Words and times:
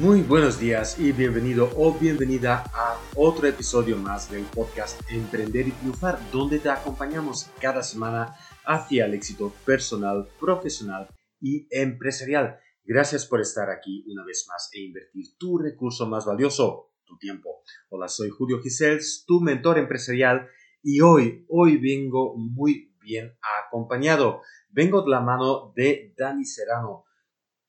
Muy 0.00 0.20
buenos 0.20 0.60
días 0.60 1.00
y 1.00 1.12
bienvenido 1.12 1.70
o 1.74 1.98
bienvenida 1.98 2.64
a 2.74 3.00
otro 3.14 3.48
episodio 3.48 3.96
más 3.96 4.30
del 4.30 4.42
podcast 4.42 5.00
Emprender 5.10 5.68
y 5.68 5.70
Triunfar, 5.70 6.18
donde 6.30 6.58
te 6.58 6.68
acompañamos 6.68 7.46
cada 7.62 7.82
semana 7.82 8.36
hacia 8.66 9.06
el 9.06 9.14
éxito 9.14 9.54
personal, 9.64 10.28
profesional 10.38 11.08
y 11.40 11.66
empresarial. 11.70 12.58
Gracias 12.84 13.24
por 13.24 13.40
estar 13.40 13.70
aquí 13.70 14.04
una 14.06 14.22
vez 14.22 14.44
más 14.50 14.68
e 14.74 14.80
invertir 14.82 15.28
tu 15.38 15.56
recurso 15.56 16.06
más 16.06 16.26
valioso, 16.26 16.92
tu 17.06 17.16
tiempo. 17.16 17.62
Hola, 17.88 18.08
soy 18.08 18.28
Julio 18.28 18.60
Gisels, 18.60 19.24
tu 19.26 19.40
mentor 19.40 19.78
empresarial 19.78 20.46
y 20.82 21.00
hoy, 21.00 21.46
hoy 21.48 21.78
vengo 21.78 22.36
muy 22.36 22.94
bien 23.00 23.34
acompañado. 23.66 24.42
Vengo 24.68 25.00
de 25.00 25.10
la 25.10 25.22
mano 25.22 25.72
de 25.74 26.12
Dani 26.18 26.44
Serrano 26.44 27.05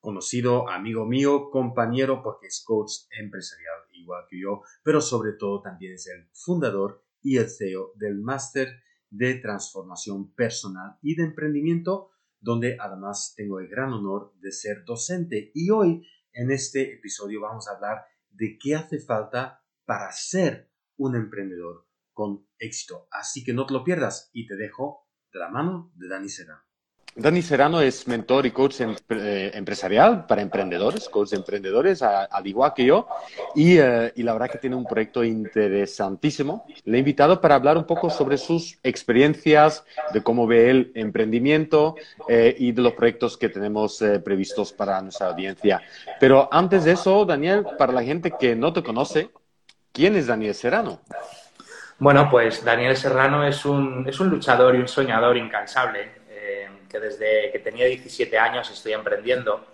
conocido 0.08 0.70
amigo 0.70 1.06
mío, 1.06 1.50
compañero, 1.50 2.24
porque 2.24 2.48
es 2.48 2.64
coach 2.66 2.94
empresarial 3.20 3.76
igual 3.92 4.24
que 4.30 4.40
yo, 4.40 4.62
pero 4.82 5.02
sobre 5.02 5.34
todo 5.34 5.62
también 5.62 5.96
es 5.96 6.08
el 6.08 6.30
fundador 6.32 7.04
y 7.22 7.36
el 7.36 7.50
CEO 7.50 7.92
del 7.96 8.22
máster 8.22 8.82
de 9.10 9.34
transformación 9.34 10.34
personal 10.34 10.98
y 11.02 11.16
de 11.16 11.24
emprendimiento, 11.24 12.12
donde 12.40 12.78
además 12.80 13.34
tengo 13.36 13.60
el 13.60 13.68
gran 13.68 13.92
honor 13.92 14.34
de 14.40 14.54
ser 14.54 14.86
docente. 14.86 15.52
Y 15.54 15.72
hoy, 15.72 16.08
en 16.32 16.52
este 16.52 16.94
episodio, 16.94 17.42
vamos 17.42 17.68
a 17.68 17.76
hablar 17.76 18.06
de 18.30 18.58
qué 18.58 18.76
hace 18.76 19.00
falta 19.00 19.62
para 19.84 20.10
ser 20.14 20.72
un 20.96 21.18
emprendedor 21.18 21.86
con 22.14 22.48
éxito. 22.60 23.10
Así 23.12 23.44
que 23.44 23.52
no 23.52 23.66
te 23.66 23.74
lo 23.74 23.84
pierdas 23.84 24.30
y 24.32 24.48
te 24.48 24.56
dejo 24.56 25.06
de 25.34 25.40
la 25.40 25.50
mano 25.50 25.92
de 25.96 26.08
Dani 26.08 26.30
Serrano. 26.30 26.67
Dani 27.20 27.42
Serrano 27.42 27.82
es 27.82 28.08
mentor 28.08 28.46
y 28.46 28.52
coach 28.52 28.76
eh, 28.80 29.52
empresarial 29.56 30.28
para 30.28 30.44
emprendedores, 30.44 31.10
coach 31.10 31.32
de 31.32 31.38
emprendedores, 31.38 32.04
al 32.04 32.46
igual 32.46 32.74
que 32.76 32.86
yo, 32.86 33.08
eh, 33.56 34.12
y, 34.16 34.22
la 34.22 34.34
verdad 34.34 34.52
que 34.52 34.60
tiene 34.60 34.76
un 34.76 34.86
proyecto 34.86 35.24
interesantísimo. 35.24 36.68
Le 36.84 36.98
he 36.98 37.00
invitado 37.00 37.42
para 37.42 37.56
hablar 37.56 37.76
un 37.76 37.86
poco 37.86 38.12
sobre 38.12 38.38
sus 38.38 38.78
experiencias, 38.84 39.84
de 40.14 40.22
cómo 40.22 40.46
ve 40.46 40.70
el 40.70 40.92
emprendimiento 40.94 41.96
eh, 42.30 42.56
y 42.56 42.72
de 42.72 42.84
los 42.84 42.94
proyectos 42.94 43.36
que 43.36 43.50
tenemos 43.50 43.98
previstos 44.24 44.72
para 44.72 45.02
nuestra 45.02 45.30
audiencia. 45.30 45.82
Pero 46.20 46.48
antes 46.52 46.84
de 46.84 46.92
eso, 46.92 47.26
Daniel, 47.26 47.66
para 47.80 47.94
la 47.94 48.04
gente 48.04 48.32
que 48.40 48.56
no 48.56 48.74
te 48.74 48.84
conoce, 48.84 49.32
¿quién 49.92 50.16
es 50.16 50.28
Daniel 50.28 50.54
Serrano? 50.54 51.02
Bueno, 51.98 52.30
pues 52.30 52.64
Daniel 52.64 52.96
Serrano 52.96 53.44
es 53.44 53.66
un, 53.66 54.08
es 54.08 54.20
un 54.20 54.30
luchador 54.30 54.76
y 54.76 54.82
un 54.82 54.88
soñador 54.88 55.36
incansable 55.36 56.17
que 56.90 57.00
desde 57.00 57.52
que 57.52 57.60
tenía 57.60 57.86
17 57.86 58.38
años 58.38 58.70
estoy 58.70 58.94
emprendiendo. 58.94 59.66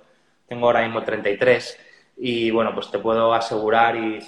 Tengo 0.47 0.67
ahora 0.67 0.81
mismo 0.83 1.03
33 1.03 1.80
y 2.17 2.52
bueno, 2.52 2.73
pues 2.73 2.92
te 2.92 3.00
puedo 3.00 3.33
asegurar 3.33 3.95
y 3.95 4.19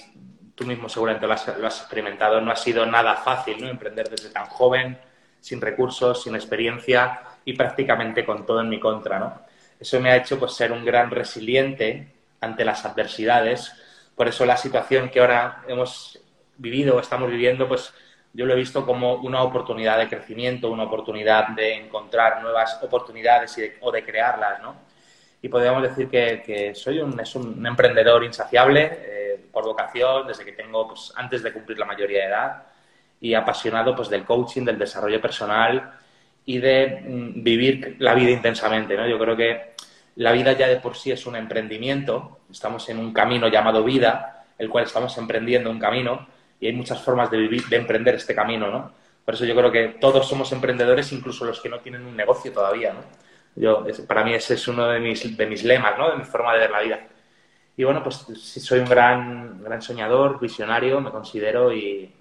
tú 0.56 0.66
mismo 0.66 0.90
seguramente 0.90 1.28
lo 1.28 1.34
has, 1.34 1.48
experimentado, 1.48 2.42
no 2.42 2.52
ha 2.52 2.56
sido 2.56 2.86
nada 2.86 3.16
fácil 3.16 3.62
¿no? 3.62 3.68
emprender 3.68 4.10
desde 4.10 4.30
tan 4.30 4.46
joven, 4.46 4.98
sin 5.40 5.62
recursos, 5.62 6.24
sin 6.24 6.36
experiencia 6.36 7.22
y 7.44 7.54
prácticamente 7.54 8.26
con 8.26 8.46
todo 8.46 8.62
en 8.62 8.70
mi 8.70 8.80
contra. 8.80 9.20
¿no? 9.20 9.42
Eso 9.80 10.00
me 10.00 10.12
ha 10.12 10.18
hecho 10.18 10.40
pues, 10.40 10.54
ser 10.54 10.72
un 10.72 10.86
gran 10.86 11.12
resiliente 11.12 12.08
ante 12.42 12.66
las 12.66 12.86
adversidades. 12.86 13.74
Por 14.16 14.28
eso 14.28 14.46
la 14.46 14.58
situación 14.58 15.10
que 15.10 15.20
ahora 15.20 15.64
hemos 15.68 16.20
vivido 16.58 16.96
o 16.96 17.00
estamos 17.00 17.30
viviendo, 17.30 17.68
pues 17.68 17.94
yo 18.36 18.46
lo 18.46 18.54
he 18.54 18.58
visto 18.58 18.86
como 18.86 19.16
una 19.16 19.42
oportunidad 19.44 19.98
de 19.98 20.10
crecimiento, 20.10 20.70
una 20.70 20.84
oportunidad 20.84 21.50
de 21.50 21.76
encontrar 21.76 22.42
nuevas 22.42 22.78
oportunidades 22.84 23.58
o 23.80 23.92
de 23.92 24.04
crearlas, 24.04 24.62
¿no? 24.62 24.76
Y 25.42 25.48
podríamos 25.48 25.84
decir 25.84 26.10
que, 26.10 26.74
soy 26.76 27.00
un, 27.00 27.18
es 27.18 27.34
un 27.36 27.66
emprendedor 27.66 28.26
insaciable 28.26 28.90
eh, 28.92 29.46
por 29.54 29.64
vocación, 29.64 30.28
desde 30.28 30.44
que 30.44 30.52
tengo, 30.52 30.86
pues, 30.90 31.14
antes 31.16 31.44
de 31.44 31.54
cumplir 31.54 31.80
la 31.80 31.86
mayoría 31.86 32.24
de 32.24 32.28
edad, 32.28 32.64
y 33.22 33.34
apasionado, 33.34 33.96
pues, 33.96 34.10
del 34.10 34.26
coaching, 34.26 34.66
del 34.66 34.78
desarrollo 34.78 35.22
personal 35.22 35.94
y 36.46 36.58
de 36.58 37.04
mm, 37.08 37.42
vivir 37.42 37.96
la 38.00 38.14
vida 38.16 38.32
intensamente, 38.32 38.98
¿no? 38.98 39.08
Yo 39.08 39.18
creo 39.18 39.38
que 39.38 39.76
la 40.18 40.34
vida 40.34 40.52
ya 40.54 40.68
de 40.68 40.78
por 40.78 40.98
sí 40.98 41.12
es 41.12 41.26
un 41.26 41.38
emprendimiento, 41.38 42.40
estamos 42.52 42.90
en 42.90 43.00
un 43.00 43.14
camino 43.14 43.48
llamado 43.48 43.82
vida, 43.84 44.46
el 44.58 44.70
cual 44.70 44.84
estamos 44.84 45.18
emprendiendo 45.18 45.70
un 45.70 45.80
camino, 45.80 46.28
y 46.60 46.68
hay 46.68 46.74
muchas 46.74 47.02
formas 47.04 47.30
de 47.32 47.38
vivir, 47.38 47.66
de 47.66 47.78
emprender 47.78 48.16
este 48.16 48.36
camino, 48.36 48.70
¿no? 48.70 48.92
Por 49.24 49.34
eso 49.34 49.46
yo 49.46 49.56
creo 49.56 49.72
que 49.72 49.98
todos 50.00 50.28
somos 50.28 50.52
emprendedores, 50.52 51.12
incluso 51.12 51.46
los 51.46 51.60
que 51.60 51.70
no 51.70 51.80
tienen 51.80 52.06
un 52.06 52.16
negocio 52.16 52.52
todavía, 52.52 52.94
¿no? 52.94 53.02
Yo, 53.56 53.86
para 54.08 54.24
mí 54.24 54.34
ese 54.34 54.56
es 54.56 54.68
uno 54.68 54.88
de 54.88 55.00
mis, 55.00 55.36
de 55.36 55.46
mis 55.48 55.64
lemas, 55.64 55.98
¿no? 55.98 56.12
De 56.12 56.18
mi 56.18 56.26
forma 56.26 56.54
de 56.54 56.60
ver 56.60 56.72
la 56.72 56.82
vida. 56.82 57.08
Y 57.78 57.84
bueno, 57.84 58.04
pues 58.04 58.26
sí 58.42 58.60
soy 58.60 58.80
un 58.80 58.90
gran, 58.90 59.64
gran 59.64 59.82
soñador, 59.82 60.40
visionario, 60.40 61.02
me 61.02 61.12
considero 61.12 61.74
y, 61.74 62.14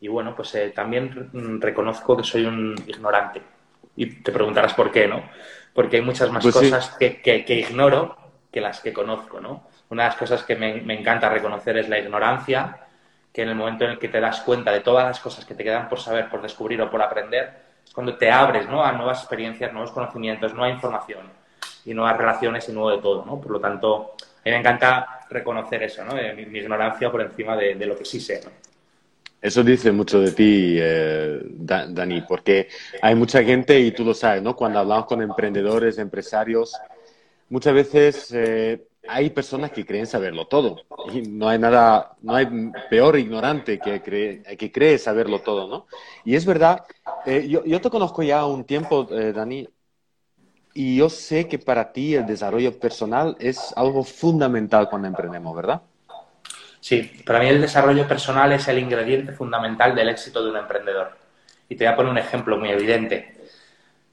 y 0.00 0.08
bueno, 0.08 0.34
pues 0.36 0.54
eh, 0.54 0.72
también 0.74 1.60
reconozco 1.60 2.16
que 2.16 2.24
soy 2.24 2.44
un 2.44 2.74
ignorante. 2.86 3.42
Y 3.96 4.06
te 4.22 4.32
preguntarás 4.32 4.74
por 4.74 4.92
qué, 4.92 5.08
¿no? 5.08 5.22
Porque 5.72 5.96
hay 5.96 6.02
muchas 6.02 6.30
más 6.30 6.42
pues 6.42 6.54
cosas 6.54 6.90
que, 6.98 7.20
que, 7.22 7.44
que, 7.44 7.54
ignoro 7.54 8.16
que 8.52 8.60
las 8.60 8.80
que 8.80 8.92
conozco, 8.92 9.40
¿no? 9.40 9.68
Una 9.88 10.04
de 10.04 10.08
las 10.10 10.18
cosas 10.18 10.42
que 10.42 10.56
me, 10.56 10.82
me 10.82 10.98
encanta 10.98 11.28
reconocer 11.28 11.78
es 11.78 11.88
la 11.88 11.98
ignorancia, 11.98 12.85
que 13.36 13.42
en 13.42 13.50
el 13.50 13.54
momento 13.54 13.84
en 13.84 13.90
el 13.90 13.98
que 13.98 14.08
te 14.08 14.18
das 14.18 14.40
cuenta 14.40 14.72
de 14.72 14.80
todas 14.80 15.04
las 15.04 15.20
cosas 15.20 15.44
que 15.44 15.54
te 15.54 15.62
quedan 15.62 15.90
por 15.90 16.00
saber, 16.00 16.30
por 16.30 16.40
descubrir 16.40 16.80
o 16.80 16.90
por 16.90 17.02
aprender, 17.02 17.50
es 17.84 17.92
cuando 17.92 18.16
te 18.16 18.30
abres 18.30 18.66
¿no? 18.66 18.82
a 18.82 18.92
nuevas 18.92 19.18
experiencias, 19.18 19.74
nuevos 19.74 19.90
conocimientos, 19.90 20.54
nueva 20.54 20.72
información 20.72 21.26
y 21.84 21.92
nuevas 21.92 22.16
relaciones 22.16 22.66
y 22.66 22.72
nuevo 22.72 22.92
de 22.92 23.02
todo. 23.02 23.26
¿no? 23.26 23.38
Por 23.38 23.50
lo 23.50 23.60
tanto, 23.60 24.14
a 24.22 24.40
mí 24.42 24.52
me 24.52 24.56
encanta 24.56 25.20
reconocer 25.28 25.82
eso, 25.82 26.02
¿no? 26.02 26.14
mi, 26.14 26.58
ignorancia 26.58 27.12
por 27.12 27.20
encima 27.20 27.54
de, 27.58 27.74
lo 27.74 27.98
que 27.98 28.06
sí 28.06 28.20
sé. 28.20 28.40
Eso 29.42 29.62
dice 29.62 29.92
mucho 29.92 30.18
de 30.18 30.32
ti, 30.32 30.78
eh, 30.80 31.38
Dani, 31.44 32.22
porque 32.22 32.70
hay 33.02 33.14
mucha 33.14 33.44
gente, 33.44 33.78
y 33.78 33.90
tú 33.90 34.02
lo 34.02 34.14
sabes, 34.14 34.42
¿no? 34.42 34.56
Cuando 34.56 34.78
hablamos 34.78 35.04
con 35.04 35.20
emprendedores, 35.20 35.98
empresarios, 35.98 36.72
muchas 37.50 37.74
veces 37.74 38.32
eh, 38.32 38.82
hay 39.08 39.30
personas 39.30 39.70
que 39.70 39.84
creen 39.84 40.06
saberlo 40.06 40.46
todo. 40.46 40.82
Y 41.12 41.22
no 41.22 41.48
hay 41.48 41.58
nada, 41.58 42.16
no 42.22 42.34
hay 42.34 42.46
peor 42.90 43.18
ignorante 43.18 43.78
que 43.78 44.02
cree, 44.02 44.42
que 44.56 44.72
cree 44.72 44.98
saberlo 44.98 45.40
todo, 45.40 45.68
¿no? 45.68 45.86
Y 46.24 46.34
es 46.34 46.44
verdad, 46.44 46.84
eh, 47.24 47.46
yo, 47.48 47.80
te 47.80 47.90
conozco 47.90 48.22
ya 48.22 48.44
un 48.46 48.64
tiempo, 48.64 49.06
eh, 49.10 49.32
Dani, 49.32 49.68
y 50.74 50.96
yo 50.96 51.08
sé 51.08 51.48
que 51.48 51.58
para 51.58 51.92
ti 51.92 52.14
el 52.14 52.26
desarrollo 52.26 52.78
personal 52.78 53.36
es 53.40 53.72
algo 53.76 54.04
fundamental 54.04 54.88
cuando 54.90 55.08
emprendemos, 55.08 55.56
¿verdad? 55.56 55.82
Sí, 56.80 57.22
para 57.24 57.40
mí 57.40 57.46
el 57.46 57.60
desarrollo 57.60 58.06
personal 58.06 58.52
es 58.52 58.68
el 58.68 58.78
ingrediente 58.78 59.32
fundamental 59.32 59.94
del 59.94 60.08
éxito 60.10 60.44
de 60.44 60.50
un 60.50 60.56
emprendedor. 60.56 61.16
Y 61.68 61.76
te 61.76 61.84
voy 61.84 61.92
a 61.92 61.96
poner 61.96 62.12
un 62.12 62.18
ejemplo 62.18 62.58
muy 62.58 62.68
evidente. 62.68 63.34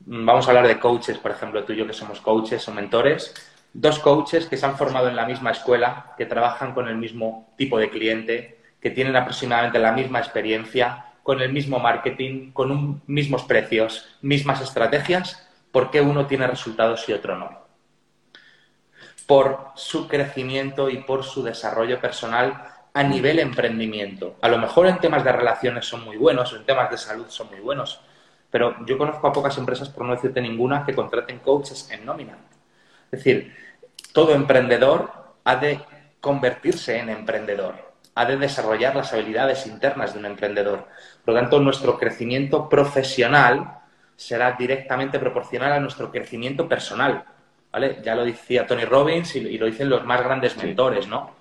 Vamos 0.05 0.47
a 0.47 0.51
hablar 0.51 0.67
de 0.67 0.79
coaches, 0.79 1.17
por 1.17 1.31
ejemplo, 1.31 1.63
tú 1.63 1.73
y 1.73 1.77
yo 1.77 1.87
que 1.87 1.93
somos 1.93 2.19
coaches 2.21 2.67
o 2.67 2.73
mentores 2.73 3.33
dos 3.73 3.99
coaches 3.99 4.45
que 4.45 4.57
se 4.57 4.65
han 4.65 4.77
formado 4.77 5.09
en 5.09 5.15
la 5.15 5.25
misma 5.25 5.51
escuela, 5.51 6.13
que 6.17 6.25
trabajan 6.25 6.73
con 6.73 6.87
el 6.87 6.95
mismo 6.95 7.53
tipo 7.57 7.77
de 7.77 7.89
cliente, 7.89 8.59
que 8.79 8.91
tienen 8.91 9.15
aproximadamente 9.15 9.79
la 9.79 9.91
misma 9.91 10.19
experiencia, 10.19 11.05
con 11.23 11.41
el 11.41 11.51
mismo 11.51 11.79
marketing, 11.79 12.51
con 12.51 13.01
mismos 13.07 13.43
precios, 13.43 14.17
mismas 14.21 14.61
estrategias, 14.61 15.47
¿por 15.71 15.89
qué 15.89 16.01
uno 16.01 16.27
tiene 16.27 16.47
resultados 16.47 17.07
y 17.07 17.13
otro 17.13 17.37
no? 17.37 17.63
Por 19.25 19.69
su 19.75 20.07
crecimiento 20.07 20.89
y 20.89 20.97
por 20.97 21.23
su 21.23 21.41
desarrollo 21.43 21.99
personal 21.99 22.65
a 22.93 23.03
nivel 23.03 23.39
emprendimiento. 23.39 24.35
A 24.41 24.49
lo 24.49 24.57
mejor 24.57 24.85
en 24.85 24.99
temas 24.99 25.23
de 25.23 25.31
relaciones 25.31 25.85
son 25.85 26.03
muy 26.03 26.17
buenos, 26.17 26.53
en 26.53 26.65
temas 26.65 26.91
de 26.91 26.97
salud 26.97 27.25
son 27.29 27.49
muy 27.49 27.61
buenos, 27.61 28.01
pero 28.51 28.85
yo 28.85 28.97
conozco 28.97 29.25
a 29.25 29.33
pocas 29.33 29.57
empresas, 29.57 29.89
por 29.89 30.05
no 30.05 30.13
decirte 30.13 30.41
ninguna, 30.41 30.85
que 30.85 30.93
contraten 30.93 31.39
coaches 31.39 31.89
en 31.89 32.05
nómina. 32.05 32.37
Es 33.13 33.23
decir, 33.23 33.53
todo 34.11 34.33
emprendedor 34.33 35.11
ha 35.43 35.57
de 35.57 35.79
convertirse 36.19 36.97
en 36.97 37.09
emprendedor, 37.09 37.75
ha 38.15 38.25
de 38.25 38.37
desarrollar 38.37 38.95
las 38.95 39.13
habilidades 39.13 39.67
internas 39.67 40.13
de 40.13 40.19
un 40.19 40.25
emprendedor. 40.25 40.87
Por 41.23 41.35
lo 41.35 41.39
tanto, 41.39 41.59
nuestro 41.59 41.99
crecimiento 41.99 42.67
profesional 42.67 43.81
será 44.15 44.53
directamente 44.53 45.19
proporcional 45.19 45.73
a 45.73 45.79
nuestro 45.79 46.11
crecimiento 46.11 46.67
personal. 46.67 47.23
¿vale? 47.71 47.99
Ya 48.03 48.15
lo 48.15 48.25
decía 48.25 48.65
Tony 48.65 48.85
Robbins 48.85 49.35
y, 49.35 49.59
lo 49.59 49.67
dicen 49.67 49.91
los 49.91 50.03
más 50.05 50.23
grandes 50.23 50.57
mentores, 50.57 51.07
¿no? 51.07 51.35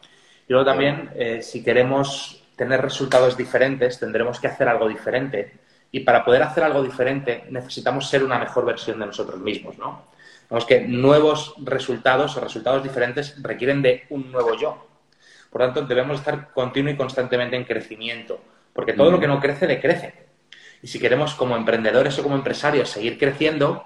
Y 0.46 0.52
luego 0.52 0.66
también, 0.66 1.10
eh, 1.14 1.40
si 1.40 1.64
queremos 1.64 2.44
tener 2.54 2.82
resultados 2.82 3.34
diferentes, 3.34 3.98
tendremos 3.98 4.38
que 4.38 4.48
hacer 4.48 4.68
algo 4.68 4.88
diferente. 4.88 5.54
Y 5.90 6.00
para 6.00 6.22
poder 6.22 6.42
hacer 6.42 6.64
algo 6.64 6.82
diferente, 6.82 7.44
necesitamos 7.48 8.10
ser 8.10 8.22
una 8.22 8.38
mejor 8.38 8.66
versión 8.66 8.98
de 8.98 9.06
nosotros 9.06 9.40
mismos, 9.40 9.78
¿no? 9.78 10.11
Vemos 10.52 10.66
que 10.66 10.80
nuevos 10.80 11.54
resultados 11.64 12.36
o 12.36 12.40
resultados 12.40 12.82
diferentes 12.82 13.42
requieren 13.42 13.80
de 13.80 14.04
un 14.10 14.30
nuevo 14.30 14.54
yo. 14.54 14.86
Por 15.48 15.62
tanto, 15.62 15.80
debemos 15.86 16.18
estar 16.18 16.52
continuo 16.52 16.92
y 16.92 16.96
constantemente 16.98 17.56
en 17.56 17.64
crecimiento, 17.64 18.38
porque 18.74 18.92
todo 18.92 19.10
lo 19.10 19.18
que 19.18 19.26
no 19.26 19.40
crece, 19.40 19.66
decrece. 19.66 20.12
Y 20.82 20.88
si 20.88 21.00
queremos, 21.00 21.32
como 21.32 21.56
emprendedores 21.56 22.18
o 22.18 22.22
como 22.22 22.34
empresarios, 22.34 22.90
seguir 22.90 23.18
creciendo, 23.18 23.82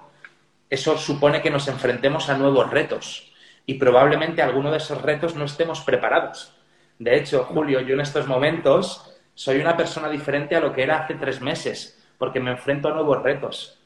eso 0.69 0.97
supone 0.97 1.41
que 1.41 1.49
nos 1.49 1.69
enfrentemos 1.69 2.27
a 2.27 2.37
nuevos 2.37 2.69
retos. 2.69 3.31
y 3.65 3.75
probablemente 3.75 4.41
alguno 4.41 4.69
de 4.69 4.77
esos 4.77 5.01
retos 5.01 5.35
no 5.35 5.45
estemos 5.45 5.81
preparados. 5.81 6.53
De 6.99 7.15
hecho, 7.15 7.45
Julio, 7.45 7.79
yo 7.79 7.93
en 7.93 8.01
estos 8.01 8.27
momentos 8.27 9.13
soy 9.35 9.61
una 9.61 9.77
persona 9.77 10.09
diferente 10.09 10.55
a 10.57 10.59
lo 10.59 10.73
que 10.73 10.83
era 10.83 10.99
hace 10.99 11.15
tres 11.15 11.39
meses, 11.39 11.97
porque 12.17 12.41
me 12.41 12.51
enfrento 12.51 12.89
a 12.89 12.93
nuevos 12.93 13.23
retos. 13.23 13.79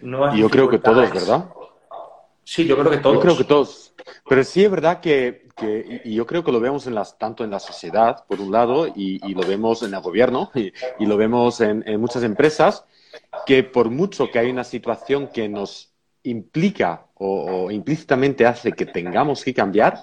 y 0.00 0.38
yo 0.38 0.48
creo 0.48 0.68
que 0.68 0.78
todos, 0.78 1.12
¿verdad? 1.12 1.44
Sí, 2.48 2.64
yo 2.64 2.78
creo 2.78 2.90
que 2.90 2.96
todos. 2.96 3.16
Yo 3.16 3.20
creo 3.20 3.36
que 3.36 3.44
todos. 3.44 3.92
Pero 4.26 4.42
sí 4.42 4.64
es 4.64 4.70
verdad 4.70 5.00
que, 5.00 5.48
y 6.02 6.14
yo 6.14 6.26
creo 6.26 6.42
que 6.42 6.50
lo 6.50 6.60
vemos 6.60 6.86
en 6.86 6.94
las, 6.94 7.18
tanto 7.18 7.44
en 7.44 7.50
la 7.50 7.60
sociedad, 7.60 8.24
por 8.26 8.40
un 8.40 8.50
lado, 8.50 8.88
y, 8.88 9.34
lo 9.34 9.42
vemos 9.42 9.82
en 9.82 9.92
el 9.92 10.00
gobierno, 10.00 10.50
y, 10.54 10.72
lo 11.04 11.18
vemos 11.18 11.60
en, 11.60 11.84
muchas 12.00 12.22
empresas, 12.22 12.86
que 13.44 13.64
por 13.64 13.90
mucho 13.90 14.30
que 14.30 14.38
hay 14.38 14.50
una 14.50 14.64
situación 14.64 15.28
que 15.28 15.46
nos 15.46 15.92
implica 16.22 17.08
o, 17.16 17.70
implícitamente 17.70 18.46
hace 18.46 18.72
que 18.72 18.86
tengamos 18.86 19.44
que 19.44 19.52
cambiar, 19.52 20.00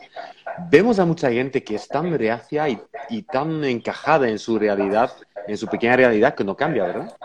vemos 0.70 1.00
a 1.00 1.06
mucha 1.06 1.32
gente 1.32 1.64
que 1.64 1.74
es 1.74 1.88
tan 1.88 2.16
reacia 2.16 2.70
y, 2.70 2.80
y 3.10 3.24
tan 3.24 3.64
encajada 3.64 4.30
en 4.30 4.38
su 4.38 4.60
realidad, 4.60 5.12
en 5.48 5.58
su 5.58 5.66
pequeña 5.66 5.96
realidad, 5.96 6.36
que 6.36 6.44
no 6.44 6.56
cambia, 6.56 6.84
¿verdad? 6.84 7.18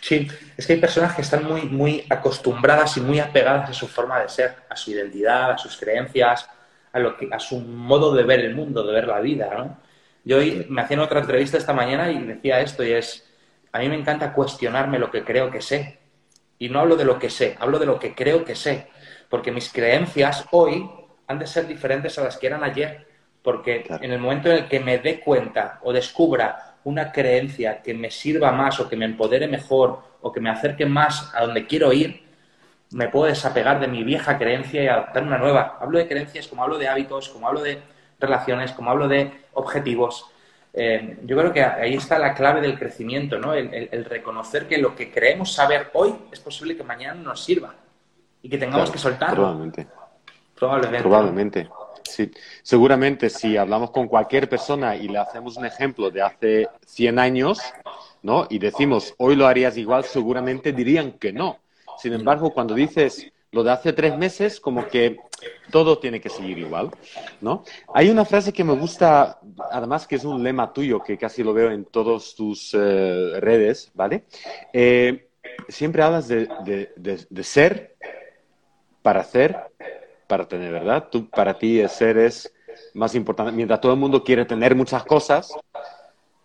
Sí, 0.00 0.28
es 0.56 0.66
que 0.66 0.74
hay 0.74 0.80
personas 0.80 1.14
que 1.14 1.22
están 1.22 1.44
muy, 1.44 1.62
muy 1.62 2.04
acostumbradas 2.08 2.96
y 2.96 3.00
muy 3.00 3.18
apegadas 3.18 3.70
a 3.70 3.72
su 3.72 3.88
forma 3.88 4.20
de 4.20 4.28
ser, 4.28 4.54
a 4.68 4.76
su 4.76 4.90
identidad, 4.90 5.52
a 5.52 5.58
sus 5.58 5.76
creencias, 5.76 6.48
a, 6.92 6.98
lo 6.98 7.16
que, 7.16 7.28
a 7.32 7.38
su 7.38 7.60
modo 7.60 8.14
de 8.14 8.22
ver 8.22 8.40
el 8.40 8.54
mundo, 8.54 8.84
de 8.84 8.92
ver 8.92 9.06
la 9.06 9.20
vida, 9.20 9.50
¿no? 9.56 9.78
Yo 10.24 10.38
hoy 10.38 10.66
me 10.68 10.82
hacía 10.82 11.00
otra 11.00 11.20
entrevista 11.20 11.56
esta 11.56 11.72
mañana 11.72 12.10
y 12.10 12.18
decía 12.18 12.60
esto 12.60 12.82
y 12.82 12.92
es, 12.92 13.24
a 13.70 13.78
mí 13.78 13.88
me 13.88 13.94
encanta 13.94 14.32
cuestionarme 14.32 14.98
lo 14.98 15.10
que 15.10 15.22
creo 15.22 15.50
que 15.50 15.60
sé. 15.60 16.00
Y 16.58 16.68
no 16.68 16.80
hablo 16.80 16.96
de 16.96 17.04
lo 17.04 17.18
que 17.18 17.30
sé, 17.30 17.56
hablo 17.60 17.78
de 17.78 17.86
lo 17.86 17.98
que 18.00 18.14
creo 18.14 18.44
que 18.44 18.56
sé. 18.56 18.88
Porque 19.28 19.52
mis 19.52 19.72
creencias 19.72 20.44
hoy 20.50 20.90
han 21.28 21.38
de 21.38 21.46
ser 21.46 21.68
diferentes 21.68 22.18
a 22.18 22.24
las 22.24 22.38
que 22.38 22.48
eran 22.48 22.64
ayer. 22.64 23.06
Porque 23.42 23.86
en 23.88 24.10
el 24.10 24.18
momento 24.18 24.50
en 24.50 24.56
el 24.56 24.68
que 24.68 24.80
me 24.80 24.98
dé 24.98 25.20
cuenta 25.20 25.78
o 25.82 25.92
descubra 25.92 26.75
una 26.86 27.10
creencia 27.10 27.82
que 27.82 27.94
me 27.94 28.12
sirva 28.12 28.52
más 28.52 28.78
o 28.78 28.88
que 28.88 28.94
me 28.94 29.06
empodere 29.06 29.48
mejor 29.48 29.98
o 30.20 30.30
que 30.30 30.40
me 30.40 30.50
acerque 30.50 30.86
más 30.86 31.32
a 31.34 31.44
donde 31.44 31.66
quiero 31.66 31.92
ir, 31.92 32.22
me 32.92 33.08
puedo 33.08 33.26
desapegar 33.26 33.80
de 33.80 33.88
mi 33.88 34.04
vieja 34.04 34.38
creencia 34.38 34.84
y 34.84 34.86
adoptar 34.86 35.24
una 35.24 35.36
nueva. 35.36 35.78
Hablo 35.80 35.98
de 35.98 36.06
creencias 36.06 36.46
como 36.46 36.62
hablo 36.62 36.78
de 36.78 36.86
hábitos, 36.86 37.28
como 37.30 37.48
hablo 37.48 37.60
de 37.60 37.82
relaciones, 38.20 38.70
como 38.70 38.90
hablo 38.90 39.08
de 39.08 39.32
objetivos. 39.54 40.26
Eh, 40.72 41.18
yo 41.24 41.36
creo 41.36 41.52
que 41.52 41.64
ahí 41.64 41.94
está 41.94 42.20
la 42.20 42.34
clave 42.34 42.60
del 42.60 42.78
crecimiento, 42.78 43.40
¿no? 43.40 43.52
El, 43.52 44.04
reconocer 44.04 44.68
que 44.68 44.78
lo 44.78 44.94
que 44.94 45.10
creemos 45.10 45.52
saber 45.52 45.90
hoy 45.92 46.14
es 46.30 46.38
posible 46.38 46.76
que 46.76 46.84
mañana 46.84 47.20
nos 47.20 47.42
sirva 47.42 47.74
y 48.42 48.48
que 48.48 48.58
tengamos 48.58 48.92
que 48.92 48.98
soltarlo. 48.98 49.34
Probablemente. 49.34 49.88
Probablemente. 50.54 51.02
Probablemente. 51.02 51.68
Sí, 52.10 52.30
seguramente 52.62 53.28
si 53.30 53.56
hablamos 53.56 53.90
con 53.90 54.08
cualquier 54.08 54.48
persona 54.48 54.96
y 54.96 55.08
le 55.08 55.18
hacemos 55.18 55.56
un 55.56 55.66
ejemplo 55.66 56.10
de 56.10 56.22
hace 56.22 56.68
100 56.86 57.18
años, 57.18 57.58
¿no? 58.22 58.46
Y 58.48 58.58
decimos, 58.58 59.14
hoy 59.18 59.36
lo 59.36 59.46
harías 59.46 59.76
igual, 59.76 60.04
seguramente 60.04 60.72
dirían 60.72 61.12
que 61.12 61.32
no. 61.32 61.58
Sin 61.98 62.12
embargo, 62.12 62.52
cuando 62.52 62.74
dices 62.74 63.30
lo 63.52 63.64
de 63.64 63.70
hace 63.72 63.92
tres 63.92 64.16
meses, 64.16 64.60
como 64.60 64.86
que 64.86 65.18
todo 65.70 65.98
tiene 65.98 66.20
que 66.20 66.28
seguir 66.28 66.58
igual, 66.58 66.90
¿no? 67.40 67.64
Hay 67.94 68.10
una 68.10 68.24
frase 68.24 68.52
que 68.52 68.64
me 68.64 68.74
gusta, 68.74 69.40
además 69.70 70.06
que 70.06 70.16
es 70.16 70.24
un 70.24 70.42
lema 70.42 70.72
tuyo, 70.72 71.02
que 71.02 71.16
casi 71.18 71.42
lo 71.42 71.54
veo 71.54 71.70
en 71.70 71.84
todas 71.84 72.34
tus 72.34 72.74
eh, 72.74 73.40
redes, 73.40 73.90
¿vale? 73.94 74.24
Eh, 74.72 75.28
siempre 75.68 76.02
hablas 76.02 76.28
de, 76.28 76.48
de 76.96 77.44
ser 77.44 77.96
para 79.02 79.20
hacer 79.20 79.56
para 80.26 80.46
tener, 80.46 80.72
¿verdad? 80.72 81.08
Tú, 81.10 81.28
para 81.28 81.58
ti 81.58 81.80
el 81.80 81.88
ser 81.88 82.18
es 82.18 82.52
más 82.94 83.14
importante. 83.14 83.52
Mientras 83.52 83.80
todo 83.80 83.92
el 83.92 83.98
mundo 83.98 84.22
quiere 84.24 84.44
tener 84.44 84.74
muchas 84.74 85.04
cosas, 85.04 85.52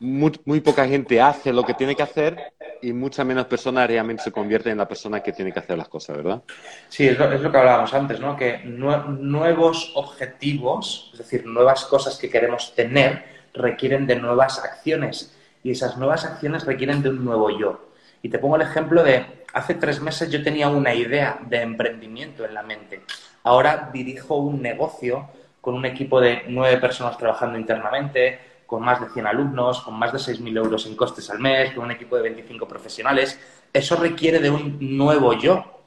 muy, 0.01 0.59
poca 0.61 0.87
gente 0.87 1.21
hace 1.21 1.53
lo 1.53 1.63
que 1.63 1.75
tiene 1.75 1.95
que 1.95 2.01
hacer 2.01 2.37
y 2.81 2.91
muchas 2.91 3.23
menos 3.23 3.45
personas 3.45 3.87
realmente 3.87 4.23
se 4.23 4.31
convierten 4.31 4.71
en 4.71 4.79
la 4.79 4.87
persona 4.87 5.21
que 5.21 5.31
tiene 5.31 5.51
que 5.51 5.59
hacer 5.59 5.77
las 5.77 5.87
cosas, 5.87 6.17
¿verdad? 6.17 6.41
Sí, 6.89 7.07
es 7.07 7.19
lo, 7.19 7.31
es 7.31 7.39
lo 7.39 7.51
que 7.51 7.57
hablábamos 7.57 7.93
antes, 7.93 8.19
¿no? 8.19 8.35
Que 8.35 8.59
nuevos 8.65 9.91
objetivos, 9.95 11.11
es 11.13 11.19
decir, 11.19 11.45
nuevas 11.45 11.85
cosas 11.85 12.17
que 12.17 12.29
queremos 12.31 12.73
tener, 12.73 13.23
requieren 13.53 14.07
de 14.07 14.15
nuevas 14.15 14.57
acciones 14.63 15.37
y 15.63 15.71
esas 15.71 15.97
nuevas 15.97 16.25
acciones 16.25 16.65
requieren 16.65 17.03
de 17.03 17.09
un 17.09 17.23
nuevo 17.23 17.55
yo. 17.59 17.90
Y 18.21 18.29
te 18.29 18.39
pongo 18.39 18.55
el 18.55 18.61
ejemplo 18.61 19.03
de, 19.03 19.43
hace 19.53 19.75
tres 19.75 19.99
meses 20.01 20.29
yo 20.29 20.43
tenía 20.43 20.69
una 20.69 20.93
idea 20.93 21.39
de 21.47 21.61
emprendimiento 21.61 22.45
en 22.45 22.53
la 22.53 22.63
mente 22.63 23.01
Ahora 23.43 23.89
dirijo 23.91 24.35
un 24.35 24.61
negocio 24.61 25.29
con 25.59 25.75
un 25.75 25.85
equipo 25.85 26.19
de 26.19 26.43
nueve 26.47 26.77
personas 26.77 27.17
trabajando 27.17 27.57
internamente, 27.57 28.39
con 28.65 28.83
más 28.83 29.01
de 29.01 29.09
100 29.09 29.27
alumnos, 29.27 29.81
con 29.81 29.95
más 29.95 30.13
de 30.13 30.19
6.000 30.19 30.57
euros 30.57 30.85
en 30.85 30.95
costes 30.95 31.29
al 31.29 31.39
mes, 31.39 31.73
con 31.73 31.85
un 31.85 31.91
equipo 31.91 32.15
de 32.15 32.23
25 32.23 32.67
profesionales. 32.67 33.39
Eso 33.73 33.95
requiere 33.95 34.39
de 34.39 34.49
un 34.49 34.77
nuevo 34.97 35.33
yo. 35.33 35.83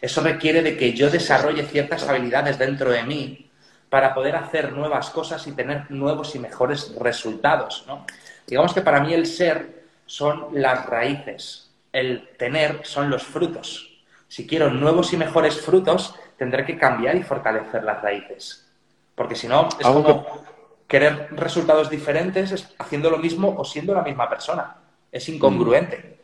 Eso 0.00 0.22
requiere 0.22 0.62
de 0.62 0.76
que 0.76 0.92
yo 0.92 1.10
desarrolle 1.10 1.64
ciertas 1.64 2.06
habilidades 2.08 2.58
dentro 2.58 2.90
de 2.90 3.02
mí 3.04 3.50
para 3.88 4.14
poder 4.14 4.36
hacer 4.36 4.72
nuevas 4.72 5.10
cosas 5.10 5.46
y 5.46 5.52
tener 5.52 5.90
nuevos 5.90 6.34
y 6.34 6.38
mejores 6.38 6.94
resultados. 6.98 7.86
Digamos 8.46 8.74
que 8.74 8.82
para 8.82 9.00
mí 9.00 9.12
el 9.14 9.26
ser 9.26 9.84
son 10.06 10.48
las 10.52 10.86
raíces, 10.86 11.65
el 11.96 12.28
tener 12.36 12.80
son 12.84 13.08
los 13.08 13.22
frutos. 13.22 14.02
Si 14.28 14.46
quiero 14.46 14.68
nuevos 14.68 15.14
y 15.14 15.16
mejores 15.16 15.62
frutos, 15.62 16.14
tendré 16.36 16.66
que 16.66 16.76
cambiar 16.76 17.16
y 17.16 17.22
fortalecer 17.22 17.84
las 17.84 18.02
raíces. 18.02 18.70
Porque 19.14 19.34
si 19.34 19.48
no, 19.48 19.70
es 19.80 19.86
como 19.86 20.26
querer 20.86 21.28
resultados 21.30 21.88
diferentes 21.88 22.74
haciendo 22.78 23.08
lo 23.08 23.16
mismo 23.16 23.54
o 23.56 23.64
siendo 23.64 23.94
la 23.94 24.02
misma 24.02 24.28
persona. 24.28 24.76
Es 25.10 25.26
incongruente. 25.30 25.96
Mm. 25.96 26.15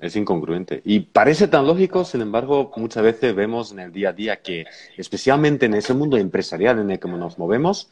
Es 0.00 0.14
incongruente. 0.14 0.80
Y 0.84 1.00
parece 1.00 1.48
tan 1.48 1.66
lógico, 1.66 2.04
sin 2.04 2.20
embargo, 2.20 2.70
muchas 2.76 3.02
veces 3.02 3.34
vemos 3.34 3.72
en 3.72 3.80
el 3.80 3.92
día 3.92 4.10
a 4.10 4.12
día 4.12 4.40
que, 4.40 4.64
especialmente 4.96 5.66
en 5.66 5.74
ese 5.74 5.92
mundo 5.92 6.16
empresarial 6.16 6.78
en 6.78 6.92
el 6.92 7.00
que 7.00 7.08
nos 7.08 7.36
movemos, 7.36 7.90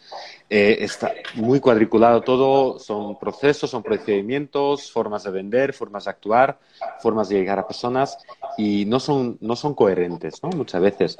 eh, 0.48 0.76
está 0.80 1.12
muy 1.34 1.58
cuadriculado 1.58 2.20
todo, 2.20 2.78
son 2.78 3.18
procesos, 3.18 3.70
son 3.70 3.82
procedimientos, 3.82 4.92
formas 4.92 5.24
de 5.24 5.32
vender, 5.32 5.72
formas 5.72 6.04
de 6.04 6.10
actuar, 6.10 6.60
formas 7.00 7.28
de 7.28 7.38
llegar 7.38 7.58
a 7.58 7.66
personas 7.66 8.18
y 8.56 8.84
no 8.84 9.00
son, 9.00 9.36
no 9.40 9.56
son 9.56 9.74
coherentes, 9.74 10.40
¿no? 10.44 10.50
Muchas 10.50 10.80
veces. 10.80 11.18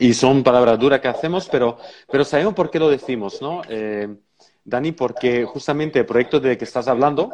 Y 0.00 0.14
son 0.14 0.42
palabras 0.42 0.80
duras 0.80 0.98
que 1.00 1.06
hacemos, 1.06 1.48
pero, 1.48 1.78
pero 2.10 2.24
sabemos 2.24 2.54
por 2.54 2.70
qué 2.70 2.80
lo 2.80 2.90
decimos, 2.90 3.40
¿no? 3.40 3.62
Eh, 3.68 4.08
Dani, 4.64 4.92
porque 4.92 5.44
justamente 5.44 6.00
el 6.00 6.06
proyecto 6.06 6.40
de 6.40 6.56
que 6.56 6.64
estás 6.64 6.88
hablando 6.88 7.32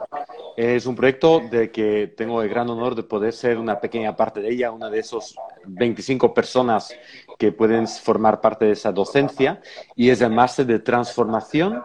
es 0.59 0.87
un 0.87 0.97
proyecto 0.97 1.39
de 1.39 1.71
que 1.71 2.13
tengo 2.17 2.43
el 2.43 2.49
gran 2.49 2.69
honor 2.69 2.97
de 2.97 3.05
poder 3.05 3.33
ser 3.33 3.59
una 3.59 3.79
pequeña 3.79 4.17
parte 4.17 4.41
de 4.41 4.51
ella, 4.51 4.73
una 4.73 4.91
de 4.91 4.99
esos 4.99 5.37
25 5.65 6.35
personas 6.35 6.93
que 7.39 7.53
pueden 7.53 7.87
formar 7.87 8.41
parte 8.41 8.65
de 8.65 8.73
esa 8.73 8.91
docencia, 8.91 9.63
y 9.95 10.11
es 10.11 10.21
el 10.21 10.33
máster 10.33 10.67
de 10.67 10.81
transformación 10.81 11.81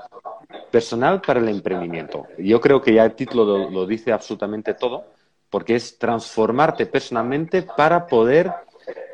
personal 0.72 1.22
para 1.22 1.40
el 1.40 1.50
emprendimiento. 1.50 2.26
Yo 2.40 2.60
creo 2.60 2.82
que 2.82 2.96
ya 2.96 3.06
el 3.06 3.14
título 3.14 3.70
lo, 3.70 3.86
dice 3.86 4.12
absolutamente 4.12 4.74
todo, 4.74 5.06
porque 5.52 5.76
es 5.76 6.00
transformarte 6.00 6.88
personalmente 6.88 7.62
para 7.62 8.08
poder 8.08 8.52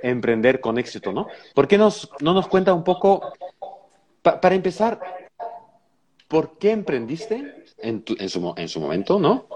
emprender 0.01 0.61
con 0.61 0.77
éxito, 0.77 1.11
¿no? 1.11 1.27
¿Por 1.53 1.67
qué 1.67 1.77
no 1.77 1.91
nos 2.21 2.47
cuenta 2.47 2.73
un 2.73 2.85
poco, 2.85 3.33
para 4.21 4.55
empezar, 4.55 5.18
por 6.29 6.57
qué 6.59 6.71
emprendiste 6.71 7.65
en, 7.79 8.29
su, 8.29 8.79
momento, 8.79 9.19
¿no? 9.19 9.47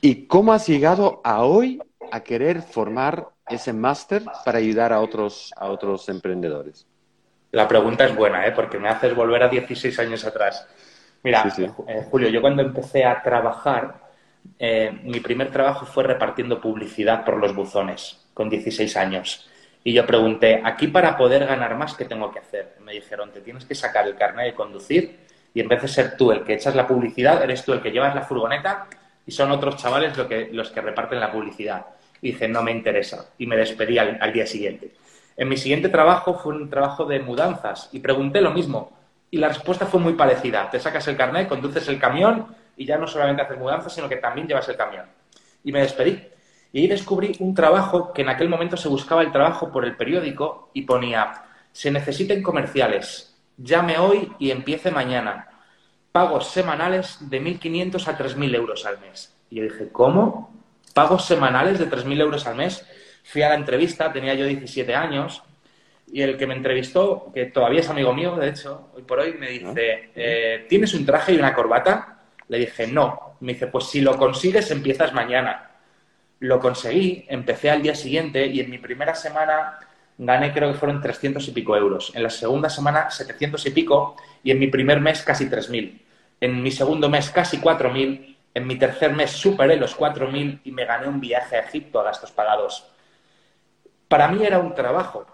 Y 0.00 0.26
cómo 0.26 0.52
has 0.52 0.66
llegado 0.66 1.20
a 1.22 1.44
hoy 1.44 1.80
a 2.10 2.20
querer 2.24 2.62
formar 2.62 3.28
ese 3.48 3.72
máster 3.72 4.22
para 4.44 4.58
ayudar 4.58 4.92
a 4.92 5.00
otros, 5.00 5.52
a 5.56 5.68
otros 5.68 6.08
emprendedores. 6.08 6.86
La 7.52 7.68
pregunta 7.68 8.06
es 8.06 8.16
buena, 8.16 8.46
¿eh? 8.46 8.52
porque 8.52 8.78
me 8.78 8.88
haces 8.88 9.14
volver 9.14 9.42
a 9.42 9.48
16 9.48 9.98
años 9.98 10.24
atrás. 10.24 10.66
Mira, 11.22 11.44
eh, 11.86 12.06
Julio, 12.10 12.28
yo 12.30 12.40
cuando 12.40 12.62
empecé 12.62 13.04
a 13.04 13.22
trabajar, 13.22 14.00
eh, 14.58 14.98
mi 15.04 15.20
primer 15.20 15.50
trabajo 15.50 15.84
fue 15.84 16.04
repartiendo 16.04 16.60
publicidad 16.60 17.22
por 17.24 17.36
los 17.36 17.54
buzones, 17.54 18.24
con 18.32 18.48
16 18.48 18.96
años. 18.96 19.48
Y 19.84 19.92
yo 19.92 20.06
pregunté, 20.06 20.62
aquí 20.64 20.86
para 20.86 21.18
poder 21.18 21.44
ganar 21.44 21.76
más, 21.76 21.94
¿qué 21.94 22.06
tengo 22.06 22.32
que 22.32 22.38
hacer? 22.38 22.76
me 22.80 22.92
dijeron, 22.92 23.30
te 23.30 23.42
tienes 23.42 23.66
que 23.66 23.74
sacar 23.74 24.06
el 24.06 24.16
carnet 24.16 24.46
de 24.46 24.54
conducir 24.54 25.21
y 25.54 25.60
en 25.60 25.68
vez 25.68 25.82
de 25.82 25.88
ser 25.88 26.16
tú 26.16 26.32
el 26.32 26.44
que 26.44 26.54
echas 26.54 26.74
la 26.74 26.86
publicidad, 26.86 27.42
eres 27.42 27.64
tú 27.64 27.72
el 27.72 27.82
que 27.82 27.90
llevas 27.90 28.14
la 28.14 28.22
furgoneta 28.22 28.86
y 29.26 29.32
son 29.32 29.50
otros 29.50 29.76
chavales 29.76 30.16
que, 30.28 30.48
los 30.52 30.70
que 30.70 30.80
reparten 30.80 31.20
la 31.20 31.30
publicidad. 31.30 31.86
Y 32.20 32.32
dije, 32.32 32.48
no 32.48 32.62
me 32.62 32.72
interesa. 32.72 33.26
Y 33.38 33.46
me 33.46 33.56
despedí 33.56 33.98
al, 33.98 34.32
día 34.32 34.46
siguiente. 34.46 34.92
En 35.36 35.48
mi 35.48 35.56
siguiente 35.56 35.88
trabajo 35.88 36.34
fue 36.34 36.54
un 36.54 36.70
trabajo 36.70 37.04
de 37.04 37.20
mudanzas 37.20 37.88
y 37.92 38.00
pregunté 38.00 38.40
lo 38.40 38.52
mismo. 38.52 38.92
Y 39.30 39.38
la 39.38 39.48
respuesta 39.48 39.86
fue 39.86 40.00
muy 40.00 40.14
parecida. 40.14 40.70
Te 40.70 40.78
sacas 40.78 41.06
el 41.08 41.16
carnet, 41.16 41.48
conduces 41.48 41.88
el 41.88 41.98
camión 41.98 42.46
y 42.76 42.86
ya 42.86 42.98
no 42.98 43.06
solamente 43.06 43.42
haces 43.42 43.58
mudanzas, 43.58 43.94
sino 43.94 44.08
que 44.08 44.16
también 44.16 44.46
llevas 44.46 44.68
el 44.68 44.76
camión. 44.76 45.06
Y 45.64 45.72
me 45.72 45.80
despedí. 45.80 46.22
Y 46.72 46.80
ahí 46.80 46.86
descubrí 46.86 47.36
un 47.40 47.54
trabajo 47.54 48.12
que 48.12 48.22
en 48.22 48.30
aquel 48.30 48.48
momento 48.48 48.76
se 48.76 48.88
buscaba 48.88 49.22
el 49.22 49.32
trabajo 49.32 49.70
por 49.70 49.84
el 49.84 49.96
periódico 49.96 50.70
y 50.72 50.82
ponía 50.82 51.44
se 51.72 51.90
necesiten 51.90 52.42
comerciales, 52.42 53.31
llame 53.56 53.98
hoy 53.98 54.32
y 54.38 54.50
empiece 54.50 54.90
mañana. 54.90 55.48
Pagos 56.10 56.48
semanales 56.48 57.18
de 57.20 57.40
1.500 57.40 58.08
a 58.08 58.18
3.000 58.18 58.54
euros 58.54 58.84
al 58.86 59.00
mes. 59.00 59.34
Y 59.50 59.56
yo 59.56 59.62
dije, 59.64 59.88
¿cómo? 59.90 60.52
¿Pagos 60.94 61.24
semanales 61.24 61.78
de 61.78 61.88
3.000 61.88 62.20
euros 62.20 62.46
al 62.46 62.56
mes? 62.56 62.86
Fui 63.24 63.42
a 63.42 63.48
la 63.48 63.54
entrevista, 63.54 64.12
tenía 64.12 64.34
yo 64.34 64.46
17 64.46 64.94
años, 64.94 65.42
y 66.12 66.20
el 66.20 66.36
que 66.36 66.46
me 66.46 66.54
entrevistó, 66.54 67.30
que 67.32 67.46
todavía 67.46 67.80
es 67.80 67.88
amigo 67.88 68.12
mío, 68.12 68.36
de 68.36 68.50
hecho, 68.50 68.90
hoy 68.94 69.02
por 69.02 69.20
hoy, 69.20 69.34
me 69.34 69.48
dice, 69.48 70.10
eh, 70.14 70.66
¿tienes 70.68 70.92
un 70.92 71.06
traje 71.06 71.32
y 71.32 71.38
una 71.38 71.54
corbata? 71.54 72.20
Le 72.48 72.58
dije, 72.58 72.86
no. 72.86 73.36
Me 73.40 73.54
dice, 73.54 73.68
pues 73.68 73.86
si 73.86 74.02
lo 74.02 74.18
consigues, 74.18 74.70
empiezas 74.70 75.14
mañana. 75.14 75.70
Lo 76.40 76.60
conseguí, 76.60 77.24
empecé 77.28 77.70
al 77.70 77.82
día 77.82 77.94
siguiente 77.94 78.46
y 78.46 78.60
en 78.60 78.70
mi 78.70 78.78
primera 78.78 79.14
semana 79.14 79.78
gané 80.26 80.52
creo 80.52 80.72
que 80.72 80.78
fueron 80.78 81.00
300 81.00 81.46
y 81.48 81.50
pico 81.52 81.76
euros. 81.76 82.12
En 82.14 82.22
la 82.22 82.30
segunda 82.30 82.68
semana 82.68 83.10
700 83.10 83.66
y 83.66 83.70
pico 83.70 84.16
y 84.42 84.50
en 84.50 84.58
mi 84.58 84.66
primer 84.66 85.00
mes 85.00 85.22
casi 85.22 85.48
3.000. 85.48 86.00
En 86.40 86.62
mi 86.62 86.70
segundo 86.70 87.08
mes 87.08 87.30
casi 87.30 87.58
4.000. 87.58 88.36
En 88.54 88.66
mi 88.66 88.76
tercer 88.76 89.12
mes 89.14 89.30
superé 89.30 89.76
los 89.76 89.96
4.000 89.96 90.60
y 90.64 90.72
me 90.72 90.84
gané 90.84 91.08
un 91.08 91.20
viaje 91.20 91.56
a 91.56 91.60
Egipto 91.60 92.00
a 92.00 92.04
gastos 92.04 92.30
pagados. 92.30 92.86
Para 94.08 94.28
mí 94.28 94.44
era 94.44 94.58
un 94.58 94.74
trabajo. 94.74 95.26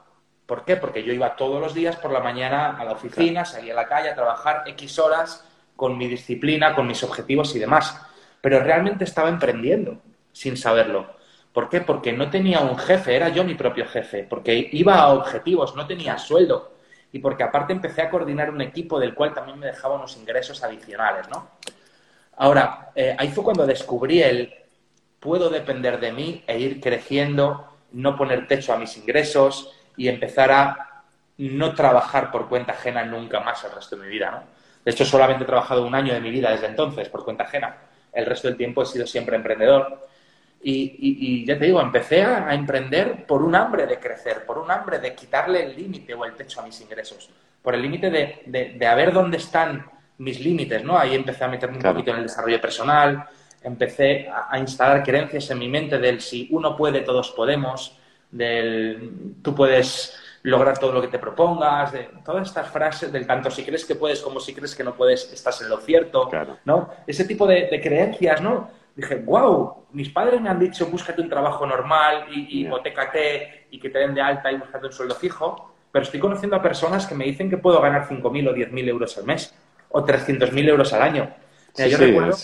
¿Por 0.47 0.65
qué? 0.65 0.77
Porque 0.77 1.03
yo 1.03 1.13
iba 1.13 1.37
todos 1.37 1.61
los 1.61 1.75
días 1.75 1.97
por 1.97 2.13
la 2.13 2.21
mañana 2.21 2.77
a 2.79 2.85
la 2.85 2.93
oficina, 2.93 3.45
salía 3.45 3.73
a 3.73 3.77
la 3.77 3.89
calle 3.89 4.11
a 4.11 4.15
trabajar 4.15 4.63
X 4.67 4.99
horas 4.99 5.45
con 5.77 5.99
mi 5.99 6.09
disciplina, 6.09 6.75
con 6.75 6.87
mis 6.87 7.03
objetivos 7.03 7.55
y 7.55 7.59
demás. 7.59 8.01
Pero 8.41 8.61
realmente 8.61 9.05
estaba 9.05 9.29
emprendiendo 9.29 10.01
sin 10.33 10.57
saberlo. 10.57 11.18
¿Por 11.53 11.69
qué? 11.69 11.81
Porque 11.81 12.13
no 12.13 12.31
tenía 12.31 12.61
un 12.61 12.79
jefe, 12.79 13.17
era 13.17 13.31
yo 13.31 13.45
mi 13.45 13.55
propio 13.55 13.87
jefe, 13.87 14.27
porque 14.29 14.69
iba 14.73 14.97
a 14.97 15.09
objetivos, 15.09 15.75
no 15.75 15.87
tenía 15.87 16.19
sueldo 16.19 16.73
y 17.13 17.19
porque 17.19 17.43
aparte 17.43 17.73
empecé 17.73 18.03
a 18.03 18.11
coordinar 18.11 18.51
un 18.51 18.61
equipo 18.61 19.01
del 19.01 19.15
cual 19.15 19.33
también 19.33 19.59
me 19.59 19.67
dejaba 19.67 19.97
unos 19.97 20.17
ingresos 20.17 20.63
adicionales, 20.63 21.29
¿no? 21.29 21.49
Ahora, 22.37 22.91
eh, 22.95 23.17
ahí 23.19 23.31
fue 23.31 23.43
cuando 23.43 23.67
descubrí 23.67 24.23
el 24.23 24.55
puedo 25.19 25.51
depender 25.51 25.99
de 25.99 26.13
mí 26.13 26.45
e 26.47 26.59
ir 26.59 26.81
creciendo, 26.81 27.67
no 27.93 28.17
poner 28.17 28.47
techo 28.47 28.73
a 28.73 28.79
mis 28.79 28.97
ingresos 28.97 29.73
y 29.97 30.09
empezar 30.09 30.53
a 30.53 31.03
no 31.39 31.75
trabajar 31.75 32.31
por 32.31 32.49
cuenta 32.49 32.73
ajena 32.73 33.05
nunca 33.05 33.41
más 33.41 33.65
el 33.65 33.73
resto 33.73 33.97
de 33.97 34.03
mi 34.05 34.09
vida, 34.09 34.31
¿no? 34.31 34.43
De 34.85 34.93
hecho, 34.93 35.05
solamente 35.05 35.45
he 35.45 35.47
trabajado 35.47 35.87
un 35.87 35.95
año 35.95 36.15
de 36.15 36.21
mi 36.21 36.31
vida 36.31 36.51
desde 36.51 36.67
entonces 36.67 37.09
por 37.09 37.25
cuenta 37.25 37.45
ajena. 37.45 37.77
El 38.13 38.27
resto 38.27 38.49
del 38.49 38.57
tiempo 38.57 38.83
he 38.83 38.87
sido 38.87 39.07
siempre 39.07 39.37
emprendedor 39.37 40.08
y, 40.61 41.45
ya 41.47 41.59
te 41.59 41.67
digo, 41.67 41.81
empecé 41.81 42.23
a, 42.23 42.53
emprender 42.55 43.27
por 43.27 43.43
un 43.43 43.55
hambre 43.55 43.87
de 43.87 43.99
crecer, 43.99 44.45
por 44.45 44.59
un 44.59 44.71
hambre 44.71 44.99
de 44.99 45.15
quitarle 45.15 45.65
el 45.65 45.77
límite 45.77 46.15
o 46.15 46.25
el 46.25 46.35
techo 46.35 46.61
a 46.61 46.65
mis 46.65 46.81
ingresos, 46.81 47.31
por 47.63 47.75
el 47.75 47.83
límite 47.83 48.11
de, 48.11 48.75
de, 48.77 48.87
a 48.87 48.95
ver 48.95 49.13
dónde 49.13 49.37
están 49.37 49.87
mis 50.19 50.41
límites, 50.41 50.83
¿no? 50.83 50.99
Ahí 50.99 51.15
empecé 51.15 51.45
a 51.45 51.49
meterme 51.49 51.77
un 51.77 51.83
poquito 51.83 52.11
en 52.11 52.19
el 52.19 52.23
desarrollo 52.25 52.61
personal, 52.61 53.25
empecé 53.63 54.29
a, 54.29 54.59
instalar 54.59 55.03
creencias 55.03 55.51
en 55.51 55.59
mi 55.59 55.69
mente 55.69 55.99
del 55.99 56.21
si 56.21 56.49
uno 56.51 56.77
puede, 56.77 57.03
todos 57.03 57.31
podemos, 57.31 57.97
del 58.31 59.37
tú 59.43 59.55
puedes 59.55 60.19
lograr 60.43 60.79
todo 60.79 60.93
lo 60.93 61.01
que 61.01 61.09
te 61.09 61.19
propongas, 61.19 61.93
de 61.93 62.11
todas 62.25 62.49
estas 62.49 62.69
frases 62.71 63.13
del 63.13 63.27
tanto 63.27 63.51
si 63.51 63.65
crees 63.65 63.85
que 63.85 63.95
puedes 63.95 64.21
como 64.21 64.41
si 64.41 64.55
crees 64.55 64.75
que 64.75 64.85
no 64.85 64.95
puedes, 64.95 65.33
estás 65.33 65.61
en 65.63 65.69
lo 65.69 65.79
cierto, 65.79 66.29
¿no? 66.65 66.91
Ese 67.07 67.25
tipo 67.25 67.47
de, 67.47 67.69
de 67.69 67.81
creencias, 67.81 68.41
¿no? 68.41 68.71
Dije, 68.99 69.15
wow, 69.15 69.85
mis 69.93 70.11
padres 70.11 70.41
me 70.41 70.49
han 70.49 70.59
dicho 70.59 70.87
búscate 70.87 71.23
un 71.23 71.29
trabajo 71.29 71.65
normal 71.65 72.27
y, 72.35 72.63
y 72.63 72.69
y 73.71 73.79
que 73.79 73.91
te 73.91 73.99
den 73.99 74.13
de 74.13 74.21
alta 74.21 74.51
y 74.51 74.57
búscate 74.57 74.87
un 74.87 74.93
sueldo 74.93 75.15
fijo, 75.15 75.73
pero 75.93 76.03
estoy 76.03 76.19
conociendo 76.19 76.57
a 76.57 76.63
personas 76.63 77.07
que 77.07 77.15
me 77.15 77.25
dicen 77.25 77.49
que 77.49 77.59
puedo 77.59 77.81
ganar 77.81 78.09
5.000 78.09 78.49
o 78.49 78.55
10.000 78.55 78.89
euros 78.89 79.17
al 79.17 79.25
mes 79.25 79.55
o 79.91 80.05
300.000 80.05 80.69
euros 80.69 80.93
al 80.93 81.03
año. 81.03 81.31
yo 81.77 81.97
recuerdo, 81.97 82.37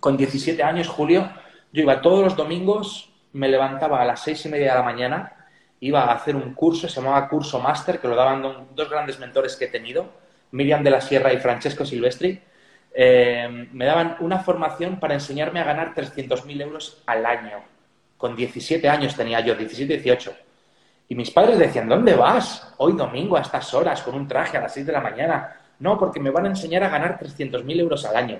con 0.00 0.16
17 0.16 0.60
años, 0.60 0.88
Julio, 0.88 1.30
yo 1.72 1.82
iba 1.82 2.00
todos 2.00 2.24
los 2.24 2.36
domingos, 2.36 3.12
me 3.32 3.48
levantaba 3.48 4.02
a 4.02 4.04
las 4.04 4.24
seis 4.24 4.44
y 4.46 4.48
media 4.48 4.72
de 4.72 4.78
la 4.78 4.84
mañana, 4.84 5.46
iba 5.78 6.02
a 6.02 6.14
hacer 6.14 6.34
un 6.34 6.52
curso, 6.52 6.88
se 6.88 7.00
llamaba 7.00 7.28
Curso 7.28 7.60
Máster, 7.60 8.00
que 8.00 8.08
lo 8.08 8.16
daban 8.16 8.42
dos 8.74 8.90
grandes 8.90 9.20
mentores 9.20 9.54
que 9.54 9.66
he 9.66 9.68
tenido, 9.68 10.10
Miriam 10.50 10.82
de 10.82 10.90
la 10.90 11.00
Sierra 11.00 11.32
y 11.32 11.38
Francesco 11.38 11.84
Silvestri, 11.84 12.42
eh, 12.92 13.68
me 13.72 13.84
daban 13.84 14.16
una 14.20 14.40
formación 14.40 14.98
para 14.98 15.14
enseñarme 15.14 15.60
a 15.60 15.64
ganar 15.64 15.94
300.000 15.94 16.62
euros 16.62 17.02
al 17.06 17.24
año. 17.24 17.58
Con 18.16 18.36
17 18.36 18.88
años 18.88 19.16
tenía 19.16 19.40
yo, 19.40 19.54
17, 19.54 19.98
18. 19.98 20.34
Y 21.08 21.14
mis 21.14 21.30
padres 21.30 21.58
decían, 21.58 21.88
¿dónde 21.88 22.14
vas? 22.14 22.74
Hoy 22.76 22.92
domingo 22.92 23.36
a 23.36 23.40
estas 23.40 23.72
horas 23.74 24.02
con 24.02 24.14
un 24.14 24.28
traje 24.28 24.56
a 24.56 24.60
las 24.60 24.74
6 24.74 24.86
de 24.86 24.92
la 24.92 25.00
mañana. 25.00 25.56
No, 25.78 25.98
porque 25.98 26.20
me 26.20 26.30
van 26.30 26.46
a 26.46 26.50
enseñar 26.50 26.84
a 26.84 26.88
ganar 26.88 27.18
300.000 27.18 27.80
euros 27.80 28.04
al 28.04 28.16
año. 28.16 28.38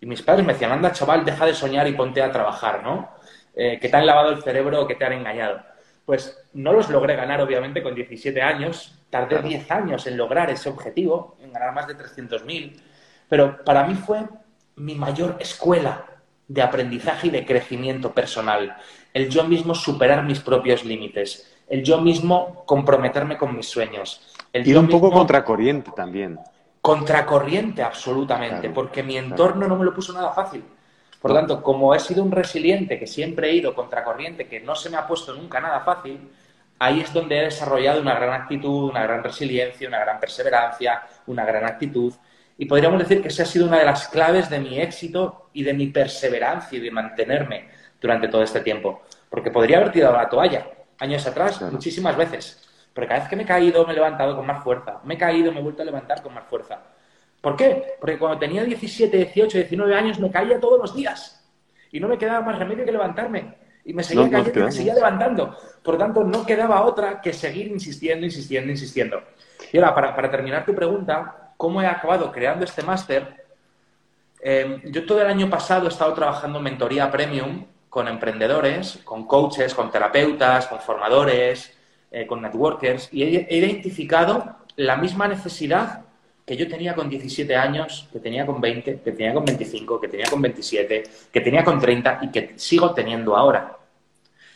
Y 0.00 0.06
mis 0.06 0.22
padres 0.22 0.46
me 0.46 0.52
decían, 0.52 0.70
anda 0.70 0.92
chaval, 0.92 1.24
deja 1.24 1.46
de 1.46 1.54
soñar 1.54 1.88
y 1.88 1.94
ponte 1.94 2.22
a 2.22 2.30
trabajar, 2.30 2.82
¿no? 2.82 3.08
Eh, 3.54 3.78
que 3.80 3.88
te 3.88 3.96
han 3.96 4.06
lavado 4.06 4.30
el 4.30 4.42
cerebro 4.42 4.82
o 4.82 4.86
que 4.86 4.94
te 4.94 5.04
han 5.04 5.14
engañado. 5.14 5.60
Pues 6.04 6.38
no 6.52 6.72
los 6.72 6.88
logré 6.88 7.16
ganar, 7.16 7.40
obviamente, 7.40 7.82
con 7.82 7.94
17 7.94 8.40
años. 8.40 8.94
Tardé 9.10 9.42
10 9.42 9.70
años 9.70 10.06
en 10.06 10.16
lograr 10.16 10.50
ese 10.50 10.68
objetivo, 10.68 11.36
en 11.42 11.52
ganar 11.52 11.74
más 11.74 11.88
de 11.88 11.96
300.000. 11.96 12.80
Pero 13.28 13.62
para 13.64 13.84
mí 13.84 13.94
fue 13.94 14.26
mi 14.76 14.94
mayor 14.94 15.36
escuela 15.40 16.04
de 16.46 16.62
aprendizaje 16.62 17.28
y 17.28 17.30
de 17.30 17.44
crecimiento 17.44 18.12
personal. 18.12 18.76
El 19.12 19.28
yo 19.28 19.44
mismo 19.44 19.74
superar 19.74 20.24
mis 20.24 20.40
propios 20.40 20.84
límites. 20.84 21.52
El 21.68 21.82
yo 21.82 22.00
mismo 22.00 22.64
comprometerme 22.64 23.36
con 23.36 23.54
mis 23.54 23.68
sueños. 23.68 24.34
El 24.52 24.66
Ir 24.66 24.78
un 24.78 24.88
poco 24.88 25.10
contracorriente 25.10 25.90
también. 25.94 26.38
Contracorriente, 26.80 27.82
absolutamente, 27.82 28.70
porque 28.70 29.02
mi 29.02 29.18
entorno 29.18 29.68
no 29.68 29.76
me 29.76 29.84
lo 29.84 29.92
puso 29.92 30.12
nada 30.12 30.32
fácil. 30.32 30.64
Por 31.20 31.32
lo 31.32 31.36
tanto, 31.36 31.62
como 31.62 31.94
he 31.94 32.00
sido 32.00 32.22
un 32.22 32.30
resiliente 32.30 32.98
que 32.98 33.06
siempre 33.06 33.50
he 33.50 33.54
ido 33.54 33.74
contracorriente, 33.74 34.46
que 34.46 34.60
no 34.60 34.74
se 34.76 34.88
me 34.88 34.96
ha 34.96 35.06
puesto 35.06 35.34
nunca 35.34 35.60
nada 35.60 35.80
fácil, 35.80 36.30
ahí 36.78 37.00
es 37.00 37.12
donde 37.12 37.38
he 37.38 37.44
desarrollado 37.44 38.00
una 38.00 38.14
gran 38.14 38.40
actitud, 38.40 38.88
una 38.90 39.02
gran 39.02 39.22
resiliencia, 39.22 39.88
una 39.88 39.98
gran 39.98 40.20
perseverancia, 40.20 41.02
una 41.26 41.44
gran 41.44 41.64
actitud. 41.64 42.14
Y 42.58 42.66
podríamos 42.66 42.98
decir 42.98 43.22
que 43.22 43.28
esa 43.28 43.44
ha 43.44 43.46
sido 43.46 43.66
una 43.66 43.78
de 43.78 43.84
las 43.84 44.08
claves 44.08 44.50
de 44.50 44.58
mi 44.58 44.80
éxito 44.80 45.48
y 45.52 45.62
de 45.62 45.72
mi 45.72 45.86
perseverancia 45.86 46.76
y 46.76 46.80
de 46.82 46.90
mantenerme 46.90 47.68
durante 48.00 48.26
todo 48.26 48.42
este 48.42 48.60
tiempo. 48.60 49.02
Porque 49.30 49.52
podría 49.52 49.78
haber 49.78 49.92
tirado 49.92 50.16
la 50.16 50.28
toalla 50.28 50.66
años 50.98 51.24
atrás, 51.24 51.62
muchísimas 51.70 52.16
veces. 52.16 52.68
Pero 52.92 53.06
cada 53.06 53.20
vez 53.20 53.28
que 53.28 53.36
me 53.36 53.44
he 53.44 53.46
caído, 53.46 53.86
me 53.86 53.92
he 53.92 53.94
levantado 53.94 54.34
con 54.34 54.44
más 54.44 54.64
fuerza. 54.64 55.00
Me 55.04 55.14
he 55.14 55.18
caído, 55.18 55.52
me 55.52 55.60
he 55.60 55.62
vuelto 55.62 55.82
a 55.82 55.84
levantar 55.84 56.20
con 56.20 56.34
más 56.34 56.44
fuerza. 56.48 56.82
¿Por 57.40 57.54
qué? 57.54 57.94
Porque 58.00 58.18
cuando 58.18 58.38
tenía 58.38 58.64
17, 58.64 59.16
18, 59.16 59.58
19 59.58 59.94
años, 59.94 60.18
me 60.18 60.28
caía 60.28 60.58
todos 60.58 60.80
los 60.80 60.96
días. 60.96 61.48
Y 61.92 62.00
no 62.00 62.08
me 62.08 62.18
quedaba 62.18 62.44
más 62.44 62.58
remedio 62.58 62.84
que 62.84 62.90
levantarme. 62.90 63.54
Y 63.84 63.94
me 63.94 64.02
seguía 64.02 64.28
cayendo 64.28 64.60
y 64.60 64.62
me 64.64 64.72
seguía 64.72 64.94
levantando. 64.94 65.56
Por 65.80 65.94
lo 65.94 65.98
tanto, 65.98 66.24
no 66.24 66.44
quedaba 66.44 66.82
otra 66.82 67.20
que 67.20 67.32
seguir 67.32 67.68
insistiendo, 67.68 68.26
insistiendo, 68.26 68.72
insistiendo. 68.72 69.22
Y 69.72 69.78
ahora, 69.78 69.94
para, 69.94 70.16
para 70.16 70.30
terminar 70.30 70.66
tu 70.66 70.74
pregunta, 70.74 71.47
cómo 71.58 71.82
he 71.82 71.86
acabado 71.86 72.32
creando 72.32 72.64
este 72.64 72.82
máster, 72.82 73.44
eh, 74.40 74.80
yo 74.84 75.04
todo 75.04 75.20
el 75.20 75.26
año 75.26 75.50
pasado 75.50 75.86
he 75.86 75.88
estado 75.88 76.14
trabajando 76.14 76.58
en 76.58 76.64
mentoría 76.64 77.10
premium 77.10 77.66
con 77.90 78.06
emprendedores, 78.06 79.00
con 79.04 79.26
coaches, 79.26 79.74
con 79.74 79.90
terapeutas, 79.90 80.68
con 80.68 80.78
formadores, 80.78 81.76
eh, 82.12 82.26
con 82.26 82.40
networkers, 82.40 83.08
y 83.12 83.24
he, 83.24 83.56
identificado 83.56 84.56
la 84.76 84.96
misma 84.96 85.26
necesidad 85.26 86.04
que 86.46 86.56
yo 86.56 86.68
tenía 86.68 86.94
con 86.94 87.10
17 87.10 87.56
años, 87.56 88.08
que 88.12 88.20
tenía 88.20 88.46
con 88.46 88.60
20, 88.60 89.00
que 89.00 89.12
tenía 89.12 89.34
con 89.34 89.44
25, 89.44 90.00
que 90.00 90.08
tenía 90.08 90.26
con 90.30 90.40
27, 90.40 91.02
que 91.32 91.40
tenía 91.40 91.64
con 91.64 91.80
30 91.80 92.20
y 92.22 92.30
que 92.30 92.54
sigo 92.56 92.94
teniendo 92.94 93.36
ahora. 93.36 93.76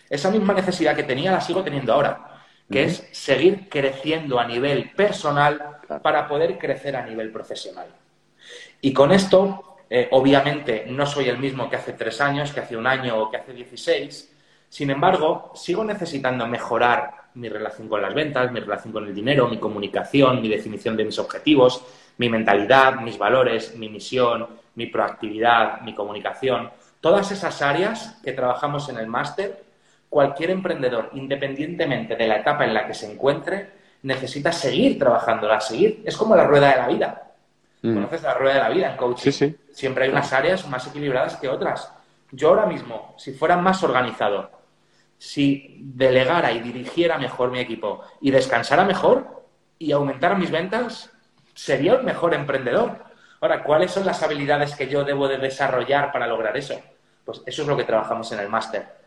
Esa 0.09 0.31
misma 0.31 0.55
necesidad 0.55 0.95
que 0.95 1.03
tenía 1.03 1.33
la 1.33 1.41
sigo 1.41 1.65
teniendo 1.65 1.93
ahora, 1.93 2.32
que 2.73 2.85
es 2.85 3.09
seguir 3.13 3.69
creciendo 3.69 4.41
a 4.41 4.47
nivel 4.47 4.91
personal 4.91 5.79
para 6.03 6.27
poder 6.27 6.59
crecer 6.59 6.97
a 6.97 7.07
nivel 7.07 7.31
profesional. 7.31 7.87
Y 8.81 8.93
con 8.93 9.13
esto, 9.13 9.77
eh, 9.89 10.09
obviamente, 10.11 10.87
no 10.89 11.07
soy 11.07 11.29
el 11.29 11.39
mismo 11.39 11.71
que 11.71 11.77
hace 11.77 11.93
tres 11.93 12.21
años, 12.21 12.53
que 12.53 12.61
hace 12.61 12.77
un 12.77 12.87
año 12.87 13.17
o 13.21 13.31
que 13.31 13.37
hace 13.37 13.53
16. 13.53 14.35
Sin 14.69 14.91
embargo, 14.91 15.53
sigo 15.55 15.85
necesitando 15.85 16.47
mejorar 16.47 17.23
mi 17.35 17.49
relación 17.49 17.89
con 17.89 18.03
las 18.03 18.15
ventas, 18.15 18.51
mi 18.51 18.61
relación 18.61 18.93
con 18.93 19.07
el 19.07 19.15
dinero, 19.15 19.49
mi 19.49 19.59
comunicación, 19.59 20.41
mi 20.41 20.49
definición 20.49 20.97
de 20.97 21.05
mis 21.05 21.19
objetivos, 21.19 21.85
mi 22.19 22.29
mentalidad, 22.29 22.97
mis 22.97 23.19
valores, 23.19 23.77
mi 23.77 23.89
misión, 23.89 24.49
mi 24.75 24.87
proactividad, 24.87 25.81
mi 25.83 25.95
comunicación. 25.95 26.71
Todas 27.01 27.31
esas 27.33 27.61
áreas 27.63 28.19
que 28.25 28.33
trabajamos 28.33 28.89
en 28.89 28.99
el 28.99 29.07
máster, 29.07 29.63
cualquier 30.13 30.51
emprendedor, 30.51 31.09
independientemente 31.15 32.17
de 32.17 32.27
la 32.27 32.37
etapa 32.37 32.67
en 32.67 32.75
la 32.75 32.87
que 32.87 32.93
se 32.93 33.11
encuentre, 33.11 33.71
necesitas 34.03 34.59
seguir 34.59 34.99
trabajándola, 34.99 35.59
seguir. 35.59 36.03
Es 36.05 36.19
como 36.19 36.37
la 36.37 36.45
rueda 36.45 36.69
de 36.71 36.77
la 36.77 36.89
vida. 36.89 37.33
Mm. 37.81 37.95
¿Conoces 37.95 38.23
la 38.23 38.35
rueda 38.35 38.55
de 38.57 38.61
la 38.61 38.69
vida 38.69 38.91
en 38.91 38.97
coaching? 38.99 39.31
Sí, 39.31 39.33
sí. 39.33 39.57
Siempre 39.73 40.05
hay 40.05 40.11
unas 40.11 40.31
áreas 40.35 40.69
más 40.69 40.87
equilibradas 40.87 41.37
que 41.37 41.49
otras. 41.49 41.91
Yo 42.31 42.51
ahora 42.51 42.67
mismo, 42.67 43.15
si 43.17 43.33
fuera 43.33 43.57
más 43.57 43.83
organizado, 43.83 44.51
si 45.17 45.79
delegara 45.81 46.53
y 46.53 46.61
dirigiera 46.61 47.17
mejor 47.17 47.51
mi 47.51 47.61
equipo 47.61 48.03
y 48.21 48.31
descansara 48.31 48.85
mejor 48.85 49.47
y 49.79 49.93
aumentara 49.93 50.35
mis 50.35 50.51
ventas, 50.51 51.11
sería 51.55 51.95
el 51.95 52.03
mejor 52.03 52.35
emprendedor. 52.35 52.99
Ahora, 53.41 53.63
¿cuáles 53.63 53.91
son 53.91 54.05
las 54.05 54.23
habilidades 54.23 54.77
que 54.77 54.89
yo 54.89 55.05
debo 55.05 55.27
de 55.27 55.39
desarrollar 55.39 56.13
para 56.13 56.27
lograr 56.27 56.55
eso? 56.59 56.79
Pues 57.25 57.41
eso 57.47 57.63
es 57.63 57.69
lo 57.69 57.79
que 57.79 57.85
trabajamos 57.85 58.31
en 58.33 58.41
el 58.41 58.51
máster. 58.51 59.01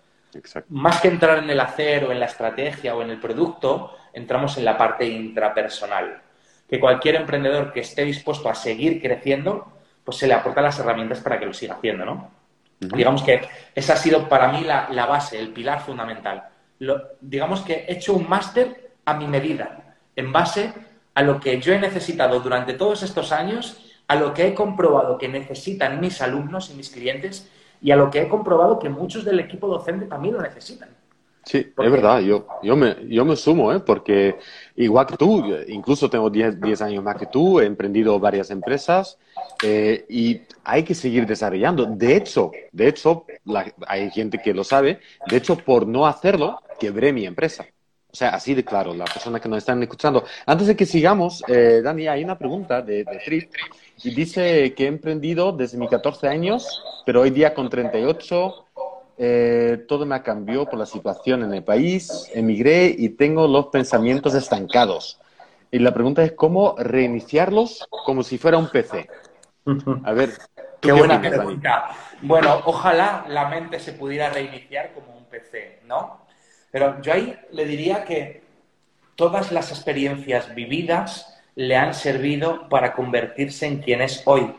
Más 0.70 1.02
que 1.02 1.08
entrar 1.08 1.40
en 1.40 1.50
el 1.50 1.60
hacer 1.60 2.06
o 2.06 2.12
en 2.12 2.20
la 2.20 2.26
estrategia 2.26 2.96
o 2.96 3.02
en 3.02 3.10
el 3.10 3.20
producto, 3.20 3.96
entramos 4.14 4.58
en 4.58 4.66
la 4.66 4.78
parte 4.78 5.06
intrapersonal. 5.06 6.22
Que 6.68 6.80
cualquier 6.80 7.16
emprendedor 7.16 7.72
que 7.72 7.82
esté 7.82 8.04
dispuesto 8.04 8.50
a 8.50 8.56
seguir 8.56 9.02
creciendo, 9.02 9.72
pues 10.04 10.18
se 10.18 10.28
le 10.28 10.34
aporta 10.34 10.62
las 10.62 10.80
herramientas 10.80 11.20
para 11.20 11.40
que 11.40 11.46
lo 11.46 11.54
siga 11.54 11.76
haciendo, 11.76 12.06
¿no? 12.06 12.32
Digamos 12.80 13.24
que 13.24 13.48
esa 13.74 13.94
ha 13.94 13.98
sido 13.98 14.28
para 14.28 14.52
mí 14.52 14.64
la, 14.64 15.06
base, 15.06 15.40
el 15.40 15.50
pilar 15.50 15.82
fundamental. 15.82 16.50
digamos 17.22 17.62
que 17.62 17.86
he 17.88 17.94
hecho 17.94 18.14
un 18.14 18.28
máster 18.28 18.92
a 19.06 19.14
mi 19.14 19.28
medida, 19.28 19.96
en 20.16 20.32
base 20.32 20.74
a 21.14 21.22
lo 21.22 21.40
que 21.40 21.62
yo 21.62 21.74
he 21.74 21.80
necesitado 21.80 22.40
durante 22.42 22.74
todos 22.74 23.04
estos 23.04 23.32
años 23.32 23.82
a 24.08 24.16
lo 24.16 24.34
que 24.34 24.48
he 24.48 24.54
comprobado 24.54 25.18
que 25.18 25.28
necesitan 25.28 26.00
mis 26.00 26.22
alumnos 26.22 26.70
y 26.70 26.74
mis 26.76 26.90
clientes 26.90 27.50
y 27.82 27.92
a 27.92 27.96
lo 27.96 28.10
que 28.10 28.22
he 28.22 28.28
comprobado 28.28 28.80
que 28.80 28.90
muchos 28.90 29.24
del 29.26 29.40
equipo 29.40 29.68
docente 29.68 30.06
también 30.06 30.36
lo 30.36 30.42
necesitan. 30.42 30.90
Sí, 31.46 31.58
es 31.60 31.92
verdad, 31.92 32.22
yo, 32.22 32.48
yo, 32.64 32.76
me, 32.76 32.96
yo 33.08 33.24
me 33.24 33.36
sumo, 33.36 33.72
¿eh? 33.72 33.80
porque 33.80 34.40
igual 34.76 35.06
que 35.06 35.16
tú, 35.16 35.44
incluso 35.68 36.10
tengo 36.10 36.32
10, 36.32 36.82
años 36.82 37.04
más 37.04 37.18
que 37.18 37.28
tú, 37.28 37.60
he 37.60 37.66
emprendido 37.66 38.20
varias 38.20 38.50
empresas 38.50 39.20
eh, 39.62 40.06
y 40.10 40.42
hay 40.64 40.82
que 40.84 40.96
seguir 40.96 41.28
desarrollando. 41.28 41.86
De 41.86 42.16
hecho, 42.16 42.52
de 42.72 42.88
hecho, 42.88 43.26
hay 43.86 44.10
gente 44.10 44.40
que 44.44 44.56
lo 44.56 44.64
sabe, 44.64 45.02
de 45.28 45.38
hecho, 45.38 45.56
por 45.56 45.88
no 45.88 46.08
hacerlo, 46.08 46.60
quebré 46.80 47.14
mi 47.14 47.28
empresa. 47.28 47.68
O 48.16 48.18
sea, 48.18 48.30
así 48.30 48.54
de 48.54 48.64
claro, 48.64 48.94
la 48.94 49.04
persona 49.04 49.42
que 49.42 49.50
nos 49.50 49.58
están 49.58 49.84
escuchando. 49.84 50.24
Antes 50.46 50.68
de 50.68 50.76
que 50.78 50.86
sigamos, 50.86 51.44
eh, 51.50 51.82
Dani, 51.84 52.08
hay 52.08 52.24
una 52.24 52.38
pregunta 52.38 52.82
de, 52.82 53.04
de 53.04 53.22
Trip 53.26 53.52
y 54.02 54.16
dice 54.16 54.74
que 54.74 54.86
he 54.86 54.88
emprendido 54.88 55.52
desde 55.52 55.78
mis 55.78 55.90
14 55.90 56.30
años, 56.30 56.82
pero 57.06 57.20
hoy 57.20 57.32
día 57.32 57.54
con 57.54 57.70
38 57.70 58.68
eh, 59.18 59.84
todo 59.86 60.06
me 60.06 60.24
cambiado 60.24 60.66
por 60.66 60.80
la 60.80 60.86
situación 60.86 61.44
en 61.44 61.54
el 61.54 61.62
país, 61.66 62.32
emigré 62.34 62.96
y 62.98 63.10
tengo 63.10 63.50
los 63.50 63.66
pensamientos 63.68 64.34
estancados. 64.34 65.20
Y 65.70 65.80
la 65.80 65.94
pregunta 65.94 66.24
es 66.24 66.32
cómo 66.32 66.78
reiniciarlos 66.78 67.86
como 68.06 68.24
si 68.24 68.38
fuera 68.38 68.58
un 68.58 68.70
PC. 68.70 69.10
A 70.06 70.14
ver, 70.14 70.30
qué, 70.80 70.94
buena 70.94 71.20
pregunta. 71.20 71.90
Bueno, 72.22 72.62
ojalá 72.64 73.26
la 73.28 73.50
mente 73.50 73.78
se 73.78 73.92
pudiera 73.92 74.30
reiniciar 74.30 74.94
como 74.94 75.18
un 75.18 75.26
PC, 75.26 75.82
¿no? 75.84 76.25
Pero 76.76 77.02
yo 77.02 77.14
ahí 77.14 77.40
le 77.54 77.64
diría 77.64 78.04
que 78.04 78.44
todas 79.16 79.54
las 79.54 79.72
experiencias 79.72 80.54
vividas 80.54 81.42
le 81.56 81.78
han 81.78 81.94
servido 81.94 82.68
para 82.68 82.92
convertirse 82.92 83.66
en 83.66 83.82
quien 83.82 84.02
es 84.02 84.24
hoy. 84.26 84.54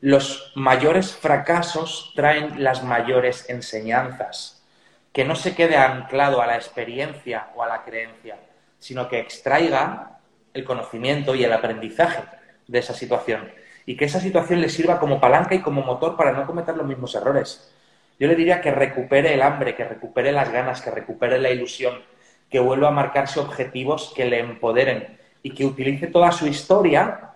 Los 0.00 0.50
mayores 0.56 1.14
fracasos 1.14 2.12
traen 2.16 2.64
las 2.64 2.82
mayores 2.82 3.48
enseñanzas. 3.48 4.64
Que 5.12 5.24
no 5.24 5.36
se 5.36 5.54
quede 5.54 5.76
anclado 5.76 6.42
a 6.42 6.48
la 6.48 6.56
experiencia 6.56 7.50
o 7.54 7.62
a 7.62 7.68
la 7.68 7.84
creencia, 7.84 8.38
sino 8.80 9.08
que 9.08 9.20
extraiga 9.20 10.18
el 10.52 10.64
conocimiento 10.64 11.36
y 11.36 11.44
el 11.44 11.52
aprendizaje 11.52 12.24
de 12.66 12.80
esa 12.80 12.92
situación. 12.92 13.52
Y 13.86 13.96
que 13.96 14.06
esa 14.06 14.18
situación 14.18 14.60
le 14.60 14.68
sirva 14.68 14.98
como 14.98 15.20
palanca 15.20 15.54
y 15.54 15.62
como 15.62 15.82
motor 15.82 16.16
para 16.16 16.32
no 16.32 16.44
cometer 16.44 16.76
los 16.76 16.88
mismos 16.88 17.14
errores. 17.14 17.72
Yo 18.18 18.28
le 18.28 18.34
diría 18.34 18.60
que 18.60 18.70
recupere 18.70 19.34
el 19.34 19.42
hambre, 19.42 19.74
que 19.74 19.84
recupere 19.84 20.32
las 20.32 20.50
ganas, 20.50 20.80
que 20.80 20.90
recupere 20.90 21.38
la 21.38 21.50
ilusión, 21.50 22.00
que 22.48 22.60
vuelva 22.60 22.88
a 22.88 22.92
marcarse 22.92 23.40
objetivos 23.40 24.12
que 24.14 24.24
le 24.24 24.38
empoderen 24.38 25.18
y 25.42 25.50
que 25.50 25.64
utilice 25.64 26.06
toda 26.06 26.32
su 26.32 26.46
historia 26.46 27.32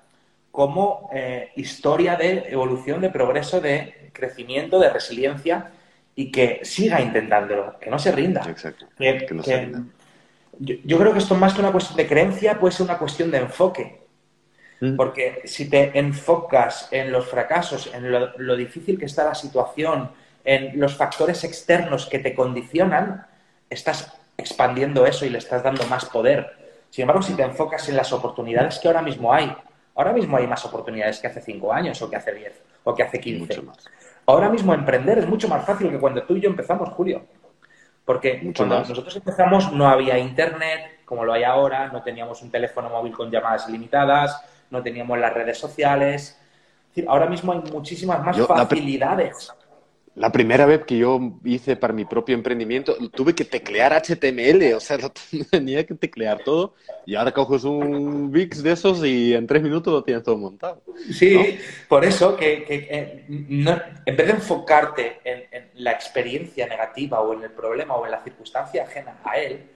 como 0.50 1.11
eh, 1.12 1.50
historia 1.57 2.16
de 2.16 2.46
evolución, 2.48 3.00
de 3.00 3.11
progreso, 3.11 3.61
de 3.61 4.11
crecimiento, 4.12 4.78
de 4.78 4.90
resiliencia 4.90 5.70
y 6.16 6.33
que 6.33 6.61
siga 6.64 7.00
intentándolo, 7.00 7.78
que 7.78 7.90
no 7.90 7.98
se 7.98 8.12
rinda. 8.12 8.42
Exacto. 8.48 8.87
Yo, 10.59 10.98
creo 10.98 11.12
que 11.12 11.20
esto 11.20 11.35
más 11.37 11.55
que 11.55 11.61
una 11.61 11.72
cuestión 11.72 11.96
de 11.96 12.07
creencia 12.07 12.59
puede 12.59 12.72
ser 12.72 12.85
una 12.85 12.98
cuestión 12.98 13.31
de 13.31 13.38
enfoque. 13.38 14.00
Mm. 14.81 14.96
Porque 14.96 15.42
si 15.44 15.70
te 15.70 15.98
enfocas 15.98 16.88
en 16.90 17.12
los 17.12 17.26
fracasos, 17.26 17.90
en 17.94 18.11
lo 18.11 18.57
difícil 18.57 18.98
que 18.98 19.07
está 19.07 19.24
la 19.24 19.35
situación, 19.35 20.11
en 20.44 20.79
los 20.79 20.96
factores 20.96 21.44
externos 21.44 22.07
que 22.07 22.18
te 22.18 22.35
condicionan, 22.35 23.26
estás 23.68 24.12
expandiendo 24.37 25.07
eso 25.07 25.24
y 25.26 25.31
le 25.31 25.38
estás 25.38 25.62
dando 25.62 25.85
más 25.87 26.07
poder. 26.07 26.50
Sin 26.90 27.03
embargo, 27.03 27.22
si 27.22 27.35
te 27.35 27.42
enfocas 27.42 27.88
en 27.88 27.96
las 27.96 28.12
oportunidades 28.12 28.79
que 28.79 28.88
ahora 28.88 29.03
mismo 29.03 29.33
hay, 29.33 29.55
ahora 29.94 30.12
mismo 30.12 30.37
hay 30.37 30.46
más 30.46 30.64
oportunidades 30.64 31.20
que 31.20 31.26
hace 31.26 31.40
cinco 31.40 31.72
años 31.72 32.00
o 32.03 32.11
que 32.11 32.16
hace 32.16 32.33
diez 32.33 32.62
o 32.85 32.94
que 32.94 33.03
hace 33.03 33.20
quince. 33.20 33.62
Ahora 34.26 34.48
mismo 34.48 34.74
emprender 34.74 35.18
es 35.18 35.26
mucho 35.26 35.48
más 35.48 35.64
fácil 35.64 35.90
que 35.90 35.98
cuando 35.98 36.22
tú 36.22 36.37
y 36.37 36.40
yo 36.40 36.50
empezamos, 36.50 36.88
Julio. 36.90 37.24
Porque 38.05 38.53
cuando 38.57 38.81
nosotros 38.81 39.14
empezamos 39.14 39.72
no 39.72 39.88
había 39.88 40.18
internet 40.18 41.00
como 41.11 41.24
lo 41.24 41.33
hay 41.33 41.42
ahora, 41.42 41.88
no 41.88 42.05
teníamos 42.05 42.40
un 42.40 42.53
teléfono 42.53 42.88
móvil 42.88 43.12
con 43.12 43.33
llamadas 43.33 43.68
ilimitadas, 43.68 44.44
no 44.70 44.81
teníamos 44.81 45.18
las 45.18 45.35
redes 45.35 45.59
sociales. 45.59 46.38
ahora 47.09 47.26
mismo 47.26 47.53
hay 47.53 47.59
muchísimas 47.72 48.24
más 48.24 48.38
facilidades. 48.46 49.53
La 50.20 50.30
primera 50.30 50.66
vez 50.66 50.85
que 50.85 50.98
yo 50.98 51.18
hice 51.44 51.76
para 51.76 51.94
mi 51.94 52.04
propio 52.04 52.35
emprendimiento, 52.35 52.94
tuve 53.09 53.35
que 53.35 53.46
teclear 53.46 53.94
HTML, 53.94 54.74
o 54.74 54.80
sea, 54.80 54.98
tenía 55.50 55.87
que 55.87 55.94
teclear 55.94 56.44
todo. 56.44 56.74
Y 57.06 57.14
ahora 57.14 57.33
coges 57.33 57.64
un 57.64 58.30
VIX 58.30 58.62
de 58.62 58.72
esos 58.72 59.02
y 59.02 59.33
en 59.33 59.46
tres 59.46 59.62
minutos 59.62 59.90
lo 59.90 60.04
tienes 60.04 60.22
todo 60.22 60.37
montado. 60.37 60.83
Sí, 61.11 61.59
por 61.88 62.04
eso 62.04 62.37
que, 62.37 62.66
eh, 62.68 63.24
en 63.28 64.16
vez 64.16 64.26
de 64.26 64.33
enfocarte 64.33 65.20
en, 65.24 65.70
la 65.76 65.92
experiencia 65.92 66.66
negativa 66.66 67.20
o 67.20 67.33
en 67.33 67.44
el 67.44 67.50
problema 67.52 67.94
o 67.94 68.04
en 68.04 68.11
la 68.11 68.22
circunstancia 68.22 68.83
ajena 68.83 69.16
a 69.24 69.38
él, 69.38 69.70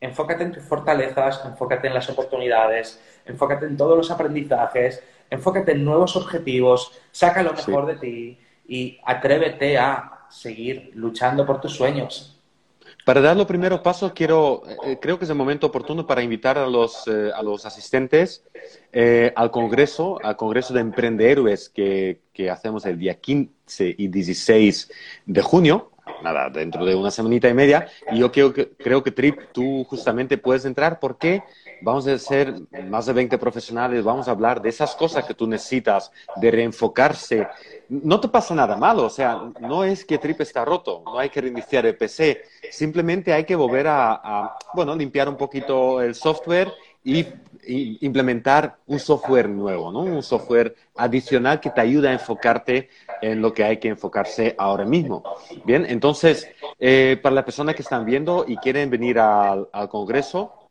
enfócate 0.00 0.44
en 0.44 0.52
tus 0.52 0.62
fortalezas, 0.62 1.44
enfócate 1.44 1.88
en 1.88 1.94
las 1.94 2.08
oportunidades, 2.08 3.02
enfócate 3.26 3.66
en 3.66 3.76
todos 3.76 3.96
los 3.96 4.12
aprendizajes, 4.12 5.02
enfócate 5.28 5.72
en 5.72 5.84
nuevos 5.84 6.14
objetivos, 6.14 6.92
saca 7.10 7.42
lo 7.42 7.52
mejor 7.52 7.86
de 7.86 7.96
ti 7.96 8.38
y 8.68 9.00
atrévete 9.04 9.78
a 9.78 10.26
seguir 10.30 10.92
luchando 10.94 11.44
por 11.46 11.60
tus 11.60 11.72
sueños. 11.72 12.38
Para 13.04 13.22
dar 13.22 13.36
los 13.36 13.46
primeros 13.46 13.80
pasos, 13.80 14.12
quiero, 14.12 14.62
eh, 14.84 14.98
creo 15.00 15.18
que 15.18 15.24
es 15.24 15.30
el 15.30 15.36
momento 15.36 15.68
oportuno 15.68 16.06
para 16.06 16.22
invitar 16.22 16.58
a 16.58 16.66
los, 16.66 17.08
eh, 17.08 17.30
a 17.34 17.42
los 17.42 17.64
asistentes 17.64 18.44
eh, 18.92 19.32
al 19.34 19.50
Congreso, 19.50 20.18
al 20.22 20.36
Congreso 20.36 20.74
de 20.74 20.80
Emprendehéroes 20.80 21.70
que, 21.70 22.20
que 22.34 22.50
hacemos 22.50 22.84
el 22.84 22.98
día 22.98 23.18
15 23.18 23.94
y 23.96 24.08
16 24.08 24.90
de 25.24 25.42
junio 25.42 25.90
nada, 26.22 26.50
dentro 26.50 26.84
de 26.84 26.94
una 26.94 27.10
semanita 27.10 27.48
y 27.48 27.54
media. 27.54 27.88
Y 28.10 28.18
yo 28.18 28.32
creo 28.32 28.52
que, 28.52 28.70
creo 28.70 29.02
que 29.02 29.10
Trip, 29.10 29.38
tú 29.52 29.84
justamente 29.84 30.38
puedes 30.38 30.64
entrar 30.64 31.00
porque 31.00 31.42
vamos 31.80 32.06
a 32.06 32.18
ser 32.18 32.54
más 32.88 33.06
de 33.06 33.12
20 33.12 33.38
profesionales, 33.38 34.04
vamos 34.04 34.28
a 34.28 34.32
hablar 34.32 34.60
de 34.60 34.68
esas 34.68 34.94
cosas 34.94 35.24
que 35.24 35.34
tú 35.34 35.46
necesitas, 35.46 36.12
de 36.36 36.50
reenfocarse. 36.50 37.46
No 37.88 38.20
te 38.20 38.28
pasa 38.28 38.54
nada 38.54 38.76
malo, 38.76 39.04
o 39.04 39.10
sea, 39.10 39.40
no 39.60 39.84
es 39.84 40.04
que 40.04 40.18
Trip 40.18 40.40
está 40.40 40.64
roto, 40.64 41.02
no 41.04 41.18
hay 41.18 41.30
que 41.30 41.40
reiniciar 41.40 41.86
el 41.86 41.96
PC, 41.96 42.42
simplemente 42.70 43.32
hay 43.32 43.44
que 43.44 43.56
volver 43.56 43.86
a, 43.88 44.56
bueno, 44.74 44.94
limpiar 44.94 45.28
un 45.28 45.36
poquito 45.36 46.00
el 46.00 46.14
software 46.14 46.72
y, 47.04 47.26
implementar 47.70 48.78
un 48.86 48.98
software 48.98 49.46
nuevo, 49.46 49.92
¿no? 49.92 50.00
Un 50.00 50.22
software 50.22 50.74
adicional 50.96 51.60
que 51.60 51.68
te 51.68 51.82
ayude 51.82 52.08
a 52.08 52.12
enfocarte 52.12 52.88
en 53.20 53.42
lo 53.42 53.52
que 53.52 53.62
hay 53.62 53.76
que 53.76 53.88
enfocarse 53.88 54.54
ahora 54.56 54.86
mismo. 54.86 55.22
Bien, 55.66 55.84
entonces, 55.86 56.48
eh, 56.78 57.18
para 57.22 57.34
las 57.34 57.44
personas 57.44 57.74
que 57.74 57.82
están 57.82 58.06
viendo 58.06 58.46
y 58.48 58.56
quieren 58.56 58.88
venir 58.88 59.18
al 59.18 59.68
Congreso, 59.90 60.67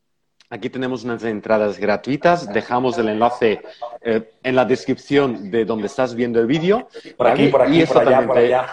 Aquí 0.50 0.70
tenemos 0.70 1.04
unas 1.04 1.24
entradas 1.26 1.78
gratuitas. 1.78 2.52
Dejamos 2.54 2.98
el 2.98 3.10
enlace 3.10 3.62
eh, 4.02 4.32
en 4.42 4.56
la 4.56 4.64
descripción 4.64 5.52
de 5.52 5.66
donde 5.66 5.88
estás 5.88 6.16
viendo 6.16 6.40
el 6.40 6.48
vídeo. 6.48 6.88
Por 7.18 7.28
aquí, 7.28 7.48
por 7.50 7.62
aquí, 7.64 7.86
por 7.86 7.98
allá, 7.98 8.26
por 8.26 8.38
allá. 8.38 8.68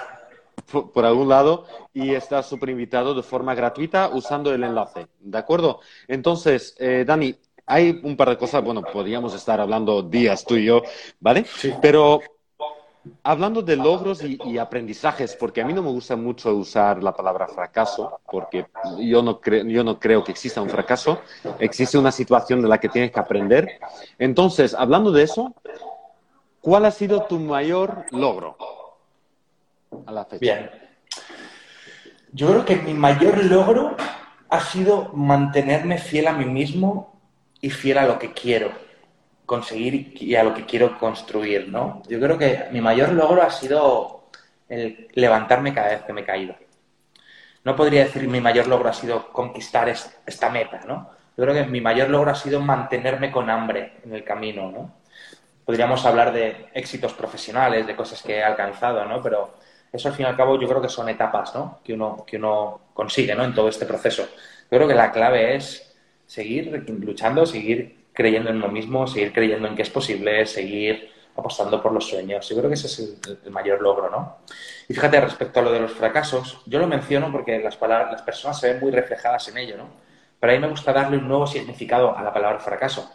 Por, 0.92 1.04
algún 1.04 1.28
lado. 1.28 1.66
Y 1.92 2.14
estás 2.14 2.46
súper 2.46 2.70
invitado 2.70 3.12
de 3.12 3.24
forma 3.24 3.56
gratuita 3.56 4.08
usando 4.12 4.54
el 4.54 4.62
enlace. 4.62 5.08
¿De 5.18 5.37
acuerdo? 5.37 5.80
Entonces, 6.06 6.76
eh, 6.78 7.04
Dani, 7.04 7.34
hay 7.66 8.00
un 8.04 8.16
par 8.16 8.30
de 8.30 8.38
cosas. 8.38 8.62
Bueno, 8.62 8.82
podríamos 8.82 9.34
estar 9.34 9.60
hablando 9.60 10.02
días 10.02 10.44
tú 10.44 10.54
y 10.54 10.66
yo, 10.66 10.82
¿vale? 11.18 11.44
Sí. 11.44 11.72
Pero 11.82 12.20
Hablando 13.22 13.60
de 13.60 13.76
logros 13.76 14.22
y, 14.22 14.58
aprendizajes, 14.58 15.36
porque 15.36 15.60
a 15.60 15.66
mí 15.66 15.72
no 15.74 15.82
me 15.82 15.90
gusta 15.90 16.16
mucho 16.16 16.54
usar 16.54 17.02
la 17.02 17.14
palabra 17.14 17.46
fracaso, 17.48 18.20
porque 18.30 18.66
yo 18.98 19.22
no, 19.22 19.40
yo 19.42 19.84
no 19.84 19.98
creo 19.98 20.24
que 20.24 20.32
exista 20.32 20.62
un 20.62 20.70
fracaso, 20.70 21.20
existe 21.58 21.98
una 21.98 22.10
situación 22.10 22.62
de 22.62 22.68
la 22.68 22.78
que 22.78 22.88
tienes 22.88 23.12
que 23.12 23.20
aprender. 23.20 23.78
Entonces, 24.18 24.74
hablando 24.74 25.12
de 25.12 25.22
eso, 25.22 25.54
¿cuál 26.60 26.86
ha 26.86 26.90
sido 26.90 27.24
tu 27.24 27.38
mayor 27.38 28.06
logro 28.10 28.56
a 30.06 30.12
la 30.12 30.24
fecha? 30.24 30.40
Bien. 30.40 30.70
Yo 32.32 32.48
creo 32.48 32.64
que 32.64 32.76
mi 32.76 32.94
mayor 32.94 33.44
logro 33.44 33.96
ha 34.48 34.60
sido 34.60 35.10
mantenerme 35.12 35.98
fiel 35.98 36.26
a 36.26 36.32
mí 36.32 36.46
mismo 36.46 37.20
y 37.60 37.70
fiel 37.70 37.98
a 37.98 38.06
lo 38.06 38.18
que 38.18 38.32
quiero 38.32 38.83
conseguir 39.46 40.14
y 40.20 40.35
a 40.35 40.44
lo 40.44 40.54
que 40.54 40.64
quiero 40.64 40.98
construir, 40.98 41.68
¿no? 41.68 42.02
Yo 42.09 42.18
creo 42.18 42.38
que 42.38 42.66
mi 42.72 42.80
mayor 42.80 43.12
logro 43.12 43.42
ha 43.42 43.50
sido 43.50 44.30
levantarme 44.68 45.74
cada 45.74 45.88
vez 45.88 46.02
que 46.02 46.12
me 46.12 46.22
he 46.22 46.24
caído. 46.24 46.54
No 47.64 47.76
podría 47.76 48.04
decir 48.04 48.26
mi 48.28 48.40
mayor 48.40 48.66
logro 48.66 48.88
ha 48.88 48.92
sido 48.92 49.33
conquistar 49.33 49.88
esta 49.88 50.50
meta, 50.50 50.80
¿no? 50.87 51.11
Yo 51.37 51.44
creo 51.44 51.54
que 51.54 51.64
mi 51.64 51.80
mayor 51.80 52.11
logro 52.11 52.30
ha 52.30 52.35
sido 52.35 52.61
mantenerme 52.61 53.30
con 53.30 53.50
hambre 53.50 53.94
en 54.04 54.14
el 54.14 54.24
camino, 54.24 54.70
¿no? 54.70 54.94
Podríamos 55.64 56.04
hablar 56.04 56.33
de 56.33 56.66
éxitos 56.74 57.14
profesionales, 57.14 57.87
de 57.87 57.96
cosas 57.96 58.22
que 58.22 58.37
he 58.37 58.42
alcanzado, 58.42 59.04
¿no? 59.07 59.22
Pero 59.22 59.54
eso 59.92 60.09
al 60.09 60.14
fin 60.14 60.26
y 60.26 60.28
al 60.28 60.37
cabo 60.37 60.61
yo 60.61 60.68
creo 60.68 60.83
que 60.83 60.88
son 60.88 61.09
etapas, 61.09 61.54
¿no? 61.54 61.80
Que 61.83 61.94
uno, 61.94 62.24
que 62.26 62.37
uno 62.37 62.80
consigue, 62.92 63.35
¿no? 63.35 63.44
En 63.44 63.54
todo 63.54 63.68
este 63.68 63.87
proceso. 63.87 64.22
Yo 64.22 64.78
creo 64.78 64.88
que 64.88 64.94
la 64.94 65.11
clave 65.11 65.57
es 65.57 65.94
seguir 66.26 66.85
luchando, 66.88 67.46
seguir 67.46 68.03
creyendo 68.14 68.48
en 68.48 68.57
uno 68.57 68.68
mismo, 68.68 69.07
seguir 69.07 69.33
creyendo 69.33 69.68
en 69.68 69.74
que 69.74 69.83
es 69.83 69.90
posible, 69.90 70.46
seguir 70.46 71.12
apostando 71.37 71.83
por 71.83 71.92
los 71.92 72.09
sueños. 72.09 72.48
Yo 72.48 72.57
creo 72.57 72.68
que 72.68 72.74
ese 72.74 72.87
es 72.87 73.18
el, 73.44 73.50
mayor 73.50 73.83
logro, 73.83 74.09
¿no? 74.09 74.37
Y 74.88 74.94
fíjate, 74.94 75.20
respecto 75.20 75.61
a 75.61 75.62
lo 75.64 75.72
de 75.72 75.81
los 75.81 75.92
fracasos, 75.92 76.62
yo 76.64 76.79
lo 76.79 76.87
menciono 76.87 77.31
porque 77.33 77.59
las, 77.59 77.77
palabras, 77.77 78.12
las 78.12 78.22
personas 78.22 78.59
se 78.61 78.72
ven 78.72 78.81
muy 78.81 78.92
reflejadas 78.92 79.48
en 79.48 79.59
ello, 79.59 79.77
¿no? 79.77 79.88
Pero 80.38 80.53
a 80.53 80.57
mí 80.57 80.61
me 80.62 80.68
gusta 80.68 80.92
darle 80.92 81.18
un 81.18 81.27
nuevo 81.27 81.46
significado 81.46 82.16
a 82.16 82.22
la 82.22 82.33
palabra 82.33 82.61
fracaso. 82.61 83.11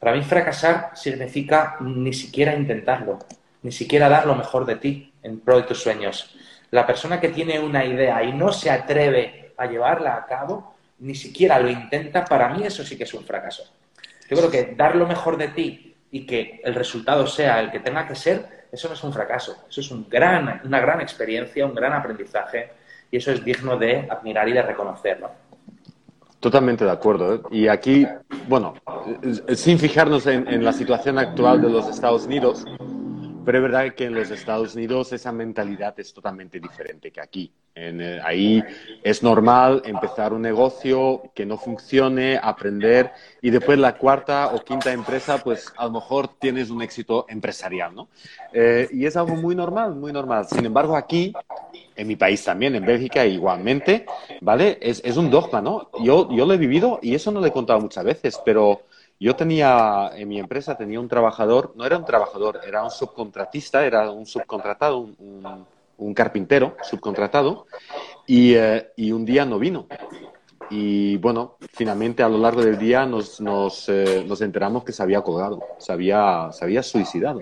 Para 0.00 0.16
mí 0.16 0.22
fracasar 0.22 0.90
significa 0.94 1.76
ni 1.80 2.12
siquiera 2.12 2.54
intentarlo, 2.54 3.20
ni 3.62 3.70
siquiera 3.70 4.08
dar 4.08 4.26
lo 4.26 4.34
mejor 4.34 4.66
de 4.66 4.76
ti 4.76 5.12
en 5.22 5.38
pro 5.38 5.58
de 5.58 5.62
tus 5.62 5.80
sueños. 5.80 6.34
La 6.72 6.86
persona 6.86 7.20
que 7.20 7.28
tiene 7.28 7.60
una 7.60 7.84
idea 7.84 8.24
y 8.24 8.32
no 8.32 8.52
se 8.52 8.70
atreve 8.70 9.52
a 9.56 9.66
llevarla 9.66 10.16
a 10.16 10.26
cabo, 10.26 10.74
ni 10.98 11.14
siquiera 11.14 11.60
lo 11.60 11.68
intenta, 11.68 12.24
para 12.24 12.48
mí 12.48 12.64
eso 12.64 12.82
sí 12.84 12.96
que 12.96 13.04
es 13.04 13.14
un 13.14 13.24
fracaso. 13.24 13.64
Yo 14.32 14.38
creo 14.38 14.50
que 14.50 14.74
dar 14.74 14.96
lo 14.96 15.06
mejor 15.06 15.36
de 15.36 15.48
ti 15.48 15.94
y 16.10 16.24
que 16.24 16.62
el 16.64 16.74
resultado 16.74 17.26
sea 17.26 17.60
el 17.60 17.70
que 17.70 17.80
tenga 17.80 18.08
que 18.08 18.14
ser, 18.14 18.66
eso 18.72 18.88
no 18.88 18.94
es 18.94 19.04
un 19.04 19.12
fracaso, 19.12 19.66
eso 19.68 19.82
es 19.82 19.90
un 19.90 20.08
gran, 20.08 20.62
una 20.64 20.80
gran 20.80 21.02
experiencia, 21.02 21.66
un 21.66 21.74
gran 21.74 21.92
aprendizaje 21.92 22.70
y 23.10 23.18
eso 23.18 23.30
es 23.30 23.44
digno 23.44 23.76
de 23.76 24.08
admirar 24.10 24.48
y 24.48 24.54
de 24.54 24.62
reconocerlo. 24.62 25.30
Totalmente 26.40 26.82
de 26.82 26.92
acuerdo. 26.92 27.34
¿eh? 27.34 27.40
Y 27.50 27.68
aquí, 27.68 28.06
bueno, 28.48 28.72
sin 29.54 29.78
fijarnos 29.78 30.26
en, 30.26 30.64
la 30.64 30.72
situación 30.72 31.18
actual 31.18 31.60
de 31.60 31.68
los 31.68 31.86
Estados 31.88 32.24
Unidos, 32.24 32.64
pero 33.44 33.58
es 33.58 33.62
verdad 33.62 33.94
que 33.94 34.04
en 34.04 34.14
los 34.14 34.30
Estados 34.30 34.74
Unidos 34.74 35.12
esa 35.12 35.32
mentalidad 35.32 35.98
es 35.98 36.12
totalmente 36.12 36.60
diferente 36.60 37.10
que 37.10 37.20
aquí. 37.20 37.52
Eh, 37.74 38.20
ahí 38.22 38.62
es 39.02 39.22
normal 39.22 39.82
empezar 39.86 40.34
un 40.34 40.42
negocio 40.42 41.22
que 41.34 41.46
no 41.46 41.56
funcione, 41.56 42.38
aprender 42.42 43.10
y 43.40 43.48
después 43.48 43.78
la 43.78 43.96
cuarta 43.96 44.48
o 44.48 44.62
quinta 44.62 44.92
empresa, 44.92 45.38
pues 45.38 45.72
a 45.76 45.86
lo 45.86 45.92
mejor 45.92 46.28
tienes 46.38 46.68
un 46.68 46.82
éxito 46.82 47.24
empresarial, 47.28 47.94
¿no? 47.94 48.08
Eh, 48.52 48.88
y 48.92 49.06
es 49.06 49.16
algo 49.16 49.36
muy 49.36 49.54
normal, 49.54 49.94
muy 49.94 50.12
normal. 50.12 50.46
Sin 50.46 50.66
embargo, 50.66 50.96
aquí, 50.96 51.32
en 51.96 52.06
mi 52.06 52.16
país 52.16 52.44
también, 52.44 52.74
en 52.74 52.84
Bélgica 52.84 53.24
igualmente, 53.24 54.04
¿vale? 54.42 54.78
Es, 54.82 55.00
es 55.02 55.16
un 55.16 55.30
dogma, 55.30 55.62
¿no? 55.62 55.90
Yo, 56.02 56.28
yo 56.30 56.44
lo 56.44 56.52
he 56.52 56.58
vivido 56.58 56.98
y 57.00 57.14
eso 57.14 57.30
no 57.32 57.40
lo 57.40 57.46
he 57.46 57.52
contado 57.52 57.80
muchas 57.80 58.04
veces, 58.04 58.38
pero 58.44 58.82
yo 59.22 59.36
tenía, 59.36 60.10
en 60.14 60.28
mi 60.28 60.40
empresa 60.40 60.76
tenía 60.76 60.98
un 60.98 61.06
trabajador, 61.06 61.72
no 61.76 61.86
era 61.86 61.96
un 61.96 62.04
trabajador, 62.04 62.60
era 62.66 62.82
un 62.82 62.90
subcontratista, 62.90 63.86
era 63.86 64.10
un 64.10 64.26
subcontratado, 64.26 64.98
un, 64.98 66.14
carpintero 66.14 66.76
subcontratado, 66.82 67.66
eh, 68.26 68.90
y, 68.96 69.12
un 69.12 69.24
día 69.24 69.44
no 69.44 69.60
vino. 69.60 69.86
Y 70.70 71.18
bueno, 71.18 71.56
finalmente 71.72 72.24
a 72.24 72.28
lo 72.28 72.38
largo 72.38 72.62
del 72.62 72.76
día 72.76 73.06
nos, 73.06 73.40
nos, 73.40 73.88
eh, 73.88 74.24
nos 74.26 74.40
enteramos 74.40 74.82
que 74.82 74.90
se 74.90 75.04
había 75.04 75.20
colgado, 75.20 75.60
se 75.78 75.92
había, 75.92 76.50
se 76.50 76.64
había 76.64 76.82
suicidado. 76.82 77.40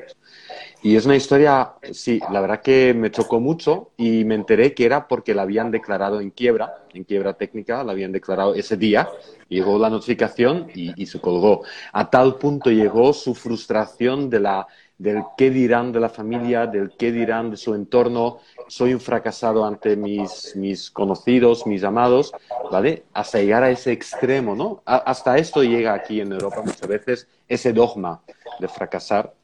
Y 0.83 0.97
es 0.97 1.05
una 1.05 1.16
historia, 1.16 1.75
sí, 1.93 2.21
la 2.33 2.40
verdad 2.40 2.62
que 2.62 2.95
me 2.95 3.11
chocó 3.11 3.38
mucho 3.38 3.90
y 3.99 4.25
me 4.25 4.35
enteré 4.35 4.73
que 4.73 4.87
era 4.87 5.09
porque 5.09 5.35
la 5.35 5.43
habían 5.43 5.71
declarado 5.71 6.23
en 6.23 6.31
quiebra, 6.31 6.87
en 6.95 7.05
quiebra 7.05 7.35
técnica, 7.35 7.85
la 7.85 7.93
habían 7.93 8.12
declarado 8.12 8.55
ese 8.55 8.79
día, 8.79 9.07
llegó 9.51 9.79
la 9.79 9.90
notificación 9.90 10.69
y, 10.75 11.05
se 11.05 11.21
colgó. 11.21 11.64
A 11.93 12.09
tal 12.09 12.37
punto 12.37 12.71
llegó 12.71 13.12
su 13.12 13.35
frustración 13.35 14.31
de 14.31 14.40
la, 14.40 14.66
del 14.97 15.23
qué 15.37 15.51
dirán 15.51 15.93
de 15.93 16.01
la 16.01 16.09
familia, 16.09 16.66
del 16.66 16.93
qué 16.97 17.12
dirán 17.12 17.51
de 17.51 17.59
su 17.59 17.75
entorno, 17.75 18.38
soy 18.66 18.95
un 18.95 19.01
fracasado 19.01 19.66
ante 19.66 19.97
mis, 19.97 20.57
mis 20.57 20.90
conocidos, 20.90 21.66
mis 21.66 21.85
amados, 21.85 22.33
¿vale? 22.73 23.05
Hasta 23.12 23.38
llegar 23.38 23.64
a 23.64 23.71
ese 23.71 23.93
extremo, 23.93 24.57
¿no? 24.57 24.83
hasta 24.87 25.37
esto 25.37 25.62
llega 25.62 25.93
aquí 25.93 26.23
en 26.23 26.33
Europa 26.33 26.62
muchas 26.64 26.88
veces, 26.88 27.29
ese 27.47 27.75
dogma 27.75 28.23
de 28.59 28.69
fracasar 28.69 29.35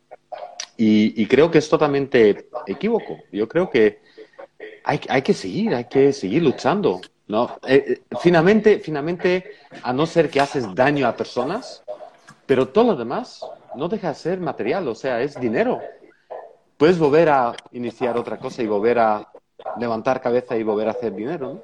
y, 0.77 1.27
creo 1.27 1.51
que 1.51 1.59
es 1.59 1.69
totalmente 1.69 2.49
equívoco. 2.67 3.19
Yo 3.33 3.49
creo 3.49 3.71
que 3.71 4.01
hay, 4.85 5.01
hay 5.09 5.23
que 5.23 5.35
seguir, 5.35 5.75
hay 5.75 5.85
que 5.85 6.13
seguir 6.13 6.43
luchando. 6.43 7.01
¿no? 7.29 7.59
Eh, 7.67 7.85
eh, 7.89 8.17
finalmente, 8.21 8.79
finalmente, 8.79 9.53
a 9.83 9.93
no 9.93 10.07
ser 10.07 10.31
que 10.31 10.41
haces 10.41 10.75
daño 10.75 11.07
a 11.07 11.17
personas, 11.17 11.83
pero 12.45 12.69
todo 12.69 12.93
lo 12.93 12.97
demás 12.97 13.45
no 13.75 13.89
deja 13.89 14.09
de 14.09 14.15
ser 14.15 14.41
material, 14.41 14.87
o 14.89 14.95
sea, 14.95 15.21
es 15.21 15.39
dinero. 15.41 15.81
Puedes 16.77 16.99
volver 16.99 17.29
a 17.31 17.55
iniciar 17.73 18.17
otra 18.17 18.39
cosa 18.39 18.63
y 18.63 18.67
volver 18.67 18.99
a 18.99 19.29
levantar 19.79 20.21
cabeza 20.21 20.57
y 20.57 20.63
volver 20.63 20.89
a 20.89 20.93
hacer 20.93 21.15
dinero. 21.15 21.63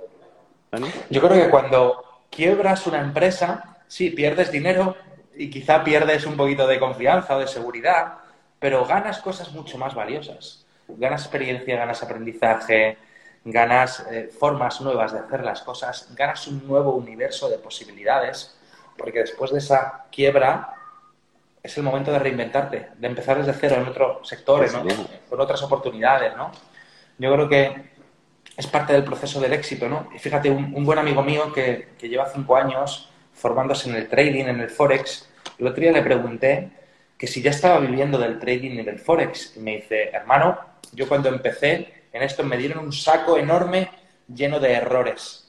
¿no? 0.72 0.86
Yo 1.10 1.20
creo 1.20 1.44
que 1.44 1.50
cuando 1.50 2.02
quiebras 2.30 2.86
una 2.86 3.00
empresa, 3.00 3.76
sí, 3.86 4.10
pierdes 4.10 4.50
dinero 4.50 4.96
y 5.36 5.50
quizá 5.50 5.84
pierdes 5.84 6.26
un 6.26 6.36
poquito 6.36 6.66
de 6.66 6.78
confianza 6.78 7.36
o 7.36 7.40
de 7.40 7.46
seguridad, 7.46 8.21
pero 8.62 8.86
ganas 8.86 9.18
cosas 9.18 9.50
mucho 9.52 9.76
más 9.76 9.92
valiosas. 9.92 10.64
Ganas 10.86 11.22
experiencia, 11.22 11.76
ganas 11.76 12.00
aprendizaje, 12.00 12.96
ganas 13.44 14.06
eh, 14.08 14.30
formas 14.38 14.80
nuevas 14.80 15.12
de 15.12 15.18
hacer 15.18 15.42
las 15.42 15.62
cosas, 15.62 16.14
ganas 16.14 16.46
un 16.46 16.64
nuevo 16.68 16.92
universo 16.92 17.48
de 17.48 17.58
posibilidades, 17.58 18.56
porque 18.96 19.18
después 19.18 19.50
de 19.50 19.58
esa 19.58 20.04
quiebra 20.12 20.74
es 21.60 21.76
el 21.76 21.82
momento 21.82 22.12
de 22.12 22.20
reinventarte, 22.20 22.90
de 22.96 23.06
empezar 23.08 23.36
desde 23.38 23.52
cero 23.52 23.76
en 23.80 23.88
otro 23.88 24.24
sector, 24.24 24.64
con 25.28 25.40
otras 25.40 25.60
oportunidades, 25.64 26.36
¿no? 26.36 26.52
Yo 27.18 27.32
creo 27.32 27.48
que 27.48 27.90
es 28.56 28.66
parte 28.68 28.92
del 28.92 29.02
proceso 29.02 29.40
del 29.40 29.54
éxito, 29.54 29.88
¿no? 29.88 30.08
Y 30.14 30.20
fíjate, 30.20 30.50
un, 30.52 30.84
buen 30.84 31.00
amigo 31.00 31.24
mío 31.24 31.52
que, 31.52 31.94
que, 31.98 32.08
lleva 32.08 32.30
cinco 32.32 32.54
años 32.54 33.10
formándose 33.32 33.90
en 33.90 33.96
el 33.96 34.08
trading, 34.08 34.44
en 34.44 34.60
el 34.60 34.70
Forex, 34.70 35.28
el 35.58 35.66
otro 35.66 35.80
día 35.80 35.90
le 35.90 36.02
pregunté 36.02 36.81
que 37.22 37.28
si 37.28 37.40
ya 37.40 37.50
estaba 37.50 37.78
viviendo 37.78 38.18
del 38.18 38.40
trading 38.40 38.72
y 38.72 38.82
del 38.82 38.98
forex. 38.98 39.56
Y 39.56 39.60
me 39.60 39.76
dice, 39.76 40.10
hermano, 40.12 40.58
yo 40.90 41.06
cuando 41.06 41.28
empecé 41.28 42.08
en 42.12 42.20
esto 42.20 42.42
me 42.42 42.56
dieron 42.56 42.84
un 42.84 42.92
saco 42.92 43.38
enorme 43.38 43.90
lleno 44.26 44.58
de 44.58 44.72
errores. 44.72 45.48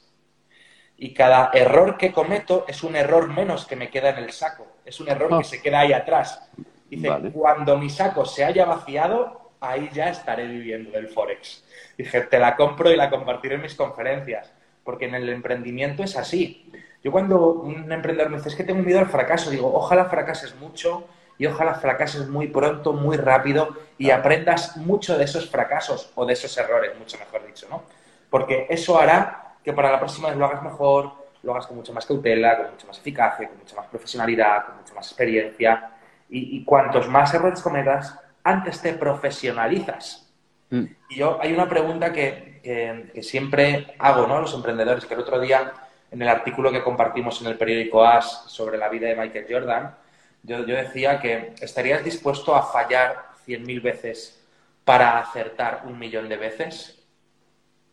Y 0.99 1.15
cada 1.15 1.49
error 1.51 1.97
que 1.97 2.11
cometo 2.11 2.65
es 2.67 2.83
un 2.83 2.95
error 2.95 3.27
menos 3.27 3.65
que 3.65 3.75
me 3.75 3.89
queda 3.89 4.11
en 4.11 4.19
el 4.19 4.31
saco. 4.31 4.67
Es 4.85 4.99
un 4.99 5.09
error 5.09 5.29
que 5.29 5.35
ah. 5.37 5.43
se 5.43 5.63
queda 5.63 5.79
ahí 5.79 5.93
atrás. 5.93 6.47
Dice, 6.87 7.09
cuando 7.33 7.75
mi 7.79 7.89
saco 7.89 8.23
se 8.23 8.45
haya 8.45 8.65
vaciado, 8.65 9.53
ahí 9.59 9.89
ya 9.91 10.09
estaré 10.09 10.45
viviendo 10.45 10.91
del 10.91 11.07
Forex. 11.07 11.63
Dije, 11.97 12.21
te 12.21 12.37
la 12.37 12.55
compro 12.55 12.91
y 12.91 12.95
la 12.95 13.09
compartiré 13.09 13.55
en 13.55 13.63
mis 13.63 13.73
conferencias. 13.73 14.53
Porque 14.83 15.05
en 15.05 15.15
el 15.15 15.27
emprendimiento 15.27 16.03
es 16.03 16.17
así. 16.17 16.71
Yo 17.03 17.11
cuando 17.11 17.47
un 17.47 17.91
emprendedor 17.91 18.29
me 18.29 18.37
dice, 18.37 18.49
es 18.49 18.55
que 18.55 18.63
tengo 18.63 18.83
miedo 18.83 18.99
al 18.99 19.09
fracaso, 19.09 19.49
digo, 19.49 19.73
ojalá 19.73 20.05
fracases 20.05 20.55
mucho, 20.57 21.07
y 21.37 21.45
ojalá 21.45 21.75
fracases 21.75 22.27
muy 22.27 22.47
pronto, 22.47 22.93
muy 22.93 23.17
rápido 23.17 23.75
y 23.97 24.11
aprendas 24.11 24.77
mucho 24.77 25.17
de 25.17 25.25
esos 25.25 25.49
fracasos 25.49 26.11
o 26.15 26.25
de 26.25 26.33
esos 26.33 26.55
errores, 26.57 26.97
mucho 26.97 27.17
mejor 27.17 27.45
dicho, 27.45 27.67
¿no? 27.69 27.83
Porque 28.29 28.67
eso 28.69 28.99
hará 28.99 29.55
que 29.63 29.73
para 29.73 29.91
la 29.91 29.99
próxima 29.99 30.29
vez 30.29 30.37
lo 30.37 30.45
hagas 30.45 30.63
mejor, 30.63 31.11
lo 31.43 31.51
hagas 31.51 31.67
con 31.67 31.77
mucha 31.77 31.93
más 31.93 32.05
cautela, 32.05 32.57
con 32.57 32.71
mucha 32.71 32.87
más 32.87 32.97
eficacia, 32.97 33.47
con 33.47 33.57
mucha 33.57 33.75
más 33.75 33.87
profesionalidad, 33.87 34.65
con 34.65 34.77
mucha 34.77 34.93
más 34.93 35.07
experiencia 35.07 35.91
y, 36.29 36.63
cuantos 36.63 37.07
más 37.07 37.33
errores 37.33 37.61
cometas, 37.61 38.19
antes 38.43 38.81
te 38.81 38.93
profesionalizas. 38.93 40.31
Mm. 40.71 40.85
Y 41.09 41.15
yo, 41.15 41.37
hay 41.39 41.53
una 41.53 41.69
pregunta 41.69 42.11
que, 42.11 42.59
que, 42.63 43.21
siempre 43.21 43.93
hago, 43.99 44.25
¿no? 44.25 44.37
A 44.37 44.41
los 44.41 44.53
emprendedores, 44.53 45.05
que 45.05 45.13
el 45.13 45.19
otro 45.19 45.39
día, 45.39 45.73
en 46.09 46.21
el 46.21 46.27
artículo 46.27 46.71
que 46.71 46.81
compartimos 46.81 47.39
en 47.41 47.47
el 47.47 47.57
periódico 47.57 48.03
AS 48.03 48.45
sobre 48.47 48.77
la 48.77 48.89
vida 48.89 49.07
de 49.09 49.15
Michael 49.15 49.45
Jordan, 49.47 49.95
yo, 50.43 50.63
decía 50.63 51.19
que 51.19 51.53
estarías 51.61 52.03
dispuesto 52.03 52.53
a 52.53 52.63
fallar 52.63 53.29
100.000 53.47 53.81
veces 53.81 54.43
para 54.83 55.17
acertar 55.19 55.83
un 55.85 55.97
millón 55.97 56.27
de 56.27 56.35
veces. 56.35 57.01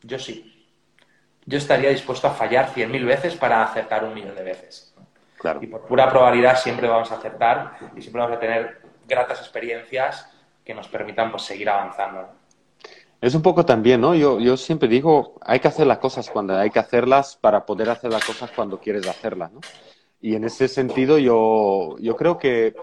Yo 0.03 0.19
sí. 0.19 0.69
Yo 1.47 1.59
estaría 1.59 1.91
dispuesto 1.91 2.27
a 2.27 2.33
fallar 2.33 2.75
100.000 2.75 3.07
veces 3.07 3.37
para 3.37 3.63
acertar 3.63 4.05
un 4.05 4.15
millón 4.15 4.35
de 4.35 4.43
veces. 4.43 4.93
Claro. 5.39 5.61
Y 5.63 5.69
por 5.69 5.87
pura 5.87 6.11
probabilidad 6.11 6.59
siempre 6.59 6.89
vamos 6.89 7.11
a 7.13 7.17
acertar 7.17 7.79
y 7.97 8.03
siempre 8.03 8.21
vamos 8.21 8.37
a 8.37 8.41
tener 8.41 8.83
gratas 9.07 9.39
experiencias 9.41 10.29
que 10.65 10.75
nos 10.75 10.89
permitan 10.89 11.31
pues, 11.31 11.45
seguir 11.45 11.71
avanzando. 11.71 12.29
Es 13.21 13.35
un 13.35 13.43
poco 13.43 13.65
también, 13.65 14.01
¿no? 14.01 14.15
Yo, 14.15 14.41
yo 14.41 14.57
siempre 14.57 14.89
digo, 14.89 15.39
hay 15.43 15.61
que 15.61 15.69
hacer 15.69 15.87
las 15.87 15.99
cosas 15.99 16.29
cuando 16.31 16.57
hay 16.57 16.71
que 16.71 16.79
hacerlas 16.79 17.37
para 17.37 17.65
poder 17.65 17.91
hacer 17.91 18.11
las 18.11 18.25
cosas 18.25 18.51
cuando 18.51 18.81
quieres 18.81 19.07
hacerlas, 19.07 19.53
¿no? 19.53 19.61
Y 20.21 20.35
en 20.35 20.45
ese 20.45 20.69
sentido 20.69 21.19
yo, 21.19 21.97
yo 21.99 22.17
creo 22.17 22.39
que 22.39 22.75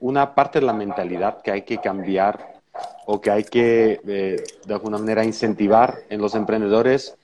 una 0.00 0.34
parte 0.34 0.60
de 0.60 0.66
la 0.66 0.72
mentalidad 0.72 1.40
que 1.42 1.52
hay 1.52 1.62
que 1.62 1.78
cambiar 1.78 2.60
o 3.06 3.20
que 3.20 3.30
hay 3.30 3.44
que, 3.44 4.00
eh, 4.06 4.42
de 4.66 4.74
alguna 4.74 4.98
manera, 4.98 5.24
incentivar 5.24 6.00
en 6.08 6.20
los 6.20 6.34
emprendedores 6.34 7.16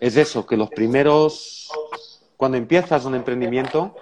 es 0.00 0.16
eso, 0.16 0.46
que 0.46 0.56
los 0.56 0.68
primeros, 0.70 1.70
cuando 2.36 2.58
empiezas 2.58 3.04
un 3.06 3.14
emprendimiento, 3.14 3.94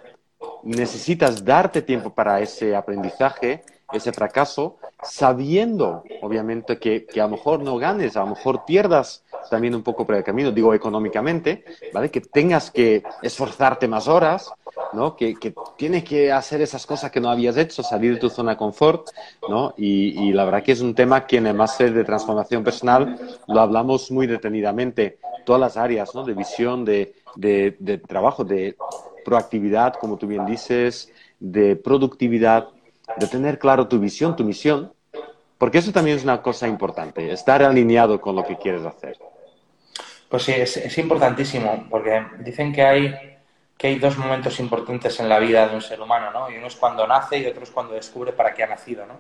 necesitas 0.64 1.44
darte 1.44 1.82
tiempo 1.82 2.10
para 2.10 2.40
ese 2.40 2.74
aprendizaje, 2.74 3.62
ese 3.92 4.12
fracaso, 4.12 4.78
sabiendo, 5.02 6.02
obviamente, 6.22 6.78
que, 6.78 7.06
que, 7.06 7.20
a 7.20 7.24
lo 7.24 7.36
mejor 7.36 7.60
no 7.60 7.76
ganes, 7.76 8.16
a 8.16 8.20
lo 8.20 8.28
mejor 8.28 8.64
pierdas 8.64 9.22
también 9.50 9.74
un 9.74 9.82
poco 9.82 10.04
por 10.06 10.16
el 10.16 10.24
camino, 10.24 10.50
digo 10.50 10.74
económicamente, 10.74 11.64
¿vale? 11.92 12.10
Que 12.10 12.20
tengas 12.20 12.70
que 12.70 13.04
esforzarte 13.22 13.86
más 13.86 14.08
horas, 14.08 14.50
¿no? 14.92 15.16
Que, 15.16 15.34
que 15.34 15.54
tienes 15.76 16.04
que 16.04 16.32
hacer 16.32 16.60
esas 16.62 16.86
cosas 16.86 17.10
que 17.10 17.20
no 17.20 17.30
habías 17.30 17.56
hecho, 17.56 17.82
salir 17.82 18.14
de 18.14 18.20
tu 18.20 18.30
zona 18.30 18.52
de 18.52 18.56
confort, 18.56 19.08
¿no? 19.48 19.74
Y, 19.76 20.28
y 20.28 20.32
la 20.32 20.44
verdad 20.44 20.62
que 20.62 20.72
es 20.72 20.80
un 20.80 20.94
tema 20.94 21.26
que 21.26 21.38
en 21.38 21.46
el 21.46 21.54
máster 21.54 21.92
de 21.92 22.04
transformación 22.04 22.64
personal 22.64 23.18
lo 23.48 23.60
hablamos 23.60 24.10
muy 24.10 24.26
detenidamente, 24.26 25.18
todas 25.44 25.60
las 25.60 25.76
áreas, 25.76 26.14
¿no? 26.14 26.24
De 26.24 26.34
visión, 26.34 26.84
de, 26.84 27.14
de, 27.36 27.76
de 27.78 27.98
trabajo, 27.98 28.44
de 28.44 28.76
proactividad, 29.24 29.94
como 29.94 30.16
tú 30.16 30.26
bien 30.26 30.46
dices, 30.46 31.12
de 31.40 31.76
productividad, 31.76 32.68
de 33.16 33.26
tener 33.26 33.58
claro 33.58 33.88
tu 33.88 33.98
visión, 33.98 34.36
tu 34.36 34.44
misión, 34.44 34.92
porque 35.58 35.78
eso 35.78 35.92
también 35.92 36.16
es 36.16 36.24
una 36.24 36.42
cosa 36.42 36.68
importante, 36.68 37.32
estar 37.32 37.62
alineado 37.62 38.20
con 38.20 38.36
lo 38.36 38.44
que 38.44 38.56
quieres 38.56 38.84
hacer. 38.84 39.16
Pues 40.28 40.42
sí, 40.42 40.52
es, 40.52 40.76
es 40.76 40.98
importantísimo, 40.98 41.86
porque 41.88 42.22
dicen 42.40 42.72
que 42.72 42.82
hay, 42.82 43.14
que 43.84 43.88
hay 43.88 43.98
dos 43.98 44.16
momentos 44.16 44.58
importantes 44.60 45.20
en 45.20 45.28
la 45.28 45.38
vida 45.38 45.68
de 45.68 45.74
un 45.74 45.82
ser 45.82 46.00
humano, 46.00 46.30
¿no? 46.30 46.50
Y 46.50 46.56
uno 46.56 46.68
es 46.68 46.74
cuando 46.74 47.06
nace 47.06 47.36
y 47.36 47.44
otro 47.44 47.64
es 47.64 47.70
cuando 47.70 47.92
descubre 47.92 48.32
para 48.32 48.54
qué 48.54 48.62
ha 48.62 48.66
nacido, 48.66 49.04
¿no? 49.04 49.18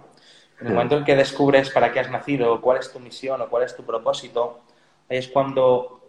En 0.58 0.68
el 0.68 0.72
momento 0.72 0.96
en 0.96 1.04
que 1.04 1.14
descubres 1.14 1.68
para 1.68 1.92
qué 1.92 2.00
has 2.00 2.10
nacido, 2.10 2.58
cuál 2.62 2.78
es 2.78 2.90
tu 2.90 2.98
misión 2.98 3.42
o 3.42 3.50
cuál 3.50 3.64
es 3.64 3.76
tu 3.76 3.84
propósito, 3.84 4.62
es 5.06 5.28
cuando 5.28 6.08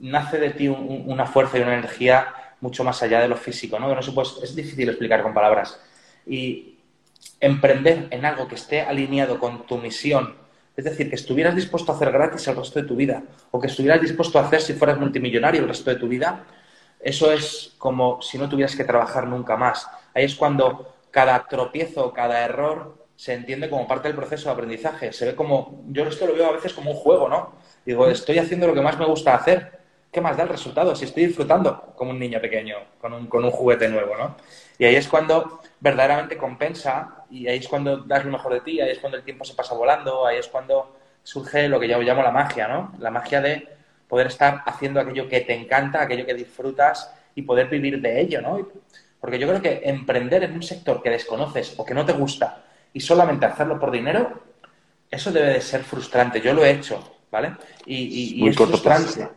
nace 0.00 0.38
de 0.38 0.50
ti 0.50 0.68
un, 0.68 1.04
una 1.06 1.24
fuerza 1.24 1.56
y 1.56 1.62
una 1.62 1.72
energía 1.72 2.34
mucho 2.60 2.84
más 2.84 3.02
allá 3.02 3.18
de 3.22 3.28
lo 3.28 3.36
físico, 3.38 3.78
¿no? 3.78 3.88
Que 3.88 3.94
no 3.94 4.02
se 4.02 4.12
puede, 4.12 4.28
es 4.42 4.54
difícil 4.54 4.90
explicar 4.90 5.22
con 5.22 5.32
palabras. 5.32 5.80
Y 6.26 6.76
emprender 7.40 8.08
en 8.10 8.26
algo 8.26 8.46
que 8.46 8.56
esté 8.56 8.82
alineado 8.82 9.40
con 9.40 9.66
tu 9.66 9.78
misión, 9.78 10.36
es 10.76 10.84
decir, 10.84 11.08
que 11.08 11.16
estuvieras 11.16 11.54
dispuesto 11.54 11.92
a 11.92 11.94
hacer 11.94 12.12
gratis 12.12 12.46
el 12.46 12.56
resto 12.56 12.78
de 12.78 12.86
tu 12.86 12.94
vida, 12.94 13.22
o 13.52 13.58
que 13.58 13.68
estuvieras 13.68 14.02
dispuesto 14.02 14.38
a 14.38 14.42
hacer 14.42 14.60
si 14.60 14.74
fueras 14.74 14.98
multimillonario 14.98 15.62
el 15.62 15.68
resto 15.68 15.88
de 15.88 15.96
tu 15.96 16.08
vida, 16.08 16.44
eso 17.00 17.32
es 17.32 17.74
como 17.78 18.20
si 18.22 18.38
no 18.38 18.48
tuvieras 18.48 18.76
que 18.76 18.84
trabajar 18.84 19.26
nunca 19.26 19.56
más. 19.56 19.88
Ahí 20.14 20.24
es 20.24 20.34
cuando 20.34 20.94
cada 21.10 21.46
tropiezo, 21.46 22.12
cada 22.12 22.44
error 22.44 23.06
se 23.16 23.32
entiende 23.32 23.70
como 23.70 23.88
parte 23.88 24.08
del 24.08 24.16
proceso 24.16 24.48
de 24.48 24.52
aprendizaje. 24.52 25.12
Se 25.12 25.24
ve 25.24 25.34
como, 25.34 25.82
yo 25.88 26.04
esto 26.04 26.26
lo 26.26 26.34
veo 26.34 26.46
a 26.46 26.52
veces 26.52 26.74
como 26.74 26.90
un 26.90 26.96
juego, 26.96 27.28
¿no? 27.28 27.52
Digo, 27.84 28.06
estoy 28.08 28.38
haciendo 28.38 28.66
lo 28.66 28.74
que 28.74 28.82
más 28.82 28.98
me 28.98 29.06
gusta 29.06 29.34
hacer. 29.34 29.78
¿Qué 30.12 30.20
más 30.20 30.36
da 30.36 30.44
el 30.44 30.48
resultado? 30.48 30.94
Si 30.94 31.04
estoy 31.04 31.26
disfrutando 31.26 31.94
como 31.96 32.10
un 32.10 32.18
niño 32.18 32.40
pequeño, 32.40 32.76
con 33.00 33.12
un, 33.12 33.26
con 33.26 33.44
un 33.44 33.50
juguete 33.50 33.88
nuevo, 33.88 34.16
¿no? 34.16 34.36
Y 34.78 34.84
ahí 34.84 34.96
es 34.96 35.08
cuando 35.08 35.60
verdaderamente 35.80 36.36
compensa 36.36 37.24
y 37.30 37.46
ahí 37.48 37.58
es 37.58 37.68
cuando 37.68 37.98
das 37.98 38.24
lo 38.24 38.32
mejor 38.32 38.54
de 38.54 38.60
ti, 38.60 38.80
ahí 38.80 38.90
es 38.90 38.98
cuando 38.98 39.18
el 39.18 39.24
tiempo 39.24 39.44
se 39.44 39.54
pasa 39.54 39.74
volando, 39.74 40.26
ahí 40.26 40.38
es 40.38 40.48
cuando 40.48 40.96
surge 41.22 41.68
lo 41.68 41.80
que 41.80 41.88
yo 41.88 41.98
llamo 42.00 42.22
la 42.22 42.30
magia, 42.30 42.68
¿no? 42.68 42.92
La 42.98 43.10
magia 43.10 43.40
de 43.40 43.68
poder 44.08 44.28
estar 44.28 44.62
haciendo 44.66 45.00
aquello 45.00 45.28
que 45.28 45.40
te 45.40 45.54
encanta, 45.54 46.02
aquello 46.02 46.26
que 46.26 46.34
disfrutas 46.34 47.12
y 47.34 47.42
poder 47.42 47.68
vivir 47.68 48.00
de 48.00 48.20
ello, 48.20 48.40
¿no? 48.40 48.68
Porque 49.20 49.38
yo 49.38 49.48
creo 49.48 49.60
que 49.60 49.80
emprender 49.84 50.44
en 50.44 50.52
un 50.52 50.62
sector 50.62 51.02
que 51.02 51.10
desconoces 51.10 51.74
o 51.76 51.84
que 51.84 51.94
no 51.94 52.04
te 52.04 52.12
gusta 52.12 52.64
y 52.92 53.00
solamente 53.00 53.46
hacerlo 53.46 53.78
por 53.78 53.90
dinero, 53.90 54.42
eso 55.10 55.32
debe 55.32 55.54
de 55.54 55.60
ser 55.60 55.82
frustrante. 55.82 56.40
Yo 56.40 56.52
lo 56.52 56.64
he 56.64 56.70
hecho, 56.70 57.18
¿vale? 57.30 57.56
Y, 57.84 57.96
y, 57.96 58.44
y 58.44 58.48
es 58.48 58.56
frustrante. 58.56 59.14
Plazo. 59.14 59.32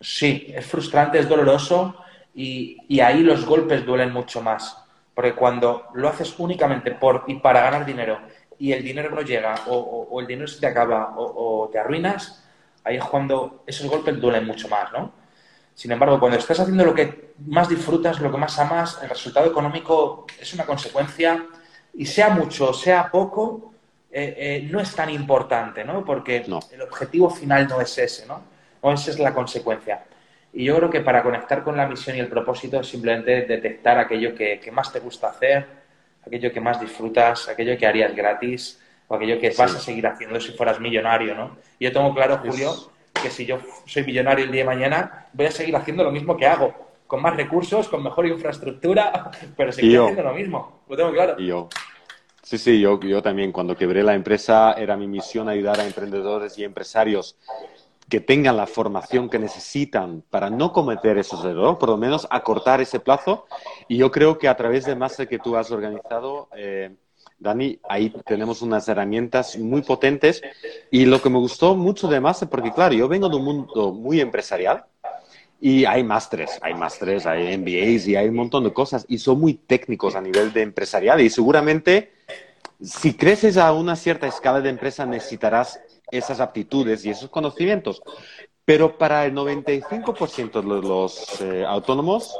Sí, 0.00 0.52
es 0.54 0.66
frustrante, 0.66 1.18
es 1.18 1.28
doloroso 1.28 1.96
y, 2.34 2.78
y 2.88 3.00
ahí 3.00 3.22
los 3.22 3.44
golpes 3.44 3.84
duelen 3.84 4.12
mucho 4.12 4.42
más. 4.42 4.76
Porque 5.14 5.34
cuando 5.34 5.86
lo 5.94 6.08
haces 6.08 6.34
únicamente 6.38 6.90
por 6.92 7.24
y 7.28 7.36
para 7.36 7.62
ganar 7.62 7.86
dinero 7.86 8.18
y 8.58 8.72
el 8.72 8.82
dinero 8.82 9.10
no 9.10 9.22
llega 9.22 9.54
o, 9.66 9.76
o, 9.76 10.08
o 10.10 10.20
el 10.20 10.26
dinero 10.26 10.46
se 10.46 10.60
te 10.60 10.66
acaba 10.66 11.14
o, 11.16 11.64
o, 11.64 11.68
te 11.68 11.78
arruinas, 11.78 12.43
ahí 12.84 12.96
es 12.96 13.04
cuando 13.04 13.64
esos 13.66 13.90
golpes 13.90 14.20
duelen 14.20 14.46
mucho 14.46 14.68
más, 14.68 14.92
¿no? 14.92 15.12
Sin 15.74 15.90
embargo, 15.90 16.20
cuando 16.20 16.38
estás 16.38 16.60
haciendo 16.60 16.84
lo 16.84 16.94
que 16.94 17.32
más 17.46 17.68
disfrutas, 17.68 18.20
lo 18.20 18.30
que 18.30 18.38
más 18.38 18.58
amas, 18.58 19.00
el 19.02 19.08
resultado 19.08 19.46
económico 19.46 20.26
es 20.40 20.54
una 20.54 20.64
consecuencia 20.64 21.46
y 21.94 22.06
sea 22.06 22.28
mucho, 22.30 22.72
sea 22.72 23.10
poco, 23.10 23.72
eh, 24.12 24.34
eh, 24.38 24.68
no 24.70 24.78
es 24.78 24.94
tan 24.94 25.10
importante, 25.10 25.84
¿no? 25.84 26.04
Porque 26.04 26.44
no. 26.46 26.60
el 26.70 26.82
objetivo 26.82 27.28
final 27.28 27.66
no 27.66 27.80
es 27.80 27.98
ese, 27.98 28.26
¿no? 28.26 28.42
O 28.82 28.92
esa 28.92 29.10
es 29.10 29.18
la 29.18 29.34
consecuencia. 29.34 30.04
Y 30.52 30.64
yo 30.64 30.76
creo 30.76 30.90
que 30.90 31.00
para 31.00 31.24
conectar 31.24 31.64
con 31.64 31.76
la 31.76 31.88
misión 31.88 32.16
y 32.16 32.20
el 32.20 32.28
propósito 32.28 32.78
es 32.80 32.86
simplemente 32.86 33.42
detectar 33.42 33.98
aquello 33.98 34.36
que, 34.36 34.60
que, 34.60 34.70
más 34.70 34.92
te 34.92 35.00
gusta 35.00 35.30
hacer, 35.30 35.66
aquello 36.24 36.52
que 36.52 36.60
más 36.60 36.80
disfrutas, 36.80 37.48
aquello 37.48 37.76
que 37.76 37.86
harías 37.86 38.14
gratis 38.14 38.80
o 39.14 39.16
aquello 39.16 39.38
que 39.38 39.50
sí. 39.50 39.58
vas 39.58 39.74
a 39.74 39.78
seguir 39.78 40.06
haciendo 40.06 40.40
si 40.40 40.52
fueras 40.52 40.80
millonario, 40.80 41.34
¿no? 41.34 41.56
Y 41.78 41.84
yo 41.84 41.92
tengo 41.92 42.14
claro, 42.14 42.38
Julio, 42.38 42.72
es... 42.72 43.22
que 43.22 43.30
si 43.30 43.46
yo 43.46 43.58
soy 43.86 44.04
millonario 44.04 44.44
el 44.44 44.52
día 44.52 44.62
de 44.62 44.66
mañana, 44.66 45.26
voy 45.32 45.46
a 45.46 45.50
seguir 45.50 45.74
haciendo 45.76 46.04
lo 46.04 46.10
mismo 46.10 46.36
que 46.36 46.46
hago, 46.46 46.74
con 47.06 47.22
más 47.22 47.36
recursos, 47.36 47.88
con 47.88 48.02
mejor 48.02 48.26
infraestructura, 48.26 49.30
pero 49.56 49.72
seguir 49.72 50.00
haciendo 50.00 50.22
lo 50.22 50.34
mismo. 50.34 50.82
Lo 50.88 50.96
tengo 50.96 51.12
claro. 51.12 51.36
Y 51.38 51.46
yo. 51.46 51.68
Sí, 52.42 52.58
sí, 52.58 52.78
yo, 52.78 53.00
yo 53.00 53.22
también 53.22 53.52
cuando 53.52 53.74
quebré 53.74 54.02
la 54.02 54.14
empresa 54.14 54.74
era 54.74 54.98
mi 54.98 55.06
misión 55.06 55.48
ayudar 55.48 55.80
a 55.80 55.86
emprendedores 55.86 56.58
y 56.58 56.64
empresarios 56.64 57.38
que 58.08 58.20
tengan 58.20 58.56
la 58.56 58.66
formación 58.66 59.30
que 59.30 59.38
necesitan 59.38 60.22
para 60.28 60.50
no 60.50 60.72
cometer 60.72 61.16
esos 61.18 61.44
errores, 61.44 61.78
por 61.78 61.88
lo 61.88 61.96
menos 61.96 62.26
acortar 62.30 62.80
ese 62.80 63.00
plazo. 63.00 63.46
Y 63.88 63.96
yo 63.96 64.10
creo 64.10 64.38
que 64.38 64.48
a 64.48 64.56
través 64.56 64.84
del 64.84 64.98
máster 64.98 65.26
que 65.26 65.38
tú 65.38 65.56
has 65.56 65.70
organizado, 65.70 66.48
eh, 66.54 66.94
Dani, 67.38 67.78
ahí 67.88 68.10
tenemos 68.24 68.62
unas 68.62 68.88
herramientas 68.88 69.58
muy 69.58 69.82
potentes. 69.82 70.42
Y 70.90 71.04
lo 71.06 71.20
que 71.20 71.30
me 71.30 71.38
gustó 71.38 71.74
mucho 71.74 72.08
de 72.08 72.20
máster, 72.20 72.48
porque 72.48 72.72
claro, 72.72 72.94
yo 72.94 73.08
vengo 73.08 73.28
de 73.28 73.36
un 73.36 73.44
mundo 73.44 73.92
muy 73.92 74.20
empresarial 74.20 74.84
y 75.60 75.84
hay 75.84 76.04
másteres, 76.04 76.58
hay 76.60 76.74
másteres, 76.74 77.26
hay 77.26 77.56
MBAs 77.56 78.06
y 78.08 78.16
hay 78.16 78.28
un 78.28 78.34
montón 78.36 78.64
de 78.64 78.72
cosas 78.72 79.06
y 79.08 79.18
son 79.18 79.40
muy 79.40 79.54
técnicos 79.54 80.14
a 80.14 80.20
nivel 80.20 80.52
de 80.52 80.62
empresarial 80.62 81.20
y 81.20 81.30
seguramente 81.30 82.12
si 82.82 83.14
creces 83.14 83.56
a 83.56 83.72
una 83.72 83.96
cierta 83.96 84.26
escala 84.26 84.60
de 84.60 84.68
empresa 84.68 85.06
necesitarás 85.06 85.80
esas 86.10 86.40
aptitudes 86.40 87.04
y 87.04 87.10
esos 87.10 87.30
conocimientos. 87.30 88.02
Pero 88.64 88.96
para 88.96 89.26
el 89.26 89.34
95% 89.34 90.62
de 90.62 90.88
los 90.88 91.40
eh, 91.42 91.64
autónomos 91.66 92.38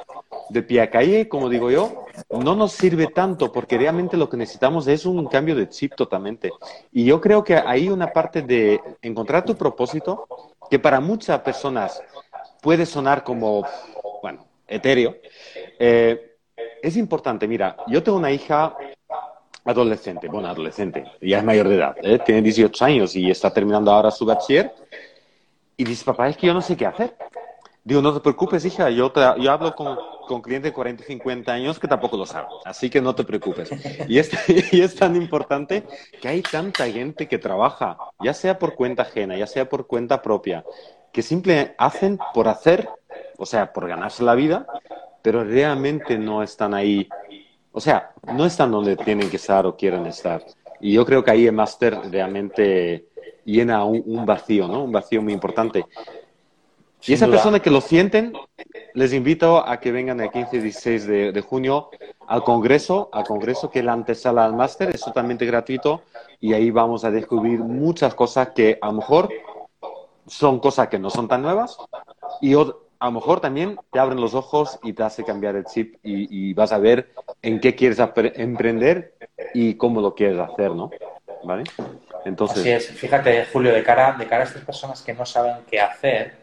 de 0.49 0.63
pie 0.63 0.81
a 0.81 0.91
calle, 0.91 1.29
como 1.29 1.49
digo 1.49 1.71
yo, 1.71 2.07
no 2.31 2.55
nos 2.55 2.73
sirve 2.73 3.09
tanto 3.09 3.53
porque 3.53 3.77
realmente 3.77 4.17
lo 4.17 4.29
que 4.29 4.37
necesitamos 4.37 4.87
es 4.87 5.05
un 5.05 5.27
cambio 5.27 5.55
de 5.55 5.69
chip 5.69 5.95
totalmente. 5.95 6.51
Y 6.93 7.05
yo 7.05 7.21
creo 7.21 7.45
que 7.45 7.57
hay 7.57 7.89
una 7.89 8.13
parte 8.13 8.43
de 8.43 8.81
encontrar 9.03 9.45
tu 9.45 9.55
propósito 9.55 10.27
que 10.71 10.79
para 10.79 11.01
muchas 11.01 11.41
personas 11.41 12.03
puede 12.63 12.87
sonar 12.87 13.23
como, 13.23 13.67
bueno, 14.23 14.47
etéreo. 14.67 15.17
Eh, 15.79 16.37
es 16.83 16.97
importante, 16.97 17.47
mira, 17.47 17.77
yo 17.87 18.03
tengo 18.03 18.19
una 18.19 18.31
hija 18.31 18.77
adolescente, 19.65 20.29
bueno, 20.29 20.49
adolescente, 20.49 21.05
ya 21.21 21.39
es 21.39 21.45
mayor 21.45 21.69
de 21.69 21.75
edad, 21.77 21.97
¿eh? 22.03 22.19
tiene 22.25 22.43
18 22.43 22.85
años 22.85 23.17
y 23.17 23.31
está 23.31 23.53
terminando 23.53 23.91
ahora 23.91 24.11
su 24.11 24.25
bachiller. 24.27 24.73
Y 25.77 25.85
dice, 25.85 26.05
papá, 26.05 26.29
es 26.29 26.37
que 26.37 26.47
yo 26.47 26.55
no 26.55 26.63
sé 26.63 26.77
qué 26.77 26.87
hacer. 26.87 27.17
Digo, 27.83 28.01
no 28.01 28.15
te 28.15 28.21
preocupes, 28.21 28.65
hija, 28.65 28.89
yo, 28.91 29.13
te, 29.13 29.21
yo 29.39 29.53
hablo 29.53 29.75
con, 29.75 29.99
con 30.27 30.41
clientes 30.41 30.71
de 30.71 30.75
40 30.75 31.03
y 31.03 31.07
50 31.07 31.53
años 31.53 31.79
que 31.79 31.87
tampoco 31.87 32.17
lo 32.17 32.25
saben, 32.25 32.49
así 32.65 32.89
que 32.89 33.03
no 33.03 33.15
te 33.15 33.25
preocupes. 33.25 33.71
Y 34.09 34.19
es, 34.19 34.31
y 34.73 34.81
es 34.81 34.95
tan 34.95 35.17
importante 35.17 35.85
que 36.21 36.29
hay 36.29 36.41
tanta 36.41 36.87
gente 36.87 37.29
que 37.29 37.39
trabaja, 37.39 37.99
ya 38.21 38.33
sea 38.33 38.59
por 38.59 38.75
cuenta 38.75 39.03
ajena, 39.03 39.37
ya 39.37 39.47
sea 39.47 39.69
por 39.69 39.87
cuenta 39.87 40.23
propia, 40.23 40.65
que 41.13 41.21
simplemente 41.21 41.75
hacen 41.77 42.19
por 42.33 42.49
hacer, 42.49 42.89
o 43.37 43.45
sea, 43.45 43.73
por 43.73 43.87
ganarse 43.87 44.23
la 44.23 44.35
vida, 44.35 44.67
pero 45.21 45.45
realmente 45.45 46.19
no 46.19 46.43
están 46.43 46.73
ahí 46.73 47.09
o 47.77 47.81
sea, 47.81 48.13
no 48.33 48.47
están 48.47 48.71
donde 48.71 48.95
tienen 48.95 49.29
que 49.29 49.37
estar 49.37 49.67
o 49.67 49.77
quieren 49.77 50.07
estar. 50.07 50.45
Y 50.81 50.93
yo 50.93 51.05
creo 51.05 51.25
que 51.25 51.33
ahí 51.33 51.47
el 51.47 51.53
máster 51.53 51.99
realmente 52.09 53.07
llena 53.45 53.85
un, 53.85 54.03
un, 54.07 54.27
vacío, 54.27 54.69
¿no? 54.69 54.85
Un 54.85 54.93
vacío 54.93 55.23
muy 55.23 55.33
importante. 55.33 55.85
Sin 57.01 57.13
y 57.13 57.15
esa 57.17 57.27
duda. 57.27 57.37
persona 57.37 57.61
que 57.61 57.71
lo 57.71 57.81
sienten, 57.81 58.33
les 58.95 59.13
invito 59.13 59.67
a 59.67 59.79
que 59.79 59.93
vengan 59.93 60.21
el 60.21 60.31
15 60.31 60.57
y 60.57 60.61
16 60.61 61.07
de, 61.07 61.33
de, 61.33 61.41
junio 61.43 61.91
al 62.27 62.43
Congreso, 62.43 63.11
al 63.13 63.25
Congreso 63.25 63.71
que 63.71 63.81
es 63.81 63.85
la 63.85 63.93
antesala 63.93 64.45
al 64.45 64.55
máster, 64.55 64.89
es 64.89 65.03
totalmente 65.03 65.45
gratuito 65.45 66.03
y 66.41 66.55
ahí 66.55 66.71
vamos 66.71 67.05
a 67.05 67.11
descubrir 67.11 67.61
muchas 67.61 68.15
cosas 68.15 68.51
que 68.51 68.79
a 68.81 68.87
lo 68.87 68.95
mejor 68.95 69.29
son 70.27 70.59
cosas 70.59 70.89
que 70.89 70.99
no 70.99 71.11
son 71.11 71.29
tan 71.29 71.43
nuevas 71.43 71.77
y 72.41 72.55
a 72.55 73.07
lo 73.07 73.13
mejor 73.13 73.41
también 73.41 73.79
te 73.93 73.99
abren 73.99 74.21
los 74.21 74.35
ojos 74.35 74.79
y 74.83 74.93
te 74.93 75.03
hace 75.03 75.25
cambiar 75.25 75.57
el 75.57 75.65
chip 75.65 75.97
y, 76.03 76.55
vas 76.55 76.73
a 76.73 76.79
ver 76.79 77.13
en 77.43 77.61
qué 77.61 77.75
quieres 77.75 77.99
emprender 78.37 79.15
y 79.53 79.75
cómo 79.75 80.01
lo 80.01 80.15
quieres 80.15 80.39
hacer, 80.39 80.75
¿no? 80.75 80.91
¿Vale? 81.45 81.65
Entonces... 82.25 82.59
Así 82.59 82.71
es. 82.71 82.89
Fíjate, 82.91 83.47
Julio, 83.53 83.73
de 83.73 83.83
cara, 83.83 84.13
de 84.13 84.27
cara 84.27 84.43
a 84.43 84.47
estas 84.47 84.63
personas 84.63 85.03
que 85.03 85.15
no 85.15 85.27
saben 85.27 85.65
qué 85.71 85.81
hacer, 85.81 86.35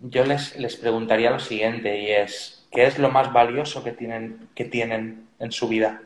yo 0.00 0.24
les, 0.24 0.56
les 0.56 0.76
preguntaría 0.76 1.30
lo 1.30 1.38
siguiente 1.38 1.98
y 2.00 2.10
es, 2.10 2.66
¿qué 2.70 2.86
es 2.86 2.98
lo 2.98 3.10
más 3.10 3.32
valioso 3.32 3.82
que 3.84 3.92
tienen, 3.92 4.48
que 4.54 4.64
tienen 4.64 5.28
en 5.38 5.52
su 5.52 5.68
vida? 5.68 6.02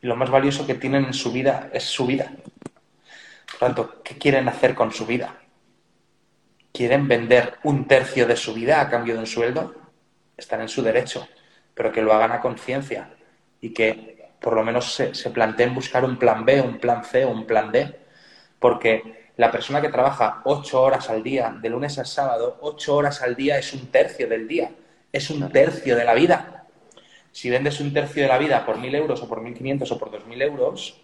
Y 0.00 0.06
lo 0.06 0.16
más 0.16 0.30
valioso 0.30 0.66
que 0.66 0.74
tienen 0.74 1.04
en 1.04 1.14
su 1.14 1.30
vida 1.32 1.70
es 1.72 1.84
su 1.84 2.06
vida. 2.06 2.32
Por 3.50 3.58
tanto, 3.60 4.02
¿qué 4.02 4.18
quieren 4.18 4.48
hacer 4.48 4.74
con 4.74 4.92
su 4.92 5.06
vida? 5.06 5.36
¿Quieren 6.72 7.06
vender 7.06 7.58
un 7.64 7.86
tercio 7.86 8.26
de 8.26 8.36
su 8.36 8.54
vida 8.54 8.80
a 8.80 8.88
cambio 8.88 9.14
de 9.14 9.20
un 9.20 9.26
sueldo? 9.26 9.74
Están 10.36 10.62
en 10.62 10.68
su 10.68 10.82
derecho, 10.82 11.28
pero 11.74 11.92
que 11.92 12.02
lo 12.02 12.12
hagan 12.12 12.32
a 12.32 12.40
conciencia 12.40 13.10
y 13.60 13.72
que 13.72 14.21
por 14.42 14.54
lo 14.54 14.64
menos 14.64 14.94
se, 14.94 15.14
se 15.14 15.30
planteen 15.30 15.74
buscar 15.74 16.04
un 16.04 16.18
plan 16.18 16.44
B, 16.44 16.60
un 16.60 16.78
plan 16.78 17.04
C 17.04 17.24
o 17.24 17.30
un 17.30 17.46
plan 17.46 17.70
D. 17.70 17.98
Porque 18.58 19.30
la 19.36 19.50
persona 19.50 19.80
que 19.80 19.88
trabaja 19.88 20.42
ocho 20.44 20.82
horas 20.82 21.08
al 21.10 21.22
día, 21.22 21.56
de 21.60 21.68
lunes 21.70 21.98
a 21.98 22.04
sábado, 22.04 22.58
ocho 22.60 22.96
horas 22.96 23.22
al 23.22 23.34
día 23.34 23.58
es 23.58 23.72
un 23.72 23.86
tercio 23.86 24.28
del 24.28 24.46
día, 24.46 24.70
es 25.12 25.30
un 25.30 25.50
tercio 25.50 25.96
de 25.96 26.04
la 26.04 26.14
vida. 26.14 26.66
Si 27.32 27.48
vendes 27.48 27.80
un 27.80 27.92
tercio 27.92 28.22
de 28.22 28.28
la 28.28 28.38
vida 28.38 28.64
por 28.66 28.78
mil 28.78 28.94
euros 28.94 29.22
o 29.22 29.28
por 29.28 29.40
mil 29.40 29.54
quinientos 29.54 29.90
o 29.90 29.98
por 29.98 30.10
dos 30.10 30.26
mil 30.26 30.42
euros, 30.42 31.00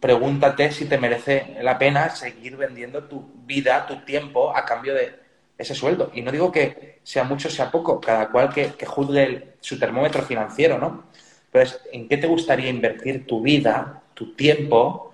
pregúntate 0.00 0.70
si 0.72 0.84
te 0.84 0.98
merece 0.98 1.56
la 1.62 1.78
pena 1.78 2.10
seguir 2.10 2.56
vendiendo 2.56 3.04
tu 3.04 3.30
vida, 3.46 3.86
tu 3.86 4.04
tiempo 4.04 4.54
a 4.54 4.64
cambio 4.64 4.94
de 4.94 5.18
ese 5.56 5.74
sueldo. 5.74 6.10
Y 6.14 6.22
no 6.22 6.32
digo 6.32 6.52
que 6.52 7.00
sea 7.02 7.24
mucho 7.24 7.48
o 7.48 7.50
sea 7.50 7.70
poco, 7.70 8.00
cada 8.00 8.30
cual 8.30 8.52
que, 8.52 8.72
juzgue 8.86 9.54
su 9.60 9.78
termómetro 9.78 10.22
financiero, 10.22 10.78
¿no? 10.78 11.04
Pero 11.50 11.64
es 11.64 11.80
en 11.92 12.08
qué 12.08 12.16
te 12.16 12.26
gustaría 12.26 12.68
invertir 12.68 13.26
tu 13.26 13.40
vida, 13.40 14.02
tu 14.14 14.34
tiempo 14.34 15.12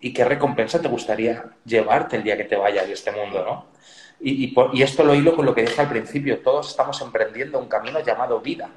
y 0.00 0.12
qué 0.12 0.24
recompensa 0.24 0.82
te 0.82 0.88
gustaría 0.88 1.44
llevarte 1.64 2.16
el 2.16 2.22
día 2.22 2.36
que 2.36 2.44
te 2.44 2.56
vayas 2.56 2.86
de 2.86 2.92
este 2.92 3.10
mundo, 3.12 3.44
¿no? 3.44 3.66
Y, 4.20 4.54
y 4.72 4.82
esto 4.82 5.04
lo 5.04 5.14
hilo 5.14 5.34
con 5.34 5.46
lo 5.46 5.54
que 5.54 5.62
dije 5.62 5.80
al 5.80 5.88
principio, 5.88 6.40
todos 6.40 6.70
estamos 6.70 7.00
emprendiendo 7.00 7.58
un 7.58 7.68
camino 7.68 8.00
llamado 8.00 8.40
vida. 8.40 8.70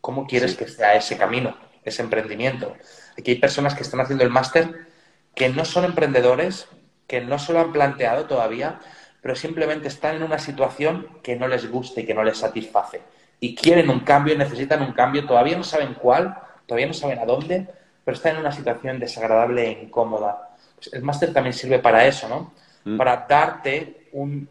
¿Cómo 0.00 0.26
quieres 0.26 0.56
que 0.56 0.66
sea 0.66 0.94
ese 0.94 1.16
camino, 1.16 1.56
ese 1.84 2.02
emprendimiento? 2.02 2.74
Aquí 3.18 3.32
hay 3.32 3.38
personas 3.38 3.74
que 3.74 3.82
están 3.82 4.00
haciendo 4.00 4.24
el 4.24 4.30
máster 4.30 4.86
que 5.34 5.48
no 5.48 5.64
son 5.64 5.84
emprendedores, 5.84 6.68
que 7.06 7.20
no 7.20 7.38
se 7.38 7.52
lo 7.52 7.60
han 7.60 7.72
planteado 7.72 8.26
todavía, 8.26 8.80
pero 9.20 9.36
simplemente 9.36 9.88
están 9.88 10.16
en 10.16 10.22
una 10.22 10.38
situación 10.38 11.08
que 11.22 11.36
no 11.36 11.48
les 11.48 11.70
gusta 11.70 12.00
y 12.00 12.06
que 12.06 12.14
no 12.14 12.24
les 12.24 12.38
satisface. 12.38 13.02
Y 13.40 13.54
quieren 13.54 13.88
un 13.88 14.00
cambio, 14.00 14.36
necesitan 14.36 14.82
un 14.82 14.92
cambio, 14.92 15.26
todavía 15.26 15.56
no 15.56 15.64
saben 15.64 15.94
cuál, 15.94 16.36
todavía 16.66 16.86
no 16.86 16.94
saben 16.94 17.18
a 17.18 17.24
dónde, 17.24 17.66
pero 18.04 18.16
están 18.16 18.34
en 18.34 18.40
una 18.40 18.52
situación 18.52 19.00
desagradable 19.00 19.66
e 19.66 19.82
incómoda. 19.84 20.50
Pues 20.76 20.92
el 20.92 21.02
máster 21.02 21.32
también 21.32 21.54
sirve 21.54 21.78
para 21.78 22.06
eso, 22.06 22.28
¿no? 22.28 22.52
Mm. 22.84 22.98
Para 22.98 23.26
darte 23.28 24.08
un 24.12 24.48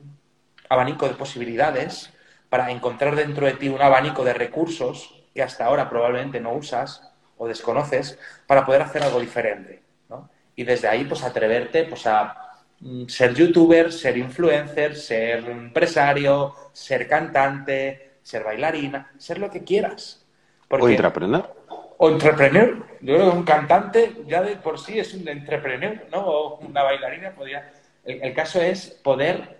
abanico 0.69 1.07
de 1.07 1.13
posibilidades, 1.13 2.11
para 2.49 2.71
encontrar 2.71 3.15
dentro 3.15 3.45
de 3.45 3.53
ti 3.53 3.69
un 3.69 3.81
abanico 3.81 4.23
de 4.23 4.33
recursos 4.33 5.15
que 5.33 5.43
hasta 5.43 5.65
ahora 5.65 5.89
probablemente 5.89 6.39
no 6.39 6.53
usas 6.53 7.01
o 7.37 7.47
desconoces 7.47 8.17
para 8.47 8.65
poder 8.65 8.81
hacer 8.81 9.03
algo 9.03 9.19
diferente. 9.19 9.81
¿no? 10.09 10.29
Y 10.55 10.63
desde 10.63 10.87
ahí, 10.87 11.05
pues 11.05 11.23
atreverte 11.23 11.85
pues, 11.85 12.05
a 12.07 12.35
mm, 12.79 13.07
ser 13.07 13.33
youtuber, 13.33 13.91
ser 13.91 14.17
influencer, 14.17 14.95
ser 14.95 15.45
empresario, 15.49 16.55
ser 16.73 17.07
cantante, 17.07 18.08
ser 18.23 18.43
bailarina, 18.43 19.11
ser 19.17 19.39
lo 19.39 19.49
que 19.49 19.63
quieras. 19.63 20.25
o 20.69 20.87
entrepreneur. 20.89 21.55
O 21.97 22.09
entrepreneur. 22.09 22.85
Yo 23.01 23.15
creo 23.15 23.31
que 23.31 23.37
un 23.37 23.43
cantante 23.43 24.15
ya 24.27 24.41
de 24.41 24.55
por 24.55 24.79
sí 24.79 24.99
es 24.99 25.13
un 25.13 25.27
entrepreneur, 25.27 26.07
¿no? 26.11 26.19
O 26.25 26.59
una 26.59 26.83
bailarina 26.83 27.31
podría... 27.31 27.71
El, 28.05 28.23
el 28.23 28.33
caso 28.33 28.61
es 28.61 28.87
poder 29.03 29.59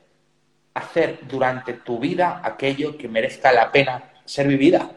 hacer 0.73 1.19
durante 1.27 1.73
tu 1.73 1.99
vida 1.99 2.41
aquello 2.43 2.97
que 2.97 3.07
merezca 3.07 3.51
la 3.51 3.71
pena 3.71 4.11
ser 4.25 4.47
vivida, 4.47 4.91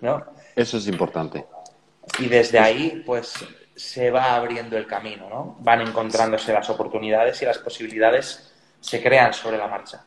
¿no? 0.00 0.24
Eso 0.56 0.78
es 0.78 0.86
importante. 0.88 1.44
Y 2.18 2.26
desde 2.26 2.58
ahí, 2.58 3.02
pues 3.04 3.34
se 3.74 4.10
va 4.10 4.36
abriendo 4.36 4.76
el 4.76 4.86
camino, 4.86 5.28
¿no? 5.28 5.56
Van 5.60 5.80
encontrándose 5.80 6.52
las 6.52 6.68
oportunidades 6.70 7.40
y 7.42 7.44
las 7.44 7.58
posibilidades 7.58 8.52
se 8.80 9.02
crean 9.02 9.32
sobre 9.32 9.58
la 9.58 9.66
marcha. 9.66 10.04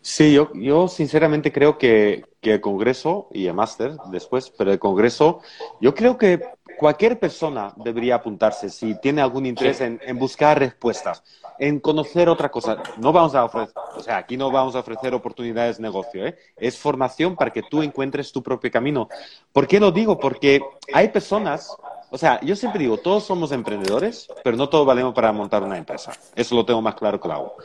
Sí, 0.00 0.32
yo, 0.32 0.50
yo 0.54 0.88
sinceramente 0.88 1.52
creo 1.52 1.78
que, 1.78 2.24
que 2.40 2.54
el 2.54 2.60
Congreso 2.60 3.28
y 3.32 3.46
el 3.46 3.54
máster 3.54 3.96
después, 4.10 4.50
pero 4.50 4.72
el 4.72 4.78
Congreso, 4.78 5.40
yo 5.80 5.94
creo 5.94 6.16
que 6.16 6.40
cualquier 6.76 7.18
persona 7.18 7.72
debería 7.76 8.16
apuntarse 8.16 8.68
si 8.68 8.94
tiene 9.00 9.22
algún 9.22 9.46
interés 9.46 9.80
en, 9.80 9.98
buscar 10.18 10.58
respuestas, 10.58 11.22
en 11.58 11.80
conocer 11.80 12.28
otra 12.28 12.50
cosa. 12.50 12.82
No 12.98 13.12
vamos 13.12 13.34
a 13.34 13.44
ofrecer, 13.44 13.74
o 13.96 14.00
sea, 14.00 14.18
aquí 14.18 14.36
no 14.36 14.50
vamos 14.50 14.76
a 14.76 14.80
ofrecer 14.80 15.14
oportunidades 15.14 15.78
de 15.78 15.82
negocio, 15.82 16.26
¿eh? 16.26 16.36
es 16.56 16.78
formación 16.78 17.34
para 17.34 17.52
que 17.52 17.62
tú 17.62 17.82
encuentres 17.82 18.30
tu 18.30 18.42
propio 18.42 18.70
camino. 18.70 19.08
¿Por 19.52 19.66
qué 19.66 19.80
lo 19.80 19.90
digo? 19.90 20.18
Porque 20.18 20.60
hay 20.92 21.08
personas, 21.08 21.74
o 22.10 22.18
sea, 22.18 22.40
yo 22.42 22.54
siempre 22.54 22.80
digo, 22.80 22.98
todos 22.98 23.24
somos 23.24 23.52
emprendedores, 23.52 24.28
pero 24.44 24.56
no 24.56 24.68
todos 24.68 24.86
valemos 24.86 25.14
para 25.14 25.32
montar 25.32 25.62
una 25.62 25.78
empresa. 25.78 26.12
Eso 26.34 26.54
lo 26.54 26.64
tengo 26.64 26.82
más 26.82 26.94
claro 26.94 27.18
que 27.20 27.28
lo 27.28 27.56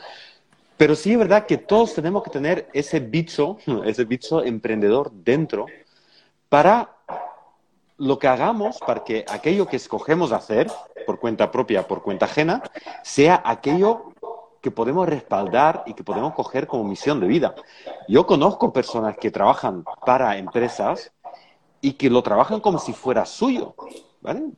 Pero 0.76 0.94
sí 0.94 1.12
es 1.12 1.18
verdad 1.18 1.46
que 1.46 1.58
todos 1.58 1.94
tenemos 1.94 2.22
que 2.22 2.30
tener 2.30 2.68
ese 2.72 3.00
bicho, 3.00 3.58
ese 3.84 4.04
bicho 4.04 4.42
emprendedor 4.42 5.10
dentro 5.12 5.66
para 6.48 6.96
lo 7.98 8.18
que 8.18 8.26
hagamos 8.26 8.78
para 8.78 9.04
que 9.04 9.24
aquello 9.28 9.66
que 9.66 9.76
escogemos 9.76 10.32
hacer 10.32 10.68
por 11.06 11.20
cuenta 11.20 11.50
propia, 11.50 11.86
por 11.86 12.02
cuenta 12.02 12.26
ajena, 12.26 12.62
sea 13.04 13.40
aquello 13.44 14.12
que 14.60 14.70
podemos 14.70 15.08
respaldar 15.08 15.82
y 15.86 15.94
que 15.94 16.04
podemos 16.04 16.34
coger 16.34 16.66
como 16.66 16.84
misión 16.84 17.20
de 17.20 17.26
vida. 17.26 17.54
Yo 18.08 18.26
conozco 18.26 18.72
personas 18.72 19.16
que 19.18 19.30
trabajan 19.30 19.84
para 20.04 20.36
empresas 20.36 21.12
y 21.80 21.94
que 21.94 22.10
lo 22.10 22.22
trabajan 22.22 22.60
como 22.60 22.78
si 22.78 22.92
fuera 22.92 23.24
suyo. 23.24 23.74
¿vale? 24.20 24.52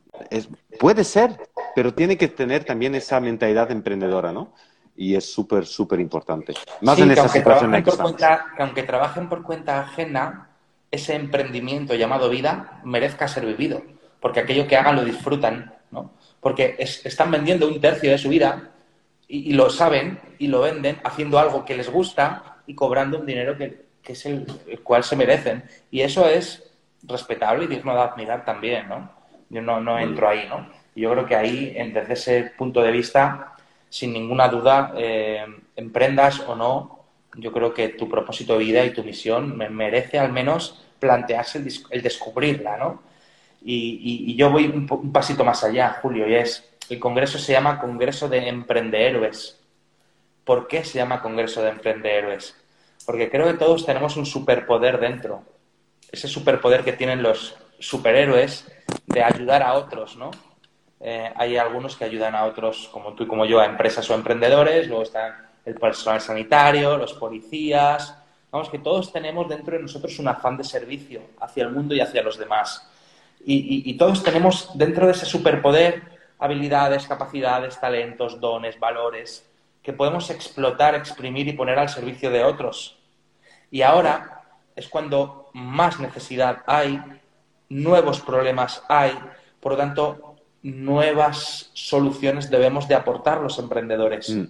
puede 0.79 1.05
ser, 1.05 1.51
pero 1.75 1.95
tiene 1.95 2.17
que 2.17 2.29
tener 2.29 2.65
también 2.65 2.95
esa 2.95 3.19
mentalidad 3.21 3.71
emprendedora, 3.71 4.33
¿no? 4.33 4.53
Y 4.97 5.17
es 5.17 5.33
súper, 5.33 5.67
súper 5.67 6.01
importante. 6.01 6.55
Más 6.81 6.99
en 6.99 7.11
esa 7.11 7.29
situación 7.29 7.73
que 7.83 7.93
aunque 8.59 8.83
trabajen 8.85 9.29
por 9.29 9.43
cuenta 9.43 9.81
ajena, 9.81 10.51
ese 10.91 11.17
emprendimiento 11.17 11.95
llamado 11.95 12.31
vida 12.31 12.81
merezca 12.85 13.27
ser 13.27 13.45
vivido, 13.45 13.83
porque 14.21 14.41
aquello 14.41 14.67
que 14.69 14.77
hagan 14.77 14.97
lo 14.97 15.05
disfrutan, 15.05 15.75
¿no? 15.91 16.13
Porque 16.41 16.77
están 16.79 17.31
vendiendo 17.31 17.67
un 17.67 17.81
tercio 17.81 18.11
de 18.11 18.19
su 18.19 18.29
vida 18.29 18.71
y, 19.27 19.53
lo 19.55 19.71
saben 19.71 20.21
y 20.39 20.47
lo 20.47 20.61
venden 20.61 21.01
haciendo 21.03 21.39
algo 21.39 21.65
que 21.65 21.77
les 21.77 21.91
gusta 21.91 22.59
y 22.67 22.75
cobrando 22.75 23.19
un 23.19 23.27
dinero 23.27 23.57
que, 23.57 23.85
es 24.07 24.27
el, 24.27 24.47
cual 24.83 25.03
se 25.03 25.17
merecen. 25.17 25.65
Y 25.91 26.03
eso 26.03 26.29
es 26.29 26.63
respetable 27.03 27.65
y 27.65 27.69
digno 27.69 27.95
de 27.95 28.03
admirar 28.03 28.45
también, 28.45 28.89
¿no? 28.89 29.11
Yo 29.49 29.63
no, 29.63 29.81
no 29.81 29.99
entro 29.99 30.29
ahí, 30.29 30.47
¿no? 30.49 30.69
Yo 30.95 31.11
creo 31.11 31.27
que 31.27 31.35
ahí, 31.35 31.71
desde 31.93 32.13
ese 32.13 32.53
punto 32.57 32.83
de 32.83 32.93
vista, 32.93 33.54
sin 33.95 34.13
ninguna 34.13 34.49
duda, 34.49 34.93
eh, 34.97 35.47
emprendas 35.77 36.41
o 36.41 36.57
no, 36.57 37.05
yo 37.37 37.53
creo 37.53 37.73
que 37.73 37.91
tu 37.91 38.09
propósito 38.09 38.55
de 38.55 38.65
vida 38.65 38.85
y 38.85 38.91
tu 38.91 39.05
misión 39.05 39.57
me 39.57 39.71
merece 39.71 40.19
al 40.19 40.33
menos 40.33 40.85
plantearse 40.99 41.63
el, 41.91 42.03
descubrirla, 42.03 42.77
¿no? 42.77 43.03
Y, 43.63 44.35
yo 44.35 44.51
voy 44.51 44.67
un, 44.67 45.13
pasito 45.13 45.45
más 45.45 45.63
allá, 45.63 46.01
Julio, 46.03 46.29
y 46.29 46.35
es, 46.35 46.69
el 46.91 46.99
Congreso 46.99 47.39
se 47.39 47.53
llama 47.53 47.79
Congreso 47.79 48.29
de 48.29 48.49
Emprendehéroes. 48.49 49.61
¿Por 50.45 50.67
qué 50.67 50.83
se 50.83 50.99
llama 50.99 51.23
Congreso 51.23 51.63
de 51.63 51.71
Emprendehéroes? 51.71 52.57
Porque 53.07 53.31
creo 53.31 53.47
que 53.47 53.55
todos 53.55 53.87
tenemos 53.87 54.17
un 54.17 54.27
superpoder 54.27 54.99
dentro. 54.99 55.45
Ese 56.11 56.27
superpoder 56.27 56.83
que 56.83 56.95
tienen 56.95 57.23
los 57.23 57.55
superhéroes 57.79 58.67
de 59.07 59.23
ayudar 59.23 59.63
a 59.63 59.75
otros, 59.75 60.17
¿no? 60.17 60.33
Eh, 61.07 61.31
hay 61.37 61.59
algunos 61.59 61.97
que 61.97 62.05
ayudan 62.05 62.35
a 62.35 62.47
otros, 62.47 62.89
como 62.91 63.13
tú 63.13 63.25
y 63.25 63.27
como 63.27 63.45
yo, 63.45 63.61
a 63.61 63.67
empresas 63.67 64.09
o 64.09 64.15
emprendedores, 64.15 64.89
luego 64.89 65.03
están 65.03 65.35
el 65.65 65.75
personal 65.75 66.21
sanitario, 66.21 66.97
los 66.97 67.13
policías, 67.13 68.17
Vamos, 68.55 68.71
que 68.71 68.79
todos 68.79 69.13
tenemos 69.13 69.49
dentro 69.49 69.77
de 69.77 69.83
nosotros 69.83 70.17
un 70.21 70.29
afán 70.29 70.57
de 70.57 70.63
servicio 70.63 71.23
hacia 71.41 71.65
el 71.65 71.73
mundo 71.73 71.93
y 71.93 72.01
hacia 72.01 72.23
los 72.23 72.39
demás. 72.39 72.89
Y, 73.45 73.93
todos 73.95 74.23
tenemos 74.23 74.71
dentro 74.79 75.07
de 75.07 75.13
ese 75.13 75.27
superpoder 75.27 76.03
habilidades, 76.39 77.09
capacidades, 77.09 77.81
talentos, 77.81 78.41
dones, 78.41 78.79
valores 78.79 79.45
que 79.83 79.93
podemos 79.93 80.31
explotar, 80.31 80.95
exprimir 80.95 81.49
y 81.49 81.55
poner 81.55 81.81
al 81.81 81.89
servicio 81.89 82.31
de 82.31 82.45
otros. 82.45 82.97
Y 83.73 83.83
ahora 83.83 84.45
es 84.77 84.87
cuando 84.87 85.51
más 85.53 85.99
necesidad 85.99 86.63
hay, 86.65 87.03
nuevos 87.69 88.21
problemas 88.21 88.85
hay, 88.89 89.19
por 89.59 89.73
lo 89.73 89.79
tanto, 89.79 90.34
nuevas 90.65 91.71
soluciones 91.75 92.51
debemos 92.51 92.89
de 92.89 92.95
aportar 92.95 93.41
los 93.41 93.59
emprendedores. 93.59 94.31
Mm. 94.31 94.45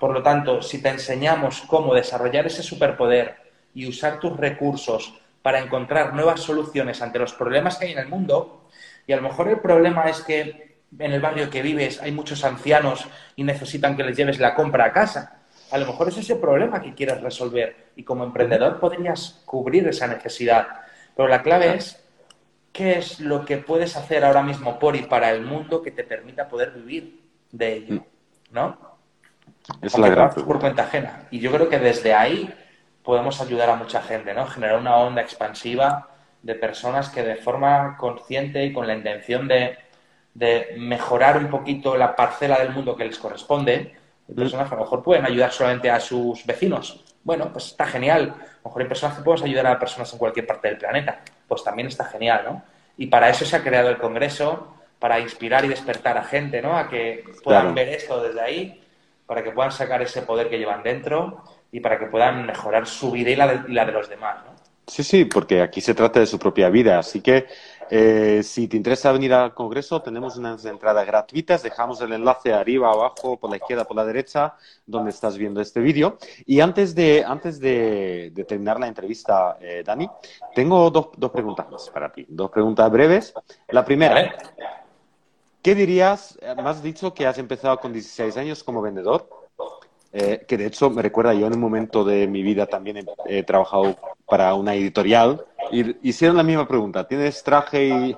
Por 0.00 0.12
lo 0.12 0.22
tanto, 0.22 0.62
si 0.62 0.82
te 0.82 0.88
enseñamos 0.88 1.62
cómo 1.66 1.94
desarrollar 1.94 2.46
ese 2.46 2.62
superpoder 2.62 3.36
y 3.74 3.86
usar 3.86 4.18
tus 4.18 4.36
recursos 4.36 5.14
para 5.42 5.60
encontrar 5.60 6.14
nuevas 6.14 6.40
soluciones 6.40 7.02
ante 7.02 7.18
los 7.18 7.34
problemas 7.34 7.76
que 7.76 7.86
hay 7.86 7.92
en 7.92 7.98
el 7.98 8.08
mundo, 8.08 8.66
y 9.06 9.12
a 9.12 9.16
lo 9.16 9.22
mejor 9.22 9.48
el 9.48 9.60
problema 9.60 10.04
es 10.08 10.22
que 10.22 10.78
en 10.98 11.12
el 11.12 11.20
barrio 11.20 11.50
que 11.50 11.62
vives 11.62 12.00
hay 12.00 12.12
muchos 12.12 12.44
ancianos 12.44 13.06
y 13.36 13.44
necesitan 13.44 13.96
que 13.96 14.04
les 14.04 14.16
lleves 14.16 14.38
la 14.38 14.54
compra 14.54 14.86
a 14.86 14.92
casa. 14.92 15.42
A 15.70 15.78
lo 15.78 15.86
mejor 15.86 16.08
es 16.08 16.16
ese 16.16 16.36
problema 16.36 16.80
que 16.80 16.94
quieres 16.94 17.20
resolver 17.20 17.88
y 17.94 18.04
como 18.04 18.24
emprendedor 18.24 18.80
podrías 18.80 19.42
cubrir 19.44 19.86
esa 19.88 20.06
necesidad. 20.06 20.66
Pero 21.14 21.28
la 21.28 21.42
clave 21.42 21.74
es 21.76 22.01
qué 22.72 22.98
es 22.98 23.20
lo 23.20 23.44
que 23.44 23.58
puedes 23.58 23.96
hacer 23.96 24.24
ahora 24.24 24.42
mismo 24.42 24.78
por 24.78 24.96
y 24.96 25.02
para 25.02 25.30
el 25.30 25.42
mundo 25.42 25.82
que 25.82 25.90
te 25.90 26.04
permita 26.04 26.48
poder 26.48 26.72
vivir 26.72 27.20
de 27.50 27.74
ello, 27.74 27.94
mm. 27.94 28.04
¿no? 28.54 28.92
Es 29.80 29.96
la 29.96 30.08
gran 30.08 30.30
por 30.30 30.58
cuenta 30.58 30.82
ajena. 30.82 31.28
Y 31.30 31.38
yo 31.38 31.52
creo 31.52 31.68
que 31.68 31.78
desde 31.78 32.14
ahí 32.14 32.52
podemos 33.02 33.40
ayudar 33.40 33.70
a 33.70 33.76
mucha 33.76 34.02
gente, 34.02 34.34
¿no? 34.34 34.46
Generar 34.46 34.78
una 34.78 34.96
onda 34.96 35.22
expansiva 35.22 36.08
de 36.42 36.54
personas 36.54 37.08
que 37.08 37.22
de 37.22 37.36
forma 37.36 37.96
consciente 37.96 38.64
y 38.64 38.72
con 38.72 38.86
la 38.86 38.94
intención 38.94 39.46
de, 39.46 39.78
mejorar 40.78 41.36
un 41.36 41.48
poquito 41.50 41.96
la 41.96 42.16
parcela 42.16 42.58
del 42.58 42.70
mundo 42.70 42.96
que 42.96 43.04
les 43.04 43.18
corresponde, 43.18 43.94
personas 44.34 44.68
que 44.68 44.74
a 44.74 44.78
lo 44.78 44.84
mejor 44.84 45.02
pueden 45.02 45.26
ayudar 45.26 45.52
solamente 45.52 45.90
a 45.90 46.00
sus 46.00 46.44
vecinos. 46.46 47.04
Bueno, 47.24 47.52
pues 47.52 47.66
está 47.66 47.86
genial. 47.86 48.34
A 48.36 48.58
lo 48.64 48.70
mejor 48.70 48.82
hay 48.82 48.88
personas 48.88 49.16
que 49.16 49.22
pueden 49.22 49.44
ayudar 49.44 49.66
a 49.66 49.78
personas 49.78 50.12
en 50.12 50.18
cualquier 50.18 50.46
parte 50.46 50.68
del 50.68 50.78
planeta. 50.78 51.20
Pues 51.46 51.62
también 51.62 51.88
está 51.88 52.04
genial, 52.04 52.42
¿no? 52.44 52.62
Y 52.96 53.06
para 53.06 53.28
eso 53.28 53.44
se 53.44 53.56
ha 53.56 53.62
creado 53.62 53.88
el 53.88 53.98
Congreso, 53.98 54.74
para 55.02 55.18
inspirar 55.18 55.64
y 55.64 55.68
despertar 55.68 56.16
a 56.16 56.22
gente, 56.22 56.62
¿no? 56.62 56.76
A 56.76 56.88
que 56.88 57.24
puedan 57.42 57.74
ver 57.74 57.88
esto 57.88 58.22
desde 58.22 58.40
ahí, 58.40 58.84
para 59.26 59.42
que 59.42 59.50
puedan 59.50 59.72
sacar 59.72 60.00
ese 60.00 60.22
poder 60.22 60.48
que 60.48 60.58
llevan 60.58 60.84
dentro 60.84 61.42
y 61.72 61.80
para 61.80 61.98
que 61.98 62.06
puedan 62.06 62.46
mejorar 62.46 62.86
su 62.86 63.10
vida 63.10 63.30
y 63.30 63.34
la 63.34 63.84
de, 63.84 63.92
los 63.92 64.08
demás. 64.08 64.36
¿no? 64.44 64.52
Sí, 64.86 65.02
sí, 65.02 65.24
porque 65.24 65.60
aquí 65.60 65.80
se 65.80 65.94
trata 65.94 66.20
de 66.20 66.26
su 66.26 66.38
propia 66.38 66.68
vida. 66.68 67.00
Así 67.00 67.20
que 67.20 67.48
eh, 67.94 68.42
si 68.42 68.68
te 68.68 68.78
interesa 68.78 69.12
venir 69.12 69.34
al 69.34 69.52
Congreso, 69.52 70.00
tenemos 70.00 70.38
unas 70.38 70.64
entradas 70.64 71.06
gratuitas. 71.06 71.62
Dejamos 71.62 72.00
el 72.00 72.14
enlace 72.14 72.50
arriba, 72.50 72.90
abajo, 72.90 73.38
por 73.38 73.50
la 73.50 73.58
izquierda, 73.58 73.84
por 73.84 73.98
la 73.98 74.06
derecha, 74.06 74.54
donde 74.86 75.10
estás 75.10 75.36
viendo 75.36 75.60
este 75.60 75.78
vídeo. 75.80 76.16
Y 76.46 76.60
antes 76.60 76.94
de, 76.94 77.22
antes 77.22 77.60
de, 77.60 78.32
terminar 78.48 78.80
la 78.80 78.86
entrevista, 78.86 79.58
eh, 79.60 79.82
Dani, 79.84 80.08
tengo 80.54 80.90
dos, 80.90 81.08
dos 81.18 81.30
preguntas 81.30 81.70
más 81.70 81.90
para 81.90 82.10
ti. 82.10 82.24
Dos 82.30 82.50
preguntas 82.50 82.90
breves. 82.90 83.34
La 83.68 83.84
primera, 83.84 84.38
¿qué 85.60 85.74
dirías? 85.74 86.38
Me 86.40 86.62
has 86.62 86.82
dicho 86.82 87.12
que 87.12 87.26
has 87.26 87.36
empezado 87.36 87.78
con 87.78 87.92
16 87.92 88.38
años 88.38 88.64
como 88.64 88.80
vendedor. 88.80 89.28
Eh, 90.12 90.44
que 90.46 90.58
de 90.58 90.66
hecho 90.66 90.90
me 90.90 91.00
recuerda, 91.00 91.32
yo 91.32 91.46
en 91.46 91.54
un 91.54 91.60
momento 91.60 92.04
de 92.04 92.26
mi 92.26 92.42
vida 92.42 92.66
también 92.66 93.06
he, 93.26 93.42
trabajado 93.44 93.96
para 94.26 94.52
una 94.54 94.74
editorial 94.74 95.44
y 95.70 96.08
hicieron 96.08 96.36
la 96.36 96.42
misma 96.42 96.68
pregunta, 96.68 97.08
¿tienes 97.08 97.42
traje 97.42 97.86
y, 97.88 98.16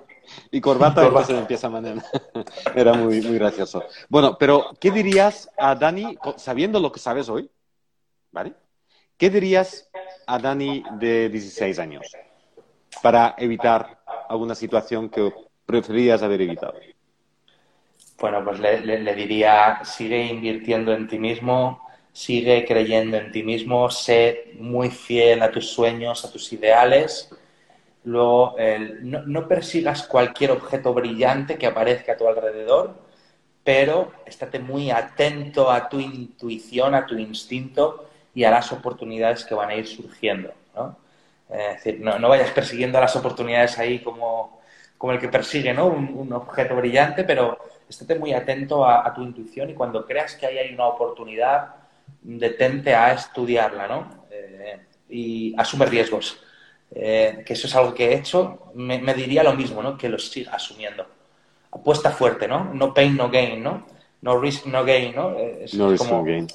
y 0.51 0.61
corbata? 0.61 1.07
Entonces 1.07 1.39
empieza 1.39 1.69
mañana. 1.69 2.05
Era 2.75 2.95
muy, 2.95 3.21
muy 3.21 3.39
gracioso. 3.39 3.85
Bueno, 4.09 4.37
pero 4.39 4.71
¿qué 4.81 4.91
dirías 4.91 5.49
a 5.57 5.77
Dani, 5.77 6.19
sabiendo 6.37 6.81
lo 6.81 6.91
que 6.91 6.99
sabes 6.99 7.29
hoy, 7.29 7.49
¿vale? 8.33 8.55
¿Qué 9.17 9.31
dirías 9.31 9.89
a 10.27 10.39
Dani 10.39 10.83
de 10.99 11.29
16 11.29 11.79
años 11.79 12.11
para 13.03 13.37
evitar 13.39 14.01
alguna 14.29 14.57
situación 14.57 15.09
que 15.09 15.33
preferirías 15.65 16.23
haber 16.23 16.43
evitado? 16.43 16.75
Bueno, 18.19 18.45
pues 18.45 18.59
le, 18.59 18.81
le, 18.81 19.15
diría, 19.15 19.81
sigue 19.85 20.27
invirtiendo 20.27 20.93
en 20.93 21.09
ti 21.09 21.19
mismo, 21.19 21.84
sigue 22.15 22.65
creyendo 22.65 23.17
en 23.17 23.33
ti 23.33 23.43
mismo, 23.43 23.91
sé 23.91 24.53
muy 24.59 24.91
fiel 24.91 25.43
a 25.43 25.51
tus 25.51 25.69
sueños, 25.71 26.25
a 26.25 26.31
tus 26.31 26.53
ideales. 26.53 27.29
Luego, 28.05 28.57
no, 29.03 29.49
persigas 29.49 30.05
cualquier 30.07 30.53
objeto 30.53 30.95
brillante 30.95 31.59
que 31.59 31.67
aparezca 31.67 32.13
a 32.13 32.17
tu 32.17 32.29
alrededor, 32.29 32.95
pero 33.65 34.13
estate 34.27 34.61
muy 34.61 34.91
atento 34.93 35.71
a 35.71 35.89
tu 35.89 35.99
intuición, 35.99 36.95
a 36.95 37.05
tu 37.05 37.17
instinto 37.19 38.09
y 38.33 38.45
a 38.45 38.51
las 38.51 38.71
oportunidades 38.73 39.45
que 39.45 39.55
van 39.55 39.71
a 39.71 39.75
ir 39.75 39.87
surgiendo. 39.87 40.53
¿no? 40.77 40.97
No, 42.19 42.29
vayas 42.29 42.51
persiguiendo 42.51 43.01
las 43.01 43.17
oportunidades 43.17 43.77
ahí 43.79 43.99
como, 43.99 44.61
como 44.99 45.13
el 45.13 45.19
que 45.19 45.29
persigue 45.29 45.75
¿no? 45.75 45.87
un, 45.87 46.33
objeto 46.33 46.77
brillante, 46.77 47.25
pero 47.25 47.59
estate 47.89 48.15
muy 48.17 48.33
atento 48.33 48.85
a, 48.85 49.05
a, 49.07 49.13
tu 49.13 49.23
intuición 49.23 49.71
y 49.71 49.75
cuando 49.75 50.07
creas 50.07 50.37
que 50.37 50.47
ahí 50.47 50.59
hay 50.59 50.75
una 50.75 50.87
oportunidad, 50.87 51.84
detente 52.23 52.95
a 52.95 53.13
estudiarla, 53.13 53.87
¿no? 53.89 54.27
Eh, 54.31 54.81
y 55.09 55.55
asume 55.57 55.87
riesgos. 55.87 56.39
Eh, 56.95 57.43
que 57.45 57.55
eso 57.55 57.67
es 57.67 57.75
algo 57.75 57.93
que 57.93 58.11
he 58.11 58.15
hecho, 58.15 58.71
me, 58.75 58.99
diría 59.15 59.43
lo 59.43 59.55
mismo, 59.55 59.83
¿no? 59.83 59.99
Que 59.99 60.09
lo 60.09 60.19
siga 60.19 60.53
asumiendo. 60.53 61.07
Apuesta 61.73 62.11
fuerte, 62.11 62.47
¿no? 62.47 62.73
No 62.73 62.95
pain, 62.95 63.17
no 63.17 63.31
gain, 63.31 63.63
¿no? 63.63 63.87
No 64.23 64.41
risk, 64.41 64.67
no 64.67 64.85
gain, 64.85 65.15
¿no? 65.15 65.37
Eh, 65.37 65.67
no 65.73 65.91
risk, 65.91 66.09
no 66.09 66.23
gain. 66.23 66.47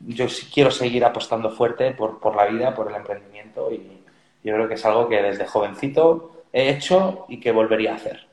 Yo 0.00 0.26
quiero 0.52 0.70
seguir 0.70 1.04
apostando 1.04 1.50
fuerte 1.50 1.90
por, 1.90 2.20
por 2.20 2.36
la 2.36 2.46
vida, 2.46 2.74
por 2.74 2.88
el 2.88 2.96
emprendimiento 2.96 3.72
y 3.72 3.98
yo 4.44 4.54
creo 4.54 4.68
que 4.68 4.74
es 4.74 4.84
algo 4.84 5.08
que 5.08 5.20
desde 5.20 5.46
jovencito 5.46 6.44
he 6.52 6.70
hecho 6.70 7.26
y 7.28 7.40
que 7.40 7.52
volvería 7.52 7.92
a 7.92 7.96
hacer. 7.96 8.27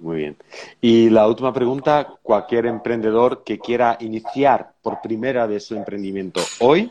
Muy 0.00 0.16
bien. 0.16 0.36
Y 0.80 1.10
la 1.10 1.28
última 1.28 1.52
pregunta, 1.52 2.14
cualquier 2.22 2.66
emprendedor 2.66 3.44
que 3.44 3.58
quiera 3.58 3.98
iniciar 4.00 4.72
por 4.82 5.02
primera 5.02 5.46
vez 5.46 5.66
su 5.66 5.76
emprendimiento 5.76 6.40
hoy, 6.60 6.90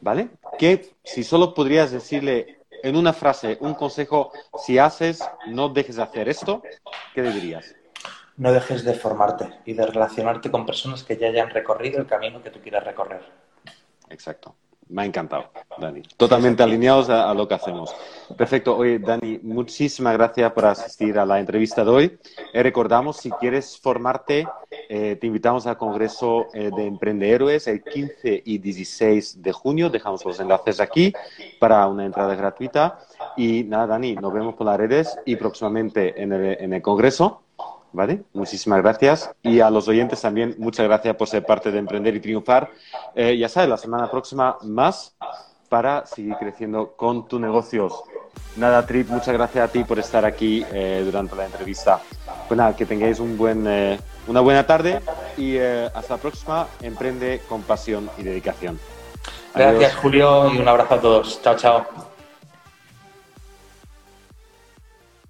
¿vale? 0.00 0.28
Que 0.56 0.94
si 1.02 1.24
solo 1.24 1.52
podrías 1.52 1.90
decirle 1.90 2.58
en 2.84 2.96
una 2.96 3.12
frase, 3.12 3.58
un 3.60 3.74
consejo, 3.74 4.30
si 4.56 4.78
haces, 4.78 5.28
no 5.48 5.68
dejes 5.68 5.96
de 5.96 6.02
hacer 6.02 6.28
esto, 6.28 6.62
¿qué 7.12 7.22
dirías? 7.22 7.74
No 8.36 8.52
dejes 8.52 8.84
de 8.84 8.94
formarte 8.94 9.48
y 9.64 9.74
de 9.74 9.86
relacionarte 9.86 10.50
con 10.50 10.64
personas 10.64 11.02
que 11.02 11.16
ya 11.16 11.28
hayan 11.28 11.50
recorrido 11.50 12.00
el 12.00 12.06
camino 12.06 12.42
que 12.42 12.50
tú 12.50 12.60
quieras 12.60 12.84
recorrer. 12.84 13.22
Exacto. 14.10 14.54
Me 14.94 15.02
ha 15.02 15.06
encantado, 15.06 15.46
Dani. 15.76 16.02
Totalmente 16.16 16.62
alineados 16.62 17.10
a, 17.10 17.34
lo 17.34 17.48
que 17.48 17.54
hacemos. 17.54 17.92
Perfecto. 18.36 18.76
Oye, 18.76 19.00
Dani, 19.00 19.40
muchísimas 19.42 20.12
gracias 20.12 20.52
por 20.52 20.66
asistir 20.66 21.18
a 21.18 21.26
la 21.26 21.40
entrevista 21.40 21.84
de 21.84 21.90
hoy. 21.90 22.18
Eh, 22.52 22.62
recordamos, 22.62 23.16
si 23.16 23.28
quieres 23.32 23.76
formarte, 23.76 24.46
eh, 24.88 25.16
te 25.20 25.26
invitamos 25.26 25.66
al 25.66 25.76
Congreso 25.76 26.46
eh, 26.54 26.70
de 26.76 26.86
Emprendehéroes 26.86 27.66
el 27.66 27.82
15 27.82 28.42
y 28.44 28.58
16 28.58 29.42
de 29.42 29.50
junio. 29.50 29.90
Dejamos 29.90 30.24
los 30.24 30.38
enlaces 30.38 30.78
aquí 30.78 31.12
para 31.58 31.84
una 31.88 32.06
entrada 32.06 32.36
gratuita. 32.36 33.00
Y 33.36 33.64
nada, 33.64 33.88
Dani, 33.88 34.14
nos 34.14 34.32
vemos 34.32 34.54
por 34.54 34.68
las 34.68 34.78
redes 34.78 35.18
y 35.24 35.34
próximamente 35.34 36.22
en 36.22 36.32
en 36.32 36.72
el 36.72 36.82
Congreso. 36.82 37.43
¿Vale? 37.94 38.24
Muchísimas 38.32 38.82
gracias. 38.82 39.30
Y 39.40 39.60
a 39.60 39.70
los 39.70 39.86
oyentes 39.86 40.20
también, 40.20 40.56
muchas 40.58 40.84
gracias 40.84 41.14
por 41.14 41.28
ser 41.28 41.46
parte 41.46 41.70
de 41.70 41.78
Emprender 41.78 42.12
y 42.16 42.20
Triunfar. 42.20 42.68
Eh, 43.14 43.38
ya 43.38 43.48
sabes, 43.48 43.70
la 43.70 43.76
semana 43.76 44.10
próxima 44.10 44.58
más 44.62 45.14
para 45.68 46.04
seguir 46.04 46.34
creciendo 46.34 46.94
con 46.96 47.28
tus 47.28 47.40
negocios. 47.40 48.02
Nada, 48.56 48.84
Trip, 48.84 49.08
muchas 49.10 49.32
gracias 49.32 49.68
a 49.68 49.72
ti 49.72 49.84
por 49.84 50.00
estar 50.00 50.24
aquí 50.24 50.66
eh, 50.72 51.02
durante 51.04 51.36
la 51.36 51.46
entrevista. 51.46 52.00
Pues 52.48 52.58
nada, 52.58 52.74
que 52.74 52.84
tengáis 52.84 53.20
un 53.20 53.38
buen, 53.38 53.64
eh, 53.68 53.96
una 54.26 54.40
buena 54.40 54.66
tarde 54.66 55.00
y 55.36 55.56
hasta 55.56 56.14
la 56.14 56.20
próxima. 56.20 56.66
Emprende 56.82 57.42
con 57.48 57.62
pasión 57.62 58.10
y 58.18 58.24
dedicación. 58.24 58.80
Gracias, 59.54 59.94
Julio, 59.94 60.52
y 60.52 60.58
un 60.58 60.66
abrazo 60.66 60.94
a 60.94 61.00
todos. 61.00 61.40
Chao, 61.42 61.54
chao. 61.56 62.13